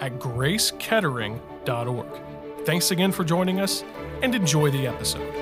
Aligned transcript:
at 0.00 0.18
gracekettering.org. 0.18 2.06
Thanks 2.64 2.90
again 2.90 3.12
for 3.12 3.24
joining 3.24 3.60
us 3.60 3.84
and 4.22 4.34
enjoy 4.34 4.70
the 4.70 4.86
episode. 4.86 5.32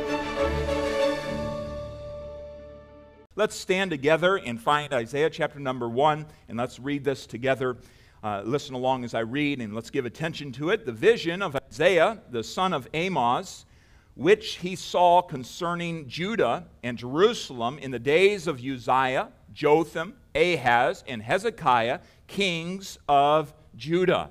Let's 3.37 3.57
stand 3.57 3.91
together 3.91 4.37
and 4.37 4.61
find 4.61 4.93
Isaiah 4.93 5.29
chapter 5.29 5.59
number 5.59 5.89
one, 5.89 6.27
and 6.49 6.57
let's 6.57 6.79
read 6.79 7.03
this 7.03 7.27
together. 7.27 7.79
Uh, 8.23 8.43
listen 8.45 8.75
along 8.75 9.05
as 9.05 9.13
I 9.13 9.21
read, 9.21 9.61
and 9.61 9.75
let's 9.75 9.91
give 9.91 10.07
attention 10.07 10.53
to 10.53 10.71
it. 10.71 10.87
The 10.87 10.93
vision 10.93 11.43
of 11.43 11.57
Isaiah, 11.57 12.23
the 12.31 12.45
son 12.45 12.73
of 12.73 12.89
Amoz, 12.95 13.67
which 14.15 14.57
he 14.59 14.77
saw 14.77 15.21
concerning 15.21 16.07
Judah 16.07 16.67
and 16.83 16.97
Jerusalem 16.97 17.79
in 17.79 17.91
the 17.91 17.99
days 17.99 18.47
of 18.47 18.65
Uzziah, 18.65 19.31
Jotham, 19.53 20.15
Ahaz, 20.35 21.03
and 21.09 21.21
Hezekiah, 21.21 22.01
kings 22.29 22.99
of 23.09 23.53
Judah. 23.77 24.31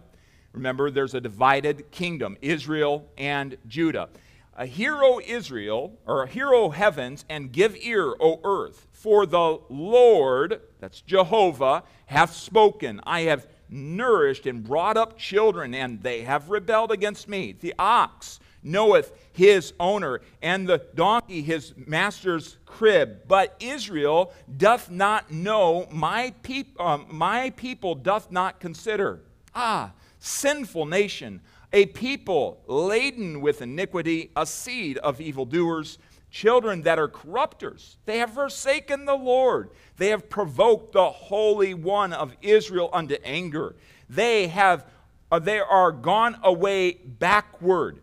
Remember, 0.53 0.91
there's 0.91 1.15
a 1.15 1.21
divided 1.21 1.89
kingdom, 1.91 2.37
Israel 2.41 3.07
and 3.17 3.57
Judah. 3.67 4.09
A 4.55 4.67
hero 4.67 5.19
Israel, 5.25 5.97
or 6.05 6.23
a 6.23 6.27
hero 6.27 6.69
heavens, 6.69 7.25
and 7.27 7.51
give 7.51 7.75
ear, 7.75 8.13
O 8.19 8.39
earth, 8.43 8.87
for 8.91 9.25
the 9.25 9.59
Lord, 9.67 10.61
that's 10.79 11.01
Jehovah, 11.01 11.83
hath 12.05 12.33
spoken. 12.35 13.01
I 13.03 13.21
have 13.21 13.47
nourished 13.67 14.45
and 14.45 14.63
brought 14.63 14.95
up 14.95 15.17
children, 15.17 15.73
and 15.73 16.03
they 16.03 16.21
have 16.21 16.51
rebelled 16.51 16.91
against 16.91 17.27
me. 17.27 17.55
The 17.59 17.73
ox 17.79 18.39
knoweth 18.61 19.11
his 19.31 19.73
owner, 19.79 20.21
and 20.43 20.69
the 20.69 20.85
donkey 20.93 21.41
his 21.41 21.73
master's 21.75 22.57
crib. 22.67 23.27
But 23.27 23.55
Israel 23.59 24.31
doth 24.55 24.91
not 24.91 25.31
know, 25.31 25.87
my, 25.91 26.33
peop- 26.43 26.79
um, 26.79 27.07
my 27.09 27.49
people 27.51 27.95
doth 27.95 28.31
not 28.31 28.59
consider. 28.59 29.21
Ah, 29.55 29.91
sinful 30.23 30.85
nation, 30.85 31.41
a 31.73 31.85
people 31.87 32.61
laden 32.67 33.41
with 33.41 33.61
iniquity, 33.61 34.31
a 34.37 34.45
seed 34.45 34.97
of 34.99 35.19
evildoers, 35.19 35.97
children 36.31 36.81
that 36.83 36.97
are 36.97 37.09
corrupters. 37.09 37.97
They 38.05 38.19
have 38.19 38.33
forsaken 38.33 39.05
the 39.05 39.15
Lord. 39.15 39.71
They 39.97 40.07
have 40.09 40.29
provoked 40.29 40.93
the 40.93 41.09
Holy 41.09 41.73
One 41.73 42.13
of 42.13 42.35
Israel 42.41 42.89
unto 42.93 43.15
anger. 43.23 43.75
They 44.09 44.47
have 44.47 44.85
uh, 45.29 45.39
they 45.39 45.59
are 45.59 45.91
gone 45.91 46.37
away 46.43 46.93
backward. 46.93 47.99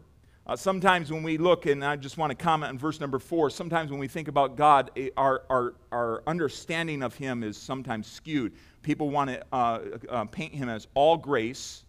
Uh, 0.47 0.57
sometimes 0.57 1.13
when 1.13 1.23
we 1.23 1.39
look, 1.39 1.67
and 1.67 1.85
I 1.85 1.95
just 1.95 2.19
want 2.19 2.31
to 2.31 2.35
comment 2.35 2.71
on 2.71 2.79
verse 2.79 2.99
number 2.99 3.21
four, 3.21 3.51
sometimes 3.51 3.91
when 3.93 4.01
we 4.01 4.09
think 4.09 4.27
about 4.27 4.57
God, 4.57 4.91
eh, 4.97 5.11
our, 5.17 5.45
our, 5.49 5.75
our 5.93 6.25
understanding 6.27 7.05
of 7.05 7.15
Him 7.15 7.45
is 7.45 7.57
sometimes 7.57 8.09
skewed. 8.09 8.53
People 8.83 9.11
want 9.11 9.31
to 9.31 9.45
uh, 9.53 9.81
uh, 10.09 10.25
paint 10.25 10.53
Him 10.53 10.69
as 10.69 10.89
all 10.95 11.17
grace, 11.17 11.85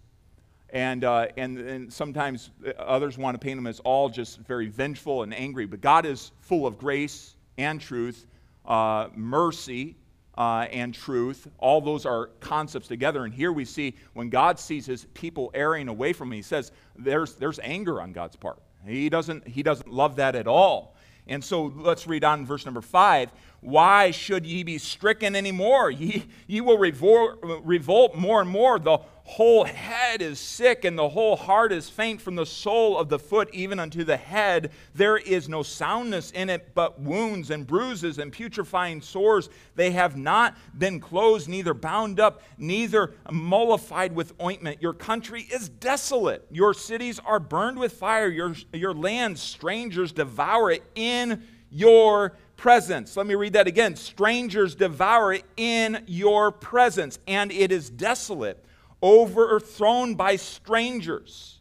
and, 0.72 1.04
uh, 1.04 1.28
and, 1.38 1.58
and 1.58 1.92
sometimes 1.92 2.52
others 2.78 3.18
want 3.18 3.36
to 3.36 3.40
paint 3.40 3.58
him 3.58 3.68
as 3.68 3.80
all 3.82 4.10
just 4.10 4.40
very 4.40 4.68
vengeful 4.68 5.24
and 5.24 5.34
angry. 5.34 5.66
But 5.66 5.82
God 5.82 6.06
is 6.06 6.32
full 6.40 6.66
of 6.66 6.78
grace 6.78 7.36
and 7.58 7.80
truth, 7.80 8.26
uh, 8.66 9.10
mercy 9.16 9.96
uh, 10.38 10.68
and 10.72 10.94
truth. 10.94 11.48
All 11.58 11.81
those 11.81 12.06
are 12.06 12.28
concepts 12.40 12.88
together. 12.88 13.26
And 13.26 13.34
here 13.34 13.52
we 13.52 13.66
see 13.66 13.96
when 14.14 14.30
God 14.30 14.60
sees 14.60 14.86
his 14.86 15.06
people 15.14 15.52
erring 15.54 15.88
away 15.88 16.14
from 16.14 16.30
him, 16.30 16.36
he 16.36 16.42
says 16.42 16.72
there's, 16.96 17.36
there's 17.36 17.60
anger 17.60 18.02
on 18.02 18.14
God's 18.14 18.36
part. 18.36 18.60
He 18.88 19.10
doesn't, 19.10 19.48
he 19.48 19.62
doesn't 19.62 19.92
love 19.92 20.16
that 20.16 20.36
at 20.36 20.48
all. 20.48 20.96
And 21.28 21.44
so 21.44 21.72
let's 21.76 22.08
read 22.08 22.24
on 22.24 22.46
verse 22.46 22.66
number 22.66 22.81
five. 22.81 23.31
Why 23.62 24.10
should 24.10 24.46
ye 24.46 24.64
be 24.64 24.80
stricken 24.80 25.36
anymore? 25.36 25.92
Ye, 25.92 26.26
ye 26.48 26.62
will 26.62 26.80
revolt, 26.80 27.40
revolt 27.64 28.16
more 28.16 28.42
and 28.42 28.50
more. 28.50 28.80
The 28.80 28.98
whole 29.31 29.64
head 29.64 30.22
is 30.22 30.38
sick 30.38 30.84
and 30.84 31.00
the 31.00 31.08
whole 31.08 31.38
heart 31.38 31.72
is 31.72 31.90
faint 31.90 32.22
from 32.22 32.36
the 32.36 32.46
sole 32.46 32.97
of 32.97 33.08
the 33.08 33.18
foot 33.18 33.50
even 33.53 33.80
unto 33.80 34.03
the 34.03 34.18
head. 34.18 34.72
There 34.94 35.16
is 35.16 35.47
no 35.47 35.64
soundness 35.64 36.31
in 36.31 36.50
it, 36.50 36.75
but 36.75 37.00
wounds 37.00 37.50
and 37.50 37.66
bruises 37.66 38.18
and 38.18 38.34
putrefying 38.34 39.02
sores. 39.02 39.50
They 39.75 39.92
have 39.92 40.18
not 40.18 40.58
been 40.78 41.00
closed, 41.00 41.47
neither 41.47 41.74
bound 41.74 42.19
up, 42.19 42.42
neither 42.58 43.14
mollified 43.31 44.14
with 44.14 44.34
ointment. 44.42 44.81
Your 44.81 44.94
country 44.94 45.44
is 45.44 45.69
desolate. 45.69 46.46
Your 46.52 46.74
cities 46.74 47.18
are 47.25 47.40
burned 47.40 47.80
with 47.80 47.94
fire. 47.94 48.28
Your, 48.28 48.53
your 48.74 48.94
land, 48.94 49.40
strangers 49.40 50.12
devour 50.12 50.72
it 50.72 50.84
in 50.94 51.42
your 51.69 52.36
presence. 52.58 53.16
Let 53.16 53.28
me 53.28 53.36
read 53.36 53.53
that 53.53 53.68
again. 53.68 53.96
Strangers 53.96 54.75
devour 54.75 55.31
it 55.31 55.46
in 55.56 56.03
your 56.06 56.52
presence, 56.52 57.18
and 57.28 57.50
it 57.50 57.72
is 57.72 57.90
desolate 57.90 58.62
overthrown 59.01 60.16
by 60.16 60.35
strangers. 60.35 61.59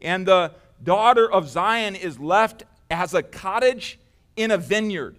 And 0.00 0.26
the 0.26 0.52
daughter 0.82 1.30
of 1.30 1.48
Zion 1.48 1.94
is 1.94 2.18
left 2.18 2.64
as 2.90 3.14
a 3.14 3.22
cottage 3.22 3.98
in 4.36 4.50
a 4.50 4.58
vineyard, 4.58 5.16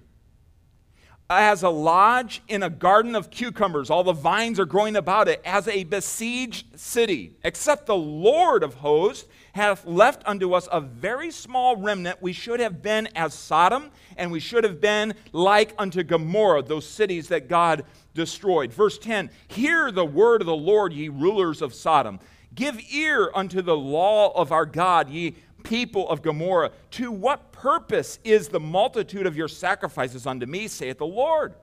as 1.30 1.64
a 1.64 1.70
lodge 1.70 2.42
in 2.48 2.64
a 2.64 2.70
garden 2.70 3.16
of 3.16 3.30
cucumbers. 3.30 3.90
All 3.90 4.04
the 4.04 4.12
vines 4.12 4.60
are 4.60 4.66
growing 4.66 4.96
about 4.96 5.28
it, 5.28 5.42
as 5.46 5.68
a 5.68 5.84
besieged 5.84 6.80
city. 6.80 7.38
Except 7.44 7.86
the 7.86 7.96
Lord 7.96 8.64
of 8.64 8.76
hosts 8.76 9.28
hath 9.54 9.86
left 9.86 10.24
unto 10.26 10.54
us 10.54 10.68
a 10.72 10.82
very 10.82 11.32
small 11.32 11.76
remnant. 11.76 12.22
We 12.22 12.34
should 12.34 12.60
have 12.60 12.82
been 12.82 13.08
as 13.16 13.34
Sodom, 13.34 13.92
and 14.18 14.32
we 14.32 14.40
should 14.40 14.64
have 14.64 14.80
been 14.80 15.14
like 15.32 15.74
unto 15.78 16.04
Gomorrah, 16.04 16.64
those 16.64 16.88
cities 16.88 17.28
that 17.30 17.48
God 17.48 17.86
destroyed. 18.14 18.74
Verse 18.74 18.98
10 18.98 19.30
Hear 19.48 19.92
the 19.92 20.06
word 20.06 20.42
of 20.42 20.48
the 20.48 20.56
Lord, 20.56 20.94
ye 20.94 21.10
rulers 21.10 21.62
of 21.62 21.74
Sodom. 21.74 22.20
Give 22.54 22.80
ear 22.92 23.32
unto 23.34 23.62
the 23.62 23.78
law 23.78 24.32
of 24.36 24.52
our 24.52 24.66
God, 24.66 25.10
ye 25.10 25.36
people 25.64 26.10
of 26.10 26.22
Gomorrah. 26.22 26.72
To 26.92 27.12
what 27.12 27.52
purpose 27.52 28.20
is 28.24 28.50
the 28.50 28.60
multitude 28.60 29.26
of 29.26 29.38
your 29.38 29.48
sacrifices 29.48 30.28
unto 30.28 30.46
me, 30.46 30.68
saith 30.68 30.98
the 30.98 31.06
Lord? 31.06 31.54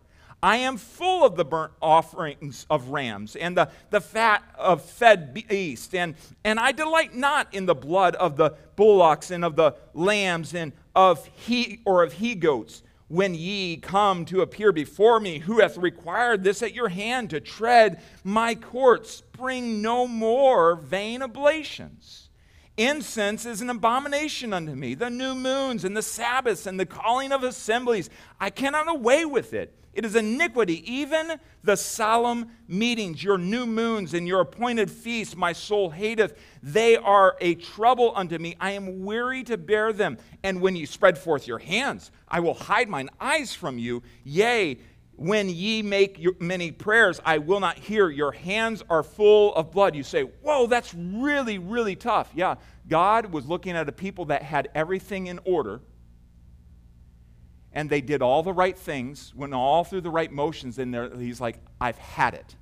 I 0.42 0.58
am 0.58 0.76
full 0.76 1.24
of 1.24 1.36
the 1.36 1.44
burnt 1.44 1.72
offerings 1.82 2.64
of 2.70 2.90
rams 2.90 3.34
and 3.34 3.56
the, 3.56 3.70
the 3.90 4.00
fat 4.00 4.42
of 4.56 4.82
fed 4.82 5.34
beasts, 5.34 5.92
and, 5.94 6.14
and 6.44 6.60
I 6.60 6.72
delight 6.72 7.14
not 7.14 7.52
in 7.52 7.66
the 7.66 7.74
blood 7.74 8.14
of 8.16 8.36
the 8.36 8.50
bullocks 8.76 9.30
and 9.30 9.44
of 9.44 9.56
the 9.56 9.74
lambs 9.94 10.54
and 10.54 10.72
of 10.94 11.26
he 11.34 11.80
or 11.84 12.04
of 12.04 12.12
he 12.14 12.36
goats 12.36 12.82
when 13.08 13.34
ye 13.34 13.78
come 13.78 14.24
to 14.26 14.42
appear 14.42 14.70
before 14.70 15.18
me, 15.18 15.38
who 15.38 15.60
hath 15.60 15.78
required 15.78 16.44
this 16.44 16.62
at 16.62 16.74
your 16.74 16.88
hand 16.88 17.30
to 17.30 17.40
tread 17.40 18.00
my 18.22 18.54
courts? 18.54 19.22
Bring 19.32 19.80
no 19.82 20.06
more 20.06 20.76
vain 20.76 21.22
oblations. 21.22 22.28
Incense 22.76 23.44
is 23.44 23.60
an 23.60 23.70
abomination 23.70 24.52
unto 24.52 24.74
me. 24.74 24.94
The 24.94 25.10
new 25.10 25.34
moons 25.34 25.84
and 25.84 25.96
the 25.96 26.02
Sabbaths 26.02 26.66
and 26.66 26.78
the 26.78 26.86
calling 26.86 27.32
of 27.32 27.42
assemblies, 27.42 28.08
I 28.38 28.50
cannot 28.50 28.88
away 28.88 29.24
with 29.24 29.52
it. 29.52 29.74
It 29.92 30.04
is 30.04 30.14
iniquity, 30.14 30.90
even 30.92 31.40
the 31.64 31.76
solemn 31.76 32.50
meetings, 32.68 33.22
your 33.22 33.38
new 33.38 33.66
moons 33.66 34.14
and 34.14 34.28
your 34.28 34.40
appointed 34.40 34.90
feasts, 34.90 35.34
my 35.34 35.52
soul 35.52 35.90
hateth. 35.90 36.38
They 36.62 36.96
are 36.96 37.36
a 37.40 37.56
trouble 37.56 38.12
unto 38.14 38.38
me. 38.38 38.54
I 38.60 38.72
am 38.72 39.04
weary 39.04 39.42
to 39.44 39.56
bear 39.56 39.92
them. 39.92 40.18
And 40.42 40.60
when 40.60 40.76
ye 40.76 40.86
spread 40.86 41.18
forth 41.18 41.48
your 41.48 41.58
hands, 41.58 42.10
I 42.28 42.40
will 42.40 42.54
hide 42.54 42.88
mine 42.88 43.08
eyes 43.20 43.54
from 43.54 43.78
you. 43.78 44.02
Yea, 44.24 44.78
when 45.16 45.48
ye 45.48 45.82
make 45.82 46.40
many 46.40 46.70
prayers, 46.70 47.20
I 47.24 47.38
will 47.38 47.58
not 47.58 47.76
hear. 47.76 48.08
Your 48.08 48.30
hands 48.30 48.84
are 48.88 49.02
full 49.02 49.52
of 49.56 49.72
blood. 49.72 49.96
You 49.96 50.04
say, 50.04 50.22
Whoa, 50.22 50.68
that's 50.68 50.94
really, 50.94 51.58
really 51.58 51.96
tough. 51.96 52.30
Yeah, 52.36 52.54
God 52.88 53.32
was 53.32 53.46
looking 53.46 53.72
at 53.72 53.88
a 53.88 53.92
people 53.92 54.26
that 54.26 54.42
had 54.44 54.68
everything 54.76 55.26
in 55.26 55.40
order 55.44 55.80
and 57.78 57.88
they 57.88 58.00
did 58.00 58.22
all 58.22 58.42
the 58.42 58.52
right 58.52 58.76
things, 58.76 59.32
went 59.36 59.54
all 59.54 59.84
through 59.84 60.00
the 60.00 60.10
right 60.10 60.32
motions, 60.32 60.80
and 60.80 61.16
he's 61.22 61.40
like, 61.40 61.60
I've 61.80 61.96
had 61.96 62.34
it. 62.34 62.56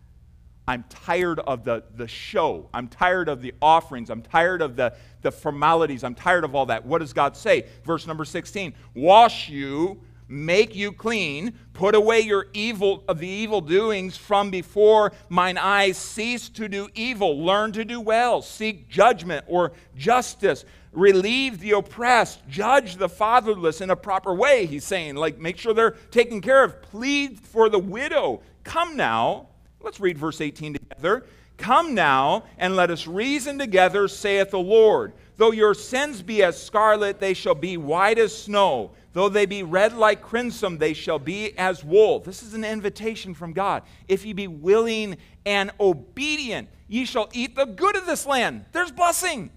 I'm 0.68 0.84
tired 0.90 1.40
of 1.40 1.64
the, 1.64 1.84
the 1.94 2.06
show. 2.06 2.68
I'm 2.74 2.86
tired 2.86 3.30
of 3.30 3.40
the 3.40 3.54
offerings. 3.62 4.10
I'm 4.10 4.20
tired 4.20 4.60
of 4.60 4.76
the, 4.76 4.94
the 5.22 5.32
formalities. 5.32 6.04
I'm 6.04 6.14
tired 6.14 6.44
of 6.44 6.54
all 6.54 6.66
that. 6.66 6.84
What 6.84 6.98
does 6.98 7.14
God 7.14 7.34
say? 7.34 7.64
Verse 7.82 8.06
number 8.06 8.26
16 8.26 8.74
Wash 8.94 9.48
you 9.48 10.02
make 10.28 10.74
you 10.74 10.92
clean, 10.92 11.52
put 11.72 11.94
away 11.94 12.20
your 12.20 12.46
evil 12.52 13.04
of 13.08 13.18
the 13.18 13.28
evil 13.28 13.60
doings 13.60 14.16
from 14.16 14.50
before 14.50 15.12
mine 15.28 15.58
eyes, 15.58 15.96
cease 15.96 16.48
to 16.50 16.68
do 16.68 16.88
evil, 16.94 17.44
learn 17.44 17.72
to 17.72 17.84
do 17.84 18.00
well, 18.00 18.42
seek 18.42 18.88
judgment 18.88 19.44
or 19.46 19.72
justice, 19.96 20.64
relieve 20.92 21.60
the 21.60 21.72
oppressed, 21.72 22.40
judge 22.48 22.96
the 22.96 23.08
fatherless 23.08 23.80
in 23.80 23.90
a 23.90 23.96
proper 23.96 24.34
way. 24.34 24.66
He's 24.66 24.84
saying, 24.84 25.14
like, 25.14 25.38
make 25.38 25.58
sure 25.58 25.74
they're 25.74 25.96
taken 26.10 26.40
care 26.40 26.64
of, 26.64 26.82
plead 26.82 27.38
for 27.38 27.68
the 27.68 27.78
widow. 27.78 28.40
Come 28.64 28.96
now, 28.96 29.48
let's 29.80 30.00
read 30.00 30.18
verse 30.18 30.40
18 30.40 30.74
together. 30.74 31.24
Come 31.56 31.94
now, 31.94 32.44
and 32.58 32.76
let 32.76 32.90
us 32.90 33.06
reason 33.06 33.58
together, 33.58 34.08
saith 34.08 34.50
the 34.50 34.58
Lord. 34.58 35.12
Though 35.38 35.52
your 35.52 35.74
sins 35.74 36.22
be 36.22 36.42
as 36.42 36.60
scarlet, 36.60 37.20
they 37.20 37.34
shall 37.34 37.54
be 37.54 37.76
white 37.76 38.18
as 38.18 38.36
snow. 38.36 38.90
Though 39.16 39.30
they 39.30 39.46
be 39.46 39.62
red 39.62 39.94
like 39.96 40.20
crimson, 40.20 40.76
they 40.76 40.92
shall 40.92 41.18
be 41.18 41.56
as 41.56 41.82
wool. 41.82 42.20
This 42.20 42.42
is 42.42 42.52
an 42.52 42.66
invitation 42.66 43.32
from 43.32 43.54
God. 43.54 43.82
If 44.08 44.26
ye 44.26 44.34
be 44.34 44.46
willing 44.46 45.16
and 45.46 45.70
obedient, 45.80 46.68
ye 46.86 47.06
shall 47.06 47.30
eat 47.32 47.56
the 47.56 47.64
good 47.64 47.96
of 47.96 48.04
this 48.04 48.26
land. 48.26 48.66
There's 48.72 48.92
blessing. 48.92 49.48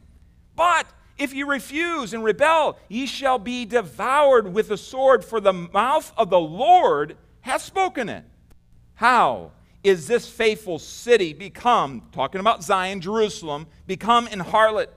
But 0.55 0.87
if 1.17 1.33
ye 1.33 1.43
refuse 1.43 2.13
and 2.13 2.23
rebel, 2.23 2.79
ye 2.87 3.05
shall 3.05 3.37
be 3.37 3.65
devoured 3.65 4.53
with 4.53 4.69
the 4.69 4.77
sword, 4.77 5.25
for 5.25 5.41
the 5.41 5.51
mouth 5.51 6.13
of 6.15 6.29
the 6.29 6.39
Lord 6.39 7.17
hath 7.41 7.61
spoken 7.61 8.07
it. 8.07 8.23
How 8.93 9.51
is 9.83 10.07
this 10.07 10.29
faithful 10.29 10.79
city 10.79 11.33
become, 11.33 12.03
talking 12.13 12.39
about 12.39 12.63
Zion, 12.63 13.01
Jerusalem, 13.01 13.67
become 13.87 14.25
in 14.29 14.39
harlot? 14.39 14.87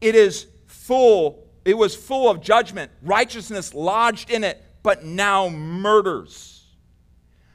It 0.00 0.14
is 0.14 0.46
full 0.66 1.49
it 1.64 1.76
was 1.76 1.94
full 1.94 2.30
of 2.30 2.40
judgment, 2.40 2.90
righteousness 3.02 3.74
lodged 3.74 4.30
in 4.30 4.44
it, 4.44 4.62
but 4.82 5.04
now 5.04 5.48
murders. 5.48 6.64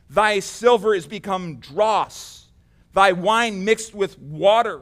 Thy 0.10 0.40
silver 0.40 0.94
is 0.94 1.08
become 1.08 1.58
dross, 1.58 2.48
thy 2.94 3.12
wine 3.12 3.66
mixed 3.66 3.96
with 3.96 4.20
water. 4.20 4.82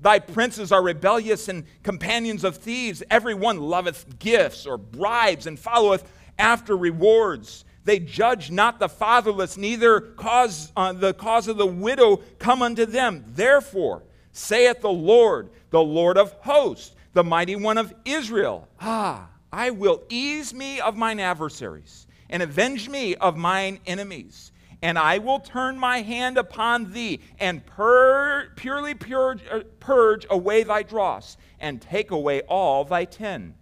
Thy 0.00 0.18
princes 0.18 0.72
are 0.72 0.82
rebellious 0.82 1.48
and 1.48 1.64
companions 1.82 2.44
of 2.44 2.56
thieves. 2.56 3.02
Every 3.10 3.34
one 3.34 3.58
loveth 3.60 4.18
gifts 4.18 4.66
or 4.66 4.76
bribes 4.76 5.46
and 5.46 5.58
followeth 5.58 6.10
after 6.38 6.76
rewards. 6.76 7.64
They 7.84 7.98
judge 8.00 8.50
not 8.50 8.80
the 8.80 8.88
fatherless, 8.88 9.56
neither 9.56 10.00
cause 10.00 10.72
uh, 10.76 10.94
the 10.94 11.14
cause 11.14 11.48
of 11.48 11.58
the 11.58 11.66
widow 11.66 12.16
come 12.38 12.62
unto 12.62 12.86
them. 12.86 13.24
Therefore, 13.28 14.02
saith 14.32 14.80
the 14.80 14.90
Lord, 14.90 15.50
the 15.70 15.82
Lord 15.82 16.16
of 16.16 16.32
hosts, 16.40 16.93
the 17.14 17.24
mighty 17.24 17.56
one 17.56 17.78
of 17.78 17.94
Israel. 18.04 18.68
Ah, 18.80 19.28
I 19.52 19.70
will 19.70 20.02
ease 20.08 20.52
me 20.52 20.80
of 20.80 20.96
mine 20.96 21.20
adversaries 21.20 22.06
and 22.28 22.42
avenge 22.42 22.88
me 22.88 23.14
of 23.14 23.36
mine 23.36 23.78
enemies. 23.86 24.50
And 24.82 24.98
I 24.98 25.18
will 25.18 25.38
turn 25.38 25.78
my 25.78 26.02
hand 26.02 26.36
upon 26.36 26.92
thee 26.92 27.20
and 27.38 27.64
pur- 27.64 28.50
purely 28.56 28.94
purge, 28.94 29.40
uh, 29.50 29.60
purge 29.80 30.26
away 30.28 30.62
thy 30.62 30.82
dross 30.82 31.38
and 31.58 31.80
take 31.80 32.10
away 32.10 32.42
all 32.42 32.84
thy 32.84 33.06
tin. 33.06 33.54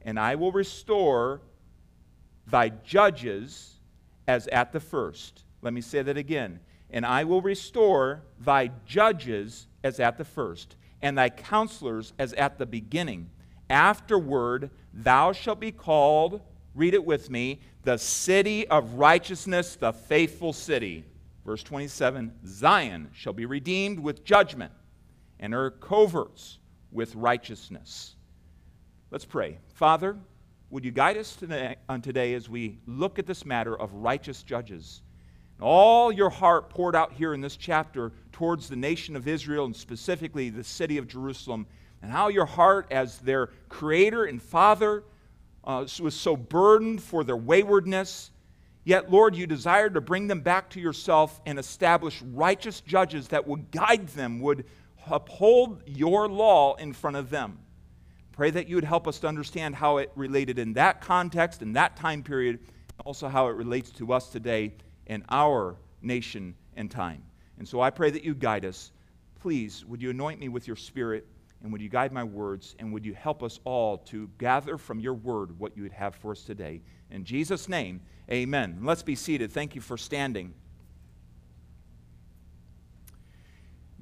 And 0.00 0.18
I 0.18 0.36
will 0.36 0.52
restore 0.52 1.42
thy 2.46 2.70
judges 2.70 3.80
as 4.26 4.46
at 4.48 4.72
the 4.72 4.80
first. 4.80 5.44
Let 5.60 5.74
me 5.74 5.82
say 5.82 6.00
that 6.02 6.16
again. 6.16 6.60
And 6.90 7.04
I 7.04 7.24
will 7.24 7.42
restore 7.42 8.22
thy 8.40 8.70
judges 8.86 9.66
as 9.82 10.00
at 10.00 10.16
the 10.16 10.24
first 10.24 10.76
and 11.02 11.18
thy 11.18 11.28
counselors 11.28 12.12
as 12.18 12.32
at 12.34 12.58
the 12.58 12.66
beginning. 12.66 13.30
Afterward, 13.68 14.70
thou 14.92 15.32
shalt 15.32 15.60
be 15.60 15.72
called, 15.72 16.40
read 16.74 16.94
it 16.94 17.04
with 17.04 17.30
me, 17.30 17.60
the 17.82 17.98
city 17.98 18.66
of 18.68 18.94
righteousness, 18.94 19.76
the 19.76 19.92
faithful 19.92 20.52
city. 20.52 21.04
Verse 21.44 21.62
27 21.62 22.32
Zion 22.46 23.10
shall 23.12 23.32
be 23.32 23.46
redeemed 23.46 23.98
with 23.98 24.24
judgment, 24.24 24.72
and 25.40 25.52
her 25.52 25.70
coverts 25.70 26.58
with 26.92 27.14
righteousness. 27.14 28.14
Let's 29.10 29.24
pray. 29.24 29.58
Father, 29.74 30.16
would 30.70 30.84
you 30.84 30.90
guide 30.90 31.16
us 31.16 31.36
today, 31.36 31.76
on 31.88 32.00
today 32.00 32.34
as 32.34 32.48
we 32.48 32.78
look 32.86 33.18
at 33.18 33.26
this 33.26 33.44
matter 33.44 33.78
of 33.78 33.92
righteous 33.92 34.42
judges? 34.42 35.02
All 35.62 36.10
your 36.10 36.30
heart 36.30 36.70
poured 36.70 36.96
out 36.96 37.12
here 37.12 37.34
in 37.34 37.40
this 37.40 37.56
chapter 37.56 38.12
towards 38.32 38.68
the 38.68 38.76
nation 38.76 39.14
of 39.14 39.28
Israel 39.28 39.64
and 39.64 39.76
specifically 39.76 40.50
the 40.50 40.64
city 40.64 40.98
of 40.98 41.06
Jerusalem, 41.06 41.66
and 42.02 42.10
how 42.10 42.28
your 42.28 42.46
heart, 42.46 42.88
as 42.90 43.18
their 43.18 43.46
creator 43.68 44.24
and 44.24 44.42
father, 44.42 45.04
uh, 45.62 45.86
was 46.00 46.14
so 46.14 46.36
burdened 46.36 47.00
for 47.00 47.22
their 47.22 47.36
waywardness. 47.36 48.32
Yet, 48.82 49.12
Lord, 49.12 49.36
you 49.36 49.46
desired 49.46 49.94
to 49.94 50.00
bring 50.00 50.26
them 50.26 50.40
back 50.40 50.70
to 50.70 50.80
yourself 50.80 51.40
and 51.46 51.58
establish 51.58 52.20
righteous 52.22 52.80
judges 52.80 53.28
that 53.28 53.46
would 53.46 53.70
guide 53.70 54.08
them, 54.08 54.40
would 54.40 54.64
uphold 55.08 55.82
your 55.86 56.28
law 56.28 56.74
in 56.74 56.92
front 56.92 57.16
of 57.16 57.30
them. 57.30 57.60
Pray 58.32 58.50
that 58.50 58.66
you 58.66 58.74
would 58.74 58.84
help 58.84 59.06
us 59.06 59.20
to 59.20 59.28
understand 59.28 59.76
how 59.76 59.98
it 59.98 60.10
related 60.16 60.58
in 60.58 60.72
that 60.72 61.00
context, 61.00 61.62
in 61.62 61.74
that 61.74 61.94
time 61.96 62.24
period, 62.24 62.58
and 62.58 63.06
also 63.06 63.28
how 63.28 63.46
it 63.46 63.54
relates 63.54 63.90
to 63.90 64.12
us 64.12 64.28
today 64.28 64.72
in 65.12 65.22
our 65.28 65.76
nation 66.00 66.54
and 66.74 66.90
time. 66.90 67.22
And 67.58 67.68
so 67.68 67.80
I 67.80 67.90
pray 67.90 68.10
that 68.10 68.24
you 68.24 68.34
guide 68.34 68.64
us. 68.64 68.92
Please, 69.40 69.84
would 69.84 70.00
you 70.00 70.10
anoint 70.10 70.40
me 70.40 70.48
with 70.48 70.66
your 70.66 70.76
spirit 70.76 71.26
and 71.62 71.70
would 71.70 71.82
you 71.82 71.90
guide 71.90 72.12
my 72.12 72.24
words 72.24 72.74
and 72.78 72.92
would 72.92 73.04
you 73.04 73.12
help 73.12 73.42
us 73.42 73.60
all 73.64 73.98
to 73.98 74.28
gather 74.38 74.78
from 74.78 74.98
your 74.98 75.14
word 75.14 75.58
what 75.58 75.76
you 75.76 75.82
would 75.82 75.92
have 75.92 76.14
for 76.14 76.32
us 76.32 76.42
today. 76.42 76.80
In 77.10 77.24
Jesus' 77.24 77.68
name, 77.68 78.00
amen. 78.30 78.78
Let's 78.82 79.02
be 79.02 79.14
seated. 79.14 79.52
Thank 79.52 79.74
you 79.74 79.82
for 79.82 79.98
standing. 79.98 80.54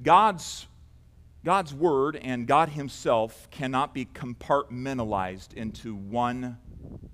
God's, 0.01 0.65
God's 1.43 1.73
word 1.73 2.15
and 2.15 2.47
God 2.47 2.69
Himself 2.69 3.49
cannot 3.51 3.93
be 3.93 4.05
compartmentalized 4.05 5.53
into 5.55 5.93
one 5.93 6.57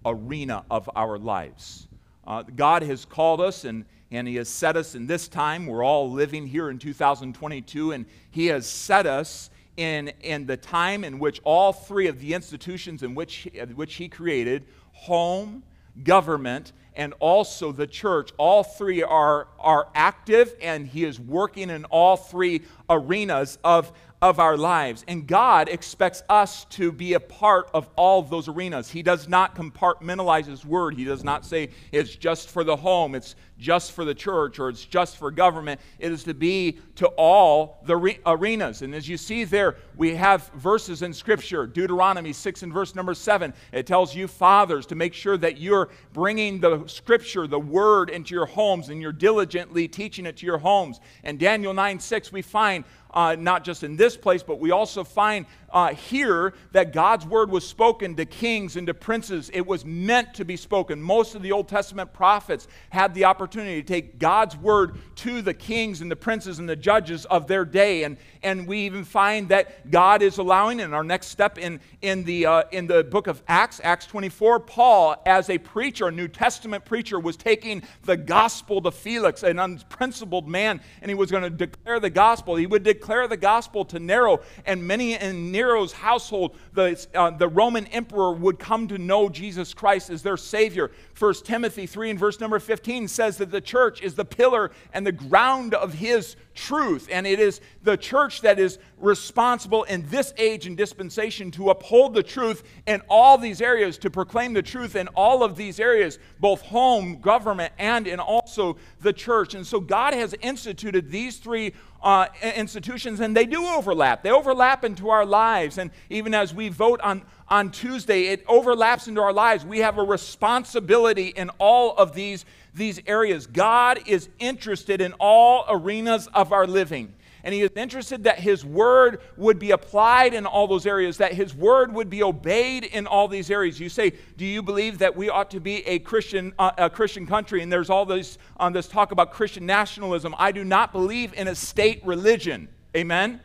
arena 0.06 0.64
of 0.70 0.88
our 0.96 1.18
lives. 1.18 1.88
Uh, 2.28 2.44
God 2.44 2.84
has 2.84 3.06
called 3.06 3.40
us 3.40 3.64
and, 3.64 3.86
and 4.12 4.28
He 4.28 4.36
has 4.36 4.50
set 4.50 4.76
us 4.76 4.96
in 4.96 5.08
this 5.08 5.30
time. 5.30 5.66
We're 5.66 5.84
all 5.84 6.12
living 6.12 6.46
here 6.46 6.70
in 6.70 6.78
2022, 6.78 7.94
and 7.94 8.06
He 8.30 8.48
has 8.48 8.68
set 8.68 9.08
us 9.08 9.50
in, 9.78 10.12
in 10.20 10.46
the 10.46 10.58
time 10.58 11.06
in 11.06 11.20
which 11.20 11.40
all 11.46 11.72
three 11.72 12.08
of 12.08 12.20
the 12.20 12.34
institutions 12.34 13.02
in 13.02 13.16
which, 13.16 13.48
which 13.76 13.96
He 13.96 14.10
created 14.10 14.66
home, 14.92 15.64
government, 16.04 16.74
and 16.98 17.14
also 17.20 17.72
the 17.72 17.88
church 17.88 18.32
all 18.38 18.64
three 18.64 19.04
are, 19.04 19.48
are 19.58 19.88
active, 19.96 20.54
and 20.62 20.86
He 20.86 21.06
is 21.06 21.22
working 21.22 21.70
in 21.70 21.86
all 21.86 22.18
three 22.18 22.64
arenas 22.90 23.58
of, 23.64 23.94
of 24.22 24.40
our 24.40 24.58
lives. 24.58 25.06
And 25.08 25.28
God 25.28 25.70
expects 25.70 26.24
us 26.28 26.66
to 26.72 26.92
be 26.92 27.14
a 27.14 27.20
part 27.20 27.70
of 27.74 27.88
all 27.96 28.20
of 28.20 28.30
those 28.30 28.48
arenas. 28.48 28.90
He 28.90 29.04
does 29.04 29.28
not 29.28 29.56
compartmentalize 29.56 30.46
His 30.46 30.66
word. 30.66 30.96
He 30.96 31.04
does 31.04 31.24
not 31.24 31.46
say 31.46 31.70
it's 31.92 32.16
just 32.16 32.50
for 32.50 32.64
the 32.64 32.76
home, 32.76 33.14
it's 33.14 33.36
just 33.60 33.92
for 33.92 34.06
the 34.06 34.16
church, 34.16 34.60
or 34.60 34.70
it's 34.70 34.86
just 34.86 35.18
for 35.18 35.30
government. 35.30 35.80
It 36.00 36.12
is 36.12 36.24
to 36.24 36.34
be 36.34 36.80
to 36.96 37.08
all 37.10 37.80
the 37.86 37.96
re- 37.96 38.20
arenas. 38.26 38.82
And 38.82 38.94
as 38.96 39.08
you 39.08 39.18
see 39.18 39.44
there, 39.44 39.78
we 39.96 40.16
have 40.16 40.48
verses 40.56 41.04
in 41.04 41.14
Scripture 41.14 41.68
Deuteronomy 41.68 42.34
6 42.34 42.64
and 42.64 42.74
verse 42.74 42.96
number 42.96 43.14
7. 43.14 43.54
It 43.72 43.86
tells 43.86 44.16
you, 44.16 44.28
fathers, 44.28 44.88
to 44.88 44.96
make 44.96 45.14
sure 45.14 45.38
that 45.38 45.60
you're 45.60 45.90
bringing 46.14 46.60
the 46.60 46.86
Scripture, 46.88 47.46
the 47.46 47.60
word, 47.60 48.10
into 48.10 48.34
your 48.34 48.46
homes 48.48 48.90
and 48.90 49.00
you're 49.00 49.12
diligently 49.12 49.88
teaching 49.88 50.26
it 50.26 50.38
to 50.38 50.46
your 50.46 50.58
homes. 50.58 51.00
And 51.24 51.40
Daniel 51.40 51.74
9 51.74 52.00
6, 52.00 52.32
we 52.32 52.42
find 52.42 52.84
uh, 53.18 53.36
not 53.36 53.64
just 53.64 53.82
in 53.82 53.96
this 53.96 54.16
place, 54.16 54.44
but 54.44 54.60
we 54.60 54.70
also 54.70 55.04
find 55.04 55.48
uh, 55.70 55.94
here 55.94 56.54
that 56.72 56.94
God's 56.94 57.26
word 57.26 57.50
was 57.50 57.68
spoken 57.68 58.16
to 58.16 58.26
kings 58.26 58.76
and 58.76 58.88
to 58.88 58.94
princes. 58.94 59.50
It 59.54 59.66
was 59.66 59.86
meant 59.86 60.34
to 60.36 60.46
be 60.46 60.58
spoken. 60.58 61.02
Most 61.02 61.36
of 61.36 61.42
the 61.42 61.52
Old 61.52 61.68
Testament 61.68 62.14
prophets 62.14 62.68
had 62.90 63.14
the 63.14 63.26
opportunity 63.26 63.82
to 63.82 63.88
take 63.88 64.20
God's 64.20 64.56
word 64.56 64.98
to 65.18 65.42
the 65.42 65.54
kings 65.54 66.02
and 66.02 66.10
the 66.10 66.16
princes 66.16 66.60
and 66.60 66.70
the 66.70 66.76
judges 66.76 67.26
of 67.26 67.48
their 67.48 67.66
day. 67.66 68.04
And, 68.04 68.18
and 68.44 68.68
we 68.68 68.80
even 68.80 69.04
find 69.04 69.50
that 69.50 69.90
God 69.92 70.22
is 70.22 70.38
allowing, 70.38 70.80
in 70.80 70.94
our 70.94 71.04
next 71.04 71.28
step 71.28 71.58
in, 71.58 71.80
in, 72.02 72.24
the, 72.24 72.46
uh, 72.46 72.64
in 72.72 72.88
the 72.88 73.04
book 73.04 73.28
of 73.28 73.42
Acts, 73.48 73.82
Acts 73.84 74.06
24, 74.06 74.62
Paul, 74.62 75.22
as 75.26 75.50
a 75.50 75.58
preacher, 75.58 76.08
a 76.08 76.12
New 76.12 76.28
Testament 76.28 76.86
preacher, 76.86 77.20
was 77.20 77.36
taking 77.36 77.84
the 78.04 78.18
gospel 78.18 78.82
to 78.82 78.92
Felix, 78.92 79.44
an 79.44 79.60
unprincipled 79.60 80.48
man, 80.48 80.82
and 81.02 81.10
he 81.10 81.16
was 81.16 81.32
going 81.32 81.44
to 81.44 81.50
declare 81.50 82.00
the 82.00 82.10
gospel. 82.10 82.56
He 82.56 82.68
would 82.68 82.84
declare 82.84 83.28
the 83.28 83.38
gospel 83.38 83.86
to 83.86 84.00
Nero, 84.00 84.40
and 84.66 84.86
many 84.86 85.16
and 85.16 85.38
in 85.38 85.52
Nero's 85.68 85.92
household, 85.92 86.56
the, 86.74 87.06
uh, 87.14 87.32
the 87.32 87.48
Roman 87.48 87.88
emperor 87.88 88.32
would 88.32 88.58
come 88.58 88.88
to 88.88 88.98
know 88.98 89.28
Jesus 89.28 89.74
Christ 89.74 90.10
as 90.10 90.24
their 90.24 90.38
Savior. 90.38 90.92
1 91.18 91.34
Timothy 91.44 91.88
3 91.88 92.12
and 92.12 92.20
verse 92.20 92.40
number 92.40 92.60
15 92.60 93.08
says 93.08 93.38
that 93.38 93.50
the 93.50 93.62
church 93.62 94.02
is 94.04 94.14
the 94.14 94.26
pillar 94.26 94.72
and 94.94 95.06
the 95.06 95.12
ground 95.12 95.74
of 95.74 95.96
his 95.96 96.36
truth. 96.54 97.08
And 97.12 97.26
it 97.26 97.40
is 97.40 97.60
the 97.84 97.98
church 97.98 98.42
that 98.42 98.60
is 98.60 98.78
responsible 99.00 99.84
in 99.84 100.08
this 100.10 100.34
age 100.38 100.68
and 100.68 100.78
dispensation 100.78 101.50
to 101.52 101.72
uphold 101.72 102.14
the 102.14 102.22
truth 102.22 102.64
in 102.86 103.02
all 103.10 103.38
these 103.38 103.62
areas, 103.62 103.98
to 104.00 104.12
proclaim 104.12 104.54
the 104.54 104.62
truth 104.62 104.96
in 104.96 105.08
all 105.10 105.44
of 105.44 105.56
these 105.56 105.80
areas, 105.80 106.20
both 106.40 106.62
home, 106.62 107.20
government, 107.20 107.74
and 107.80 108.06
in 108.06 108.20
also 108.20 108.78
the 109.02 109.14
church. 109.14 109.56
And 109.56 109.66
so 109.66 109.80
God 109.80 110.14
has 110.14 110.36
instituted 110.42 111.10
these 111.10 111.38
three 111.38 111.74
uh, 112.04 112.28
institutions, 112.56 113.20
and 113.20 113.36
they 113.36 113.46
do 113.46 113.66
overlap. 113.66 114.24
They 114.24 114.32
overlap 114.32 114.84
into 114.84 115.10
our 115.10 115.26
lives. 115.26 115.78
And 115.78 115.92
even 116.10 116.34
as 116.34 116.54
we 116.54 116.70
vote 116.70 117.02
on, 117.02 117.24
on 117.50 117.72
Tuesday, 117.72 118.28
it 118.28 118.44
overlaps 118.48 119.08
into 119.08 119.22
our 119.22 119.34
lives. 119.34 119.66
We 119.66 119.80
have 119.80 119.98
a 119.98 120.04
responsibility 120.04 121.28
in 121.28 121.50
all 121.60 121.96
of 121.96 122.14
these, 122.14 122.46
these 122.74 123.00
areas. 123.08 123.48
God 123.48 124.00
is 124.06 124.30
interested 124.40 125.00
in 125.00 125.14
all 125.14 125.66
arenas 125.70 126.28
of 126.34 126.52
our 126.52 126.68
living. 126.68 127.14
And 127.44 127.54
he 127.54 127.62
is 127.62 127.70
interested 127.78 128.26
that 128.26 128.40
his 128.40 128.66
word 128.66 129.22
would 129.38 129.58
be 129.58 129.72
applied 129.72 130.34
in 130.34 130.46
all 130.46 130.68
those 130.68 130.86
areas, 130.86 131.18
that 131.18 131.32
his 131.32 131.56
word 131.56 131.94
would 131.94 132.10
be 132.10 132.22
obeyed 132.22 132.84
in 132.84 133.08
all 133.08 133.30
these 133.30 133.50
areas. 133.50 133.80
You 133.80 133.88
say, 133.88 134.12
Do 134.36 134.46
you 134.46 134.62
believe 134.62 134.98
that 134.98 135.16
we 135.16 135.30
ought 135.30 135.50
to 135.52 135.62
be 135.62 135.88
a 135.88 136.00
Christian, 136.00 136.52
uh, 136.60 136.72
a 136.78 136.90
Christian 136.90 137.26
country? 137.26 137.62
And 137.62 137.72
there's 137.72 137.90
all 137.90 138.06
this, 138.06 138.38
on 138.58 138.68
um, 138.68 138.74
this 138.74 138.90
talk 138.90 139.14
about 139.14 139.32
Christian 139.32 139.66
nationalism. 139.66 140.36
I 140.38 140.52
do 140.52 140.66
not 140.66 140.92
believe 140.92 141.34
in 141.36 141.48
a 141.48 141.56
state 141.56 142.06
religion. 142.06 142.68
Amen? 142.94 143.40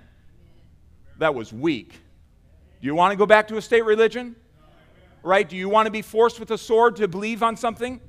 That 1.18 1.36
was 1.36 1.52
weak. 1.52 2.01
Do 2.82 2.86
you 2.86 2.96
want 2.96 3.12
to 3.12 3.16
go 3.16 3.26
back 3.26 3.46
to 3.46 3.56
a 3.58 3.62
state 3.62 3.84
religion? 3.84 4.34
Right? 5.22 5.48
Do 5.48 5.56
you 5.56 5.68
want 5.68 5.86
to 5.86 5.92
be 5.92 6.02
forced 6.02 6.40
with 6.40 6.50
a 6.50 6.58
sword 6.58 6.96
to 6.96 7.06
believe 7.06 7.40
on 7.40 7.56
something? 7.56 8.00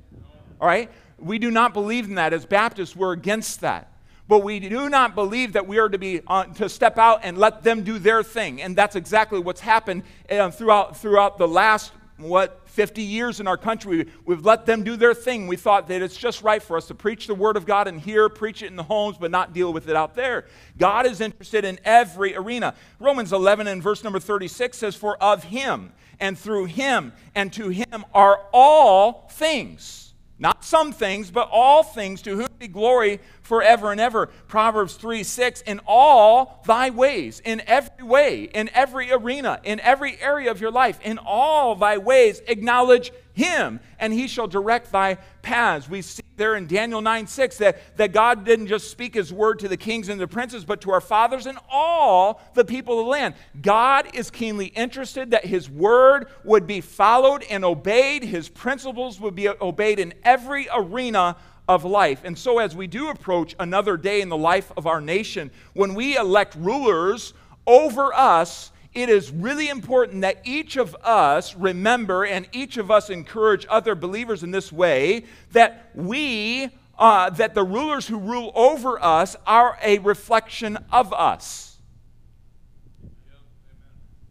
All 0.60 0.66
right? 0.66 0.90
We 1.16 1.38
do 1.38 1.52
not 1.52 1.72
believe 1.72 2.06
in 2.06 2.16
that. 2.16 2.32
As 2.32 2.44
Baptists, 2.44 2.96
we're 2.96 3.12
against 3.12 3.60
that. 3.60 3.92
But 4.26 4.40
we 4.40 4.58
do 4.58 4.88
not 4.88 5.14
believe 5.14 5.52
that 5.52 5.68
we 5.68 5.78
are 5.78 5.88
to 5.88 5.96
be 5.96 6.22
uh, 6.26 6.46
to 6.54 6.68
step 6.68 6.98
out 6.98 7.20
and 7.22 7.38
let 7.38 7.62
them 7.62 7.84
do 7.84 8.00
their 8.00 8.24
thing, 8.24 8.62
and 8.62 8.74
that's 8.74 8.96
exactly 8.96 9.38
what's 9.38 9.60
happened 9.60 10.02
uh, 10.28 10.50
throughout 10.50 10.96
throughout 10.96 11.36
the 11.38 11.46
last 11.46 11.92
what 12.16 12.62
50 12.68 13.02
years 13.02 13.40
in 13.40 13.48
our 13.48 13.56
country. 13.56 14.06
We've 14.24 14.44
let 14.44 14.66
them 14.66 14.84
do 14.84 14.96
their 14.96 15.14
thing. 15.14 15.46
We 15.46 15.56
thought 15.56 15.88
that 15.88 16.02
it's 16.02 16.16
just 16.16 16.42
right 16.42 16.62
for 16.62 16.76
us 16.76 16.86
to 16.88 16.94
preach 16.94 17.26
the 17.26 17.34
word 17.34 17.56
of 17.56 17.66
God 17.66 17.88
in 17.88 17.98
here, 17.98 18.28
preach 18.28 18.62
it 18.62 18.66
in 18.66 18.76
the 18.76 18.84
homes, 18.84 19.16
but 19.18 19.30
not 19.30 19.52
deal 19.52 19.72
with 19.72 19.88
it 19.88 19.96
out 19.96 20.14
there. 20.14 20.46
God 20.78 21.06
is 21.06 21.20
interested 21.20 21.64
in 21.64 21.78
every 21.84 22.36
arena. 22.36 22.74
Romans 23.00 23.32
11 23.32 23.66
and 23.66 23.82
verse 23.82 24.04
number 24.04 24.20
36 24.20 24.78
says, 24.78 24.94
"For 24.94 25.16
of 25.22 25.44
Him 25.44 25.92
and 26.20 26.38
through 26.38 26.66
Him 26.66 27.12
and 27.34 27.52
to 27.54 27.68
Him 27.70 28.04
are 28.14 28.42
all 28.52 29.28
things." 29.32 30.03
Not 30.44 30.62
some 30.62 30.92
things, 30.92 31.30
but 31.30 31.48
all 31.50 31.82
things, 31.82 32.20
to 32.20 32.36
whom 32.36 32.48
be 32.58 32.68
glory 32.68 33.18
forever 33.40 33.92
and 33.92 33.98
ever. 33.98 34.26
Proverbs 34.46 34.92
3 34.92 35.22
6, 35.22 35.62
in 35.62 35.80
all 35.86 36.62
thy 36.66 36.90
ways, 36.90 37.40
in 37.42 37.62
every 37.66 38.04
way, 38.04 38.42
in 38.42 38.68
every 38.74 39.10
arena, 39.10 39.58
in 39.64 39.80
every 39.80 40.20
area 40.20 40.50
of 40.50 40.60
your 40.60 40.70
life, 40.70 41.00
in 41.02 41.16
all 41.16 41.76
thy 41.76 41.96
ways, 41.96 42.42
acknowledge 42.46 43.10
him, 43.34 43.80
and 43.98 44.12
he 44.12 44.26
shall 44.26 44.46
direct 44.46 44.90
thy 44.90 45.18
paths. 45.42 45.88
We 45.88 46.02
see 46.02 46.22
there 46.36 46.56
in 46.56 46.66
Daniel 46.66 47.00
9 47.00 47.26
6 47.26 47.58
that, 47.58 47.96
that 47.96 48.12
God 48.12 48.44
didn't 48.44 48.68
just 48.68 48.90
speak 48.90 49.14
his 49.14 49.32
word 49.32 49.58
to 49.60 49.68
the 49.68 49.76
kings 49.76 50.08
and 50.08 50.20
the 50.20 50.26
princes, 50.26 50.64
but 50.64 50.80
to 50.82 50.90
our 50.90 51.00
fathers 51.00 51.46
and 51.46 51.58
all 51.70 52.40
the 52.54 52.64
people 52.64 52.98
of 52.98 53.06
the 53.06 53.10
land. 53.10 53.34
God 53.60 54.14
is 54.14 54.30
keenly 54.30 54.66
interested 54.66 55.32
that 55.32 55.44
his 55.44 55.68
word 55.68 56.28
would 56.44 56.66
be 56.66 56.80
followed 56.80 57.44
and 57.50 57.64
obeyed, 57.64 58.22
his 58.22 58.48
principles 58.48 59.20
would 59.20 59.34
be 59.34 59.48
obeyed 59.48 59.98
in 59.98 60.14
every 60.24 60.68
arena 60.74 61.36
of 61.68 61.84
life. 61.84 62.22
And 62.24 62.38
so, 62.38 62.58
as 62.58 62.76
we 62.76 62.86
do 62.86 63.08
approach 63.08 63.54
another 63.58 63.96
day 63.96 64.20
in 64.20 64.28
the 64.28 64.36
life 64.36 64.70
of 64.76 64.86
our 64.86 65.00
nation, 65.00 65.50
when 65.72 65.94
we 65.94 66.16
elect 66.16 66.54
rulers 66.56 67.32
over 67.66 68.12
us, 68.14 68.70
it 68.94 69.08
is 69.08 69.30
really 69.30 69.68
important 69.68 70.22
that 70.22 70.40
each 70.44 70.76
of 70.76 70.94
us 71.02 71.54
remember 71.56 72.24
and 72.24 72.48
each 72.52 72.76
of 72.76 72.90
us 72.90 73.10
encourage 73.10 73.66
other 73.68 73.94
believers 73.94 74.42
in 74.42 74.52
this 74.52 74.72
way 74.72 75.24
that 75.52 75.90
we, 75.94 76.70
uh, 76.98 77.30
that 77.30 77.54
the 77.54 77.64
rulers 77.64 78.06
who 78.06 78.18
rule 78.18 78.52
over 78.54 79.02
us 79.02 79.36
are 79.46 79.76
a 79.82 79.98
reflection 79.98 80.78
of 80.92 81.12
us. 81.12 81.76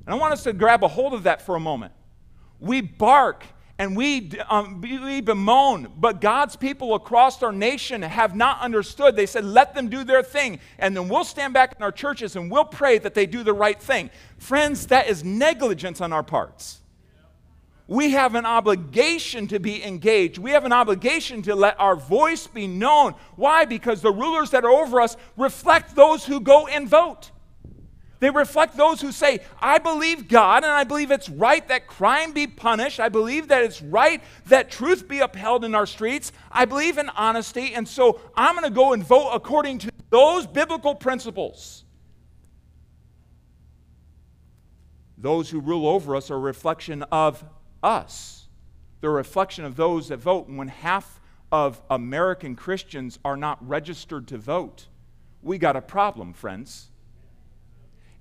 And 0.06 0.14
I 0.14 0.18
want 0.18 0.34
us 0.34 0.44
to 0.44 0.54
grab 0.54 0.84
a 0.84 0.88
hold 0.88 1.14
of 1.14 1.24
that 1.24 1.42
for 1.42 1.56
a 1.56 1.60
moment. 1.60 1.94
We 2.60 2.82
bark 2.82 3.46
and 3.80 3.98
we, 3.98 4.32
um, 4.50 4.82
we 4.82 5.20
bemoan, 5.20 5.92
but 5.98 6.22
God's 6.22 6.56
people 6.56 6.94
across 6.94 7.42
our 7.42 7.52
nation 7.52 8.04
have 8.04 8.36
not 8.36 8.62
understood. 8.62 9.16
They 9.16 9.26
said, 9.26 9.44
let 9.44 9.74
them 9.74 9.90
do 9.90 10.04
their 10.04 10.22
thing, 10.22 10.60
and 10.78 10.96
then 10.96 11.10
we'll 11.10 11.24
stand 11.24 11.54
back 11.54 11.76
in 11.78 11.84
our 11.84 11.92
churches 11.92 12.36
and 12.36 12.52
we'll 12.52 12.66
pray 12.66 13.00
that 13.00 13.16
they 13.16 13.26
do 13.26 13.44
the 13.44 13.54
right 13.54 13.82
thing. 13.82 14.12
Friends, 14.44 14.88
that 14.88 15.08
is 15.08 15.24
negligence 15.24 16.02
on 16.02 16.12
our 16.12 16.22
parts. 16.22 16.82
We 17.88 18.12
have 18.12 18.36
an 18.36 18.46
obligation 18.46 19.48
to 19.48 19.58
be 19.58 19.82
engaged. 19.82 20.38
We 20.38 20.52
have 20.52 20.66
an 20.66 20.74
obligation 20.74 21.42
to 21.44 21.56
let 21.56 21.80
our 21.80 21.96
voice 21.96 22.46
be 22.46 22.68
known. 22.68 23.16
Why? 23.38 23.64
Because 23.64 24.02
the 24.02 24.12
rulers 24.12 24.50
that 24.50 24.66
are 24.66 24.70
over 24.70 25.00
us 25.00 25.16
reflect 25.38 25.96
those 25.96 26.26
who 26.26 26.42
go 26.42 26.68
and 26.68 26.90
vote. 26.90 27.32
They 28.20 28.32
reflect 28.32 28.76
those 28.76 29.00
who 29.00 29.14
say, 29.14 29.40
I 29.62 29.78
believe 29.78 30.28
God 30.28 30.64
and 30.64 30.74
I 30.74 30.84
believe 30.84 31.12
it's 31.12 31.30
right 31.30 31.66
that 31.70 31.88
crime 31.88 32.34
be 32.34 32.46
punished. 32.46 33.00
I 33.00 33.08
believe 33.08 33.48
that 33.48 33.64
it's 33.64 33.82
right 33.82 34.22
that 34.48 34.70
truth 34.70 35.08
be 35.08 35.20
upheld 35.20 35.64
in 35.64 35.74
our 35.74 35.86
streets. 35.86 36.34
I 36.52 36.66
believe 36.66 36.98
in 36.98 37.08
honesty. 37.08 37.74
And 37.74 37.88
so 37.88 38.20
I'm 38.36 38.56
going 38.56 38.66
to 38.66 38.76
go 38.76 38.92
and 38.92 39.06
vote 39.06 39.32
according 39.32 39.78
to 39.80 39.92
those 40.10 40.46
biblical 40.46 40.96
principles. 40.96 41.83
Those 45.24 45.50
who 45.50 45.62
rule 45.62 45.88
over 45.88 46.18
us 46.18 46.30
are 46.30 46.36
a 46.36 46.40
reflection 46.40 47.02
of 47.04 47.46
us. 47.82 48.50
They're 49.00 49.10
a 49.10 49.14
reflection 49.14 49.64
of 49.64 49.78
those 49.78 50.10
that 50.10 50.18
vote. 50.18 50.50
And 50.50 50.58
when 50.58 50.68
half 50.68 51.22
of 51.50 51.82
American 51.90 52.58
Christians 52.58 53.20
are 53.24 53.38
not 53.38 53.66
registered 53.66 54.28
to 54.28 54.38
vote, 54.38 54.88
we 55.42 55.58
got 55.58 55.78
a 55.78 55.82
problem, 55.82 56.34
friends. 56.34 56.90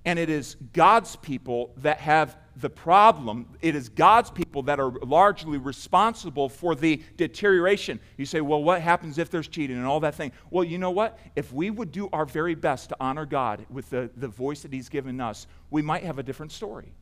And 0.05 0.19
it 0.19 0.29
is 0.29 0.55
God's 0.73 1.15
people 1.15 1.73
that 1.77 1.99
have 1.99 2.37
the 2.57 2.69
problem. 2.69 3.47
It 3.61 3.75
is 3.75 3.89
God's 3.89 4.29
people 4.29 4.63
that 4.63 4.79
are 4.79 4.91
largely 4.91 5.57
responsible 5.57 6.49
for 6.49 6.75
the 6.75 7.01
deterioration. 7.17 7.99
You 8.17 8.25
say, 8.25 8.41
well, 8.41 8.61
what 8.61 8.81
happens 8.81 9.17
if 9.17 9.29
there's 9.29 9.47
cheating 9.47 9.77
and 9.77 9.85
all 9.85 10.01
that 10.01 10.15
thing? 10.15 10.31
Well, 10.51 10.63
you 10.63 10.77
know 10.77 10.91
what? 10.91 11.19
If 11.35 11.51
we 11.51 11.69
would 11.71 11.91
do 11.91 12.09
our 12.13 12.25
very 12.25 12.55
best 12.55 12.89
to 12.89 12.97
honor 12.99 13.25
God 13.25 13.65
with 13.69 13.89
the, 13.89 14.09
the 14.17 14.27
voice 14.27 14.61
that 14.61 14.73
He's 14.73 14.89
given 14.89 15.19
us, 15.19 15.47
we 15.71 15.81
might 15.81 16.03
have 16.03 16.19
a 16.19 16.23
different 16.23 16.51
story 16.51 16.93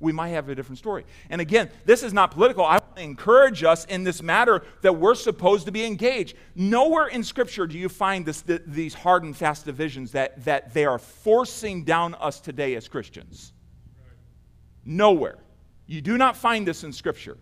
we 0.00 0.12
might 0.12 0.28
have 0.28 0.48
a 0.48 0.54
different 0.54 0.78
story. 0.78 1.04
And 1.28 1.40
again, 1.40 1.70
this 1.84 2.02
is 2.02 2.12
not 2.12 2.30
political. 2.30 2.64
I 2.64 2.74
want 2.74 2.96
to 2.96 3.02
encourage 3.02 3.64
us 3.64 3.84
in 3.86 4.04
this 4.04 4.22
matter 4.22 4.62
that 4.82 4.92
we're 4.92 5.16
supposed 5.16 5.66
to 5.66 5.72
be 5.72 5.84
engaged. 5.84 6.36
Nowhere 6.54 7.08
in 7.08 7.24
Scripture 7.24 7.66
do 7.66 7.76
you 7.76 7.88
find 7.88 8.24
this, 8.24 8.42
these 8.42 8.94
hard 8.94 9.24
and 9.24 9.36
fast 9.36 9.64
divisions 9.64 10.12
that, 10.12 10.44
that 10.44 10.72
they 10.72 10.84
are 10.84 10.98
forcing 10.98 11.84
down 11.84 12.14
us 12.14 12.40
today 12.40 12.76
as 12.76 12.86
Christians. 12.86 13.52
Nowhere. 14.84 15.38
You 15.86 16.00
do 16.00 16.16
not 16.16 16.36
find 16.36 16.66
this 16.66 16.84
in 16.84 16.92
Scripture. 16.92 17.38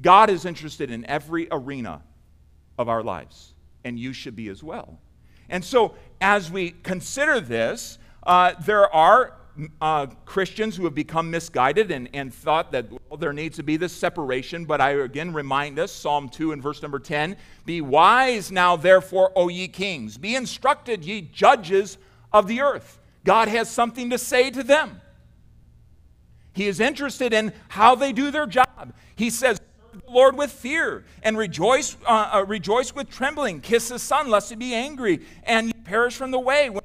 God 0.00 0.30
is 0.30 0.44
interested 0.44 0.90
in 0.90 1.06
every 1.06 1.46
arena 1.52 2.02
of 2.76 2.88
our 2.88 3.02
lives, 3.02 3.54
and 3.84 3.98
you 3.98 4.12
should 4.12 4.34
be 4.34 4.48
as 4.48 4.64
well. 4.64 4.98
And 5.48 5.64
so, 5.64 5.94
as 6.20 6.50
we 6.50 6.70
consider 6.70 7.40
this, 7.40 7.98
uh, 8.24 8.54
there 8.64 8.92
are 8.92 9.36
uh, 9.80 10.06
Christians 10.24 10.76
who 10.76 10.84
have 10.84 10.94
become 10.94 11.30
misguided 11.30 11.90
and, 11.90 12.08
and 12.14 12.32
thought 12.32 12.72
that 12.72 12.90
well, 12.90 13.18
there 13.18 13.32
needs 13.32 13.56
to 13.56 13.62
be 13.62 13.76
this 13.76 13.92
separation. 13.92 14.64
But 14.64 14.80
I 14.80 14.92
again 14.92 15.32
remind 15.32 15.78
us 15.78 15.92
Psalm 15.92 16.28
2 16.28 16.52
and 16.52 16.62
verse 16.62 16.82
number 16.82 16.98
10 16.98 17.36
Be 17.66 17.80
wise 17.80 18.50
now, 18.50 18.76
therefore, 18.76 19.32
O 19.36 19.48
ye 19.48 19.68
kings, 19.68 20.16
be 20.18 20.34
instructed, 20.34 21.04
ye 21.04 21.20
judges 21.20 21.98
of 22.32 22.46
the 22.46 22.60
earth. 22.60 22.98
God 23.24 23.48
has 23.48 23.70
something 23.70 24.10
to 24.10 24.18
say 24.18 24.50
to 24.50 24.62
them. 24.62 25.00
He 26.54 26.66
is 26.66 26.80
interested 26.80 27.32
in 27.32 27.52
how 27.68 27.94
they 27.94 28.12
do 28.12 28.30
their 28.30 28.46
job. 28.46 28.92
He 29.16 29.30
says, 29.30 29.60
the 29.92 30.10
Lord 30.10 30.36
with 30.36 30.50
fear 30.50 31.04
and 31.22 31.36
rejoice, 31.36 31.96
uh, 32.06 32.30
uh, 32.34 32.44
rejoice 32.46 32.94
with 32.94 33.10
trembling. 33.10 33.60
Kiss 33.60 33.90
his 33.90 34.02
Son, 34.02 34.28
lest 34.28 34.50
he 34.50 34.56
be 34.56 34.74
angry 34.74 35.20
and 35.44 35.72
perish 35.84 36.16
from 36.16 36.30
the 36.30 36.38
way. 36.38 36.70
When 36.70 36.82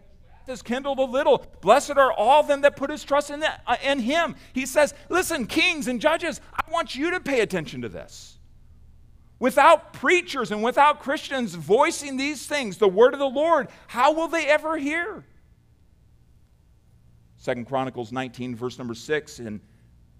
is 0.50 0.62
kindled 0.62 1.00
a 1.00 1.04
little. 1.04 1.46
Blessed 1.62 1.98
are 1.98 2.12
all 2.12 2.44
them 2.44 2.62
that 2.62 2.76
put 2.76 2.90
his 2.90 3.04
trust 3.04 3.30
in, 3.30 3.44
uh, 3.44 3.76
in 3.84 4.00
him. 4.00 4.36
He 4.54 4.66
says, 4.66 4.94
Listen, 5.10 5.46
kings 5.46 5.88
and 5.88 6.02
judges, 6.02 6.42
I 6.54 6.72
want 6.72 6.96
you 6.96 7.12
to 7.12 7.20
pay 7.20 7.42
attention 7.42 7.82
to 7.82 7.90
this. 7.90 8.38
Without 9.40 9.94
preachers 9.94 10.52
and 10.52 10.64
without 10.64 11.00
Christians 11.00 11.54
voicing 11.54 12.18
these 12.18 12.48
things, 12.48 12.78
the 12.78 12.88
word 12.88 13.14
of 13.14 13.20
the 13.20 13.26
Lord, 13.26 13.68
how 13.88 14.14
will 14.14 14.28
they 14.28 14.48
ever 14.48 14.78
hear? 14.78 15.24
Second 17.38 17.66
Chronicles 17.66 18.12
19, 18.12 18.56
verse 18.56 18.80
number 18.80 18.96
6, 18.96 19.40
and 19.40 19.62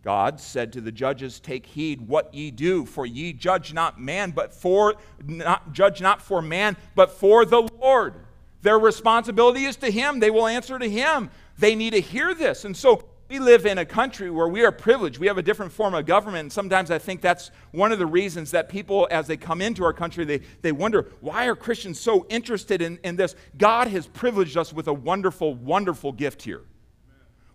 God 0.04 0.40
said 0.40 0.72
to 0.74 0.82
the 0.82 0.92
judges, 0.92 1.40
Take 1.40 1.66
heed 1.66 2.08
what 2.08 2.34
ye 2.34 2.52
do, 2.52 2.86
for 2.86 3.06
ye 3.06 3.34
judge 3.34 3.74
not 3.74 4.00
man, 4.00 4.32
but 4.32 4.54
for 4.54 4.96
not 5.26 5.74
judge 5.74 6.00
not 6.00 6.22
for 6.22 6.42
man, 6.42 6.78
but 6.96 7.12
for 7.12 7.44
the 7.44 7.68
Lord. 7.82 8.14
Their 8.62 8.80
responsibility 8.80 9.66
is 9.66 9.76
to 9.78 9.92
Him. 9.92 10.20
They 10.20 10.32
will 10.32 10.48
answer 10.48 10.78
to 10.80 10.90
Him. 10.90 11.30
They 11.58 11.76
need 11.76 11.92
to 11.92 12.02
hear 12.02 12.34
this. 12.34 12.66
And 12.66 12.76
so 12.76 13.04
we 13.30 13.40
live 13.40 13.66
in 13.66 13.78
a 13.78 13.86
country 13.86 14.30
where 14.30 14.48
we 14.48 14.64
are 14.64 14.72
privileged. 14.72 15.20
We 15.20 15.28
have 15.28 15.38
a 15.38 15.42
different 15.42 15.72
form 15.72 15.94
of 15.94 16.06
government. 16.06 16.42
And 16.42 16.52
sometimes 16.52 16.92
I 16.92 16.98
think 16.98 17.22
that's 17.22 17.52
one 17.72 17.92
of 17.92 18.00
the 18.00 18.06
reasons 18.06 18.52
that 18.52 18.70
people, 18.70 19.08
as 19.12 19.28
they 19.28 19.38
come 19.38 19.62
into 19.62 19.84
our 19.84 19.94
country, 19.94 20.24
they, 20.24 20.42
they 20.62 20.72
wonder 20.72 21.08
why 21.20 21.48
are 21.48 21.56
Christians 21.56 22.00
so 22.00 22.26
interested 22.30 22.82
in, 22.82 23.00
in 23.04 23.16
this? 23.16 23.36
God 23.58 23.88
has 23.90 24.08
privileged 24.08 24.58
us 24.58 24.72
with 24.72 24.88
a 24.88 24.94
wonderful, 24.94 25.54
wonderful 25.54 26.12
gift 26.12 26.42
here. 26.42 26.62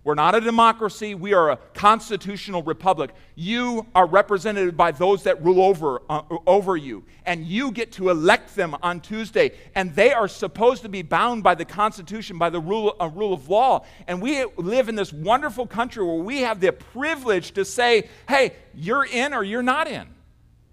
We're 0.04 0.14
not 0.14 0.34
a 0.34 0.40
democracy. 0.40 1.14
We 1.14 1.32
are 1.32 1.50
a 1.52 1.56
constitutional 1.74 2.64
republic. 2.64 3.12
You 3.36 3.86
are 3.94 4.06
represented 4.06 4.76
by 4.76 4.90
those 4.90 5.22
that 5.22 5.44
rule 5.44 5.62
over, 5.62 6.02
uh, 6.10 6.22
over 6.44 6.76
you. 6.76 7.04
And 7.24 7.46
you 7.46 7.70
get 7.70 7.92
to 7.92 8.10
elect 8.10 8.56
them 8.56 8.76
on 8.82 9.00
Tuesday. 9.00 9.52
And 9.76 9.94
they 9.94 10.12
are 10.12 10.26
supposed 10.26 10.82
to 10.82 10.88
be 10.88 11.02
bound 11.02 11.44
by 11.44 11.54
the 11.54 11.64
Constitution, 11.64 12.36
by 12.36 12.50
the 12.50 12.58
rule, 12.58 12.96
uh, 13.00 13.10
rule 13.14 13.32
of 13.32 13.48
law. 13.48 13.84
And 14.08 14.20
we 14.20 14.44
live 14.56 14.88
in 14.88 14.96
this 14.96 15.12
wonderful 15.12 15.68
country 15.68 16.04
where 16.04 16.16
we 16.16 16.40
have 16.40 16.58
the 16.58 16.72
privilege 16.72 17.52
to 17.52 17.64
say, 17.64 18.08
hey, 18.28 18.54
you're 18.74 19.04
in 19.04 19.32
or 19.32 19.44
you're 19.44 19.62
not 19.62 19.86
in. 19.86 20.08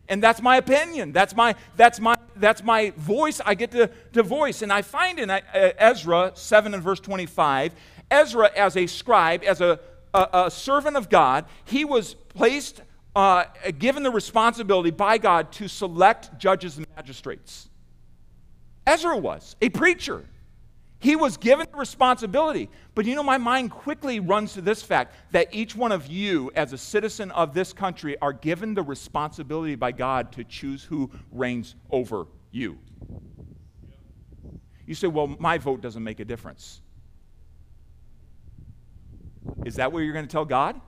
And 0.10 0.24
that's 0.24 0.42
my 0.42 0.58
opinion. 0.58 1.12
That's 1.12 1.36
my, 1.36 1.54
that's 1.78 2.00
my, 2.00 2.16
that's 2.36 2.64
my 2.64 2.90
voice 2.98 3.40
I 3.46 3.54
get 3.54 3.70
to, 3.72 3.92
to 4.14 4.24
voice. 4.24 4.64
And 4.64 4.74
I 4.74 4.82
find 4.82 5.20
in 5.20 5.30
uh, 5.30 5.40
Ezra 5.54 6.32
7 6.34 6.74
and 6.74 6.82
verse 6.82 7.00
25, 7.00 7.74
Ezra, 8.12 8.52
as 8.56 8.76
a 8.76 8.88
scribe, 8.88 9.44
as 9.44 9.62
a, 9.62 9.80
a, 10.14 10.28
a 10.46 10.52
servant 10.52 10.98
of 10.98 11.10
God, 11.10 11.46
he 11.66 11.86
was 11.86 12.14
placed, 12.14 12.82
uh, 13.16 13.46
given 13.78 14.04
the 14.04 14.12
responsibility 14.12 14.92
by 14.92 15.18
God 15.18 15.52
to 15.54 15.68
select 15.68 16.38
judges 16.38 16.78
and 16.78 16.88
magistrates. 16.96 17.70
Ezra 18.86 19.18
was 19.18 19.56
a 19.62 19.70
preacher. 19.70 20.26
He 21.02 21.16
was 21.16 21.38
given 21.38 21.66
the 21.72 21.78
responsibility. 21.78 22.70
But 22.94 23.06
you 23.06 23.16
know, 23.16 23.24
my 23.24 23.38
mind 23.38 23.72
quickly 23.72 24.20
runs 24.20 24.54
to 24.54 24.62
this 24.62 24.84
fact 24.84 25.16
that 25.32 25.48
each 25.54 25.76
one 25.76 25.94
of 25.94 26.08
you, 26.08 26.52
as 26.56 26.74
a 26.74 26.78
citizen 26.78 27.32
of 27.32 27.54
this 27.54 27.72
country, 27.72 28.18
are 28.20 28.34
given 28.34 28.74
the 28.74 28.84
responsibility 28.84 29.76
by 29.76 29.94
God 29.94 30.34
to 30.34 30.44
choose 30.44 30.84
who 30.84 31.10
reigns 31.32 31.76
over 31.90 32.26
you. 32.52 32.80
You 34.86 34.96
say, 34.96 35.08
well, 35.08 35.28
my 35.40 35.58
vote 35.58 35.82
doesn't 35.82 36.04
make 36.04 36.20
a 36.20 36.26
difference. 36.26 36.82
Is 39.66 39.76
that 39.76 39.92
what 39.92 40.00
you're 40.00 40.14
going 40.14 40.26
to 40.26 40.32
tell 40.32 40.46
God? 40.46 40.80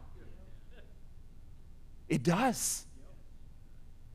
It 2.07 2.23
does. 2.23 2.85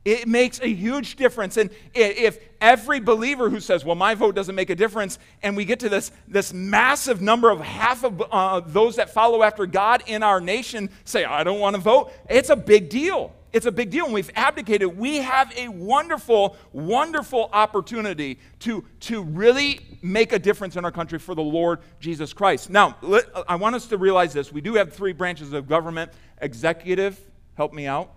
It 0.05 0.27
makes 0.27 0.61
a 0.61 0.67
huge 0.67 1.17
difference. 1.17 1.57
And 1.57 1.69
if 1.93 2.39
every 2.61 2.99
believer 2.99 3.49
who 3.49 3.59
says, 3.59 3.83
well, 3.83 3.95
my 3.95 4.15
vote 4.15 4.35
doesn't 4.35 4.55
make 4.55 4.69
a 4.69 4.75
difference, 4.75 5.19
and 5.43 5.57
we 5.57 5.65
get 5.65 5.81
to 5.81 5.89
this, 5.89 6.11
this 6.27 6.53
massive 6.53 7.21
number 7.21 7.49
of 7.49 7.59
half 7.59 8.05
of 8.05 8.23
uh, 8.31 8.61
those 8.61 8.95
that 8.95 9.09
follow 9.09 9.43
after 9.43 9.65
God 9.65 10.03
in 10.07 10.23
our 10.23 10.39
nation 10.39 10.89
say, 11.03 11.25
I 11.25 11.43
don't 11.43 11.59
want 11.59 11.75
to 11.75 11.81
vote, 11.81 12.13
it's 12.29 12.49
a 12.49 12.55
big 12.55 12.89
deal 12.89 13.33
it's 13.53 13.65
a 13.65 13.71
big 13.71 13.89
deal 13.89 14.05
and 14.05 14.13
we've 14.13 14.31
abdicated. 14.35 14.97
We 14.97 15.17
have 15.17 15.51
a 15.57 15.69
wonderful, 15.69 16.57
wonderful 16.73 17.49
opportunity 17.53 18.39
to, 18.59 18.83
to 19.01 19.23
really 19.23 19.79
make 20.01 20.33
a 20.33 20.39
difference 20.39 20.75
in 20.75 20.83
our 20.83 20.91
country 20.91 21.19
for 21.19 21.33
the 21.33 21.41
Lord 21.41 21.79
Jesus 21.99 22.33
Christ. 22.33 22.69
Now, 22.69 22.97
let, 23.01 23.25
I 23.47 23.55
want 23.55 23.75
us 23.75 23.87
to 23.87 23.97
realize 23.97 24.33
this. 24.33 24.51
We 24.51 24.61
do 24.61 24.73
have 24.75 24.93
three 24.93 25.13
branches 25.13 25.53
of 25.53 25.67
government 25.67 26.11
executive, 26.41 27.19
help 27.55 27.73
me 27.73 27.87
out, 27.87 28.11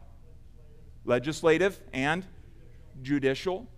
legislative, 1.04 1.80
and 1.92 2.26
judicial. 3.02 3.68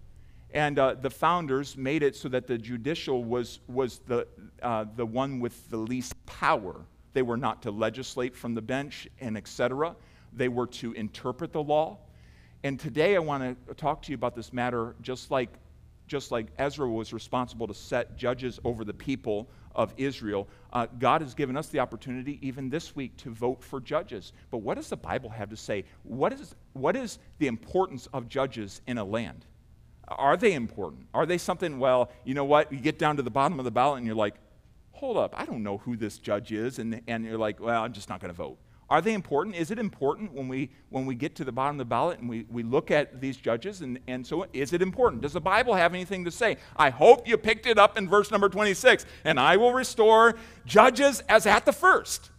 And 0.54 0.78
uh, 0.78 0.94
the 0.94 1.11
founders 1.11 1.76
made 1.76 2.02
it 2.02 2.16
so 2.16 2.28
that 2.30 2.47
the 2.47 2.59
judicial 2.59 3.25
was, 3.25 3.61
was 3.68 4.00
the, 4.06 4.26
uh, 4.62 4.87
the 4.97 5.06
one 5.06 5.40
with 5.40 5.68
the 5.71 5.78
least 5.78 6.14
power. 6.26 6.85
They 7.14 7.23
were 7.23 7.37
not 7.37 7.62
to 7.62 7.71
legislate 7.71 8.35
from 8.35 8.54
the 8.54 8.62
bench 8.62 9.06
and 9.21 9.37
etc 9.37 9.97
they 10.34 10.48
were 10.48 10.66
to 10.66 10.92
interpret 10.92 11.52
the 11.52 11.62
law. 11.62 11.98
And 12.64 12.78
today 12.78 13.16
I 13.16 13.18
want 13.18 13.66
to 13.66 13.74
talk 13.74 14.02
to 14.02 14.12
you 14.12 14.14
about 14.14 14.34
this 14.36 14.52
matter 14.52 14.94
just 15.02 15.30
like, 15.30 15.50
just 16.06 16.30
like 16.30 16.46
Ezra 16.58 16.88
was 16.88 17.12
responsible 17.12 17.66
to 17.66 17.74
set 17.74 18.16
judges 18.16 18.60
over 18.64 18.84
the 18.84 18.94
people 18.94 19.48
of 19.74 19.94
Israel. 19.96 20.48
Uh, 20.72 20.86
God 20.98 21.22
has 21.22 21.34
given 21.34 21.56
us 21.56 21.68
the 21.68 21.78
opportunity, 21.78 22.38
even 22.42 22.68
this 22.68 22.94
week, 22.94 23.16
to 23.18 23.30
vote 23.30 23.62
for 23.62 23.80
judges. 23.80 24.32
But 24.50 24.58
what 24.58 24.76
does 24.76 24.88
the 24.88 24.96
Bible 24.96 25.30
have 25.30 25.50
to 25.50 25.56
say? 25.56 25.84
What 26.02 26.33
is, 26.33 26.54
what 26.74 26.96
is 26.96 27.18
the 27.38 27.46
importance 27.46 28.07
of 28.12 28.28
judges 28.28 28.80
in 28.87 28.98
a 28.98 29.04
land? 29.04 29.46
Are 30.09 30.37
they 30.37 30.52
important? 30.52 31.07
Are 31.14 31.26
they 31.26 31.38
something, 31.38 31.78
well, 31.78 32.11
you 32.24 32.35
know 32.35 32.44
what? 32.44 32.72
You 32.72 32.80
get 32.80 32.98
down 32.98 33.16
to 33.16 33.22
the 33.22 33.30
bottom 33.30 33.59
of 33.59 33.64
the 33.64 33.70
ballot 33.70 33.98
and 33.98 34.07
you're 34.07 34.16
like, 34.16 34.35
hold 34.92 35.16
up, 35.16 35.35
I 35.37 35.46
don't 35.46 35.62
know 35.62 35.78
who 35.78 35.96
this 35.96 36.18
judge 36.18 36.52
is. 36.52 36.78
And, 36.78 37.00
and 37.07 37.24
you're 37.24 37.38
like, 37.38 37.61
well, 37.61 37.83
I'm 37.83 37.92
just 37.92 38.09
not 38.09 38.20
going 38.20 38.33
to 38.33 38.37
vote. 38.37 38.59
Are 38.92 39.00
they 39.00 39.14
important? 39.14 39.57
Is 39.57 39.70
it 39.70 39.78
important 39.78 40.35
when 40.35 40.48
we, 40.48 40.68
when 40.90 41.07
we 41.07 41.14
get 41.14 41.35
to 41.37 41.44
the 41.44 41.50
bottom 41.50 41.76
of 41.76 41.78
the 41.78 41.87
ballot 41.87 42.18
and 42.18 42.28
we, 42.28 42.44
we 42.50 42.62
look 42.62 42.90
at 42.90 43.22
these 43.22 43.38
judges? 43.38 43.81
And, 43.81 43.98
and 44.07 44.26
so, 44.26 44.44
is 44.52 44.74
it 44.74 44.83
important? 44.83 45.22
Does 45.22 45.33
the 45.33 45.40
Bible 45.40 45.72
have 45.72 45.94
anything 45.94 46.26
to 46.26 46.31
say? 46.31 46.59
I 46.76 46.90
hope 46.90 47.26
you 47.26 47.38
picked 47.38 47.64
it 47.64 47.78
up 47.78 47.96
in 47.96 48.07
verse 48.07 48.31
number 48.31 48.50
26. 48.50 49.07
And 49.24 49.40
I 49.40 49.57
will 49.57 49.72
restore 49.72 50.35
judges 50.66 51.22
as 51.26 51.46
at 51.46 51.64
the 51.64 51.72
first. 51.72 52.33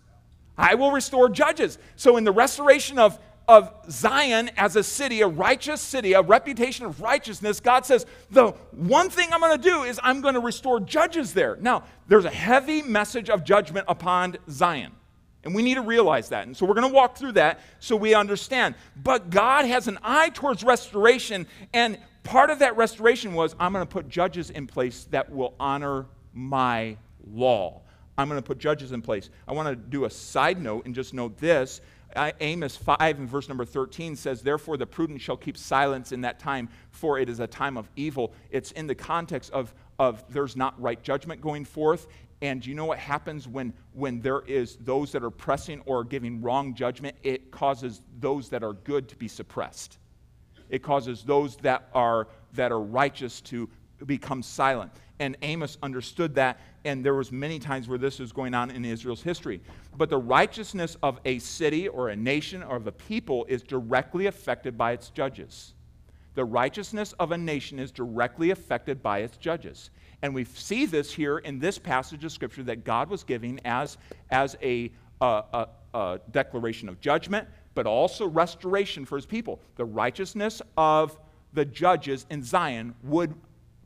I 0.55 0.75
will 0.75 0.91
restore 0.91 1.27
judges. 1.27 1.79
So, 1.95 2.17
in 2.17 2.23
the 2.23 2.31
restoration 2.31 2.99
of, 2.99 3.17
of 3.47 3.73
Zion 3.89 4.51
as 4.55 4.75
a 4.75 4.83
city, 4.83 5.21
a 5.21 5.27
righteous 5.27 5.81
city, 5.81 6.13
a 6.13 6.21
reputation 6.21 6.85
of 6.85 7.01
righteousness, 7.01 7.61
God 7.61 7.83
says, 7.83 8.05
the 8.29 8.51
one 8.69 9.09
thing 9.09 9.29
I'm 9.33 9.39
going 9.39 9.59
to 9.59 9.69
do 9.69 9.81
is 9.85 9.99
I'm 10.03 10.21
going 10.21 10.35
to 10.35 10.39
restore 10.39 10.79
judges 10.79 11.33
there. 11.33 11.57
Now, 11.59 11.85
there's 12.07 12.25
a 12.25 12.29
heavy 12.29 12.83
message 12.83 13.31
of 13.31 13.43
judgment 13.43 13.85
upon 13.89 14.37
Zion. 14.51 14.91
And 15.43 15.53
we 15.53 15.61
need 15.61 15.75
to 15.75 15.81
realize 15.81 16.29
that. 16.29 16.47
And 16.47 16.55
so 16.55 16.65
we're 16.65 16.73
going 16.73 16.89
to 16.89 16.93
walk 16.93 17.17
through 17.17 17.33
that 17.33 17.59
so 17.79 17.95
we 17.95 18.13
understand. 18.13 18.75
But 18.95 19.29
God 19.29 19.65
has 19.65 19.87
an 19.87 19.99
eye 20.03 20.29
towards 20.29 20.63
restoration. 20.63 21.47
And 21.73 21.97
part 22.23 22.49
of 22.49 22.59
that 22.59 22.77
restoration 22.77 23.33
was 23.33 23.55
I'm 23.59 23.73
going 23.73 23.85
to 23.85 23.91
put 23.91 24.07
judges 24.07 24.49
in 24.49 24.67
place 24.67 25.05
that 25.11 25.31
will 25.31 25.53
honor 25.59 26.05
my 26.33 26.97
law. 27.29 27.81
I'm 28.17 28.29
going 28.29 28.41
to 28.41 28.45
put 28.45 28.59
judges 28.59 28.91
in 28.91 29.01
place. 29.01 29.29
I 29.47 29.53
want 29.53 29.69
to 29.69 29.75
do 29.75 30.05
a 30.05 30.09
side 30.09 30.61
note 30.61 30.85
and 30.85 30.93
just 30.93 31.13
note 31.13 31.37
this. 31.37 31.81
Amos 32.15 32.75
5 32.75 33.19
and 33.19 33.27
verse 33.27 33.47
number 33.47 33.65
13 33.65 34.15
says, 34.15 34.41
Therefore 34.41 34.77
the 34.77 34.85
prudent 34.85 35.19
shall 35.19 35.37
keep 35.37 35.57
silence 35.57 36.11
in 36.11 36.21
that 36.21 36.39
time, 36.39 36.69
for 36.91 37.17
it 37.17 37.27
is 37.27 37.39
a 37.39 37.47
time 37.47 37.75
of 37.77 37.89
evil. 37.95 38.33
It's 38.51 38.71
in 38.71 38.85
the 38.87 38.95
context 38.95 39.51
of, 39.51 39.73
of 39.97 40.23
there's 40.29 40.55
not 40.55 40.79
right 40.79 41.01
judgment 41.01 41.41
going 41.41 41.65
forth, 41.65 42.07
and 42.43 42.65
you 42.65 42.75
know 42.75 42.83
what 42.83 42.99
happens 42.99 43.47
when, 43.47 43.73
when 43.93 44.19
there 44.19 44.41
is 44.41 44.75
those 44.81 45.13
that 45.13 45.23
are 45.23 45.31
pressing 45.31 45.81
or 45.85 46.03
giving 46.03 46.41
wrong 46.41 46.75
judgment? 46.75 47.15
It 47.23 47.51
causes 47.51 48.01
those 48.19 48.49
that 48.49 48.63
are 48.63 48.73
good 48.73 49.07
to 49.07 49.15
be 49.15 49.29
suppressed. 49.29 49.97
It 50.69 50.83
causes 50.83 51.23
those 51.23 51.55
that 51.57 51.87
are, 51.93 52.27
that 52.55 52.73
are 52.73 52.81
righteous 52.81 53.39
to 53.41 53.69
become 54.05 54.43
silent. 54.43 54.91
And 55.19 55.37
Amos 55.41 55.77
understood 55.81 56.35
that, 56.35 56.59
and 56.83 57.05
there 57.05 57.13
was 57.13 57.31
many 57.31 57.59
times 57.59 57.87
where 57.87 57.97
this 57.97 58.19
was 58.19 58.33
going 58.33 58.53
on 58.53 58.71
in 58.71 58.83
Israel's 58.83 59.23
history. 59.23 59.61
But 59.95 60.09
the 60.09 60.17
righteousness 60.17 60.97
of 61.01 61.21
a 61.23 61.39
city 61.39 61.87
or 61.87 62.09
a 62.09 62.15
nation 62.17 62.61
or 62.61 62.75
of 62.75 62.87
a 62.87 62.91
people 62.91 63.45
is 63.47 63.63
directly 63.63 64.25
affected 64.25 64.77
by 64.77 64.91
its 64.91 65.11
judges. 65.11 65.75
The 66.35 66.43
righteousness 66.43 67.13
of 67.19 67.31
a 67.31 67.37
nation 67.37 67.79
is 67.79 67.89
directly 67.89 68.51
affected 68.51 69.01
by 69.01 69.19
its 69.19 69.37
judges. 69.37 69.91
And 70.23 70.33
we 70.33 70.45
see 70.45 70.85
this 70.85 71.13
here 71.13 71.39
in 71.39 71.59
this 71.59 71.77
passage 71.77 72.23
of 72.23 72.31
Scripture 72.31 72.63
that 72.63 72.85
God 72.85 73.09
was 73.09 73.25
giving 73.25 73.59
as, 73.65 73.97
as 74.31 74.55
a, 74.63 74.89
a, 75.19 75.67
a 75.93 76.19
declaration 76.31 76.87
of 76.87 77.01
judgment, 77.01 77.45
but 77.75 77.85
also 77.85 78.25
restoration 78.25 79.05
for 79.05 79.17
his 79.17 79.25
people. 79.25 79.59
The 79.75 79.83
righteousness 79.83 80.61
of 80.77 81.19
the 81.51 81.65
judges 81.65 82.25
in 82.29 82.41
Zion 82.41 82.95
would 83.03 83.35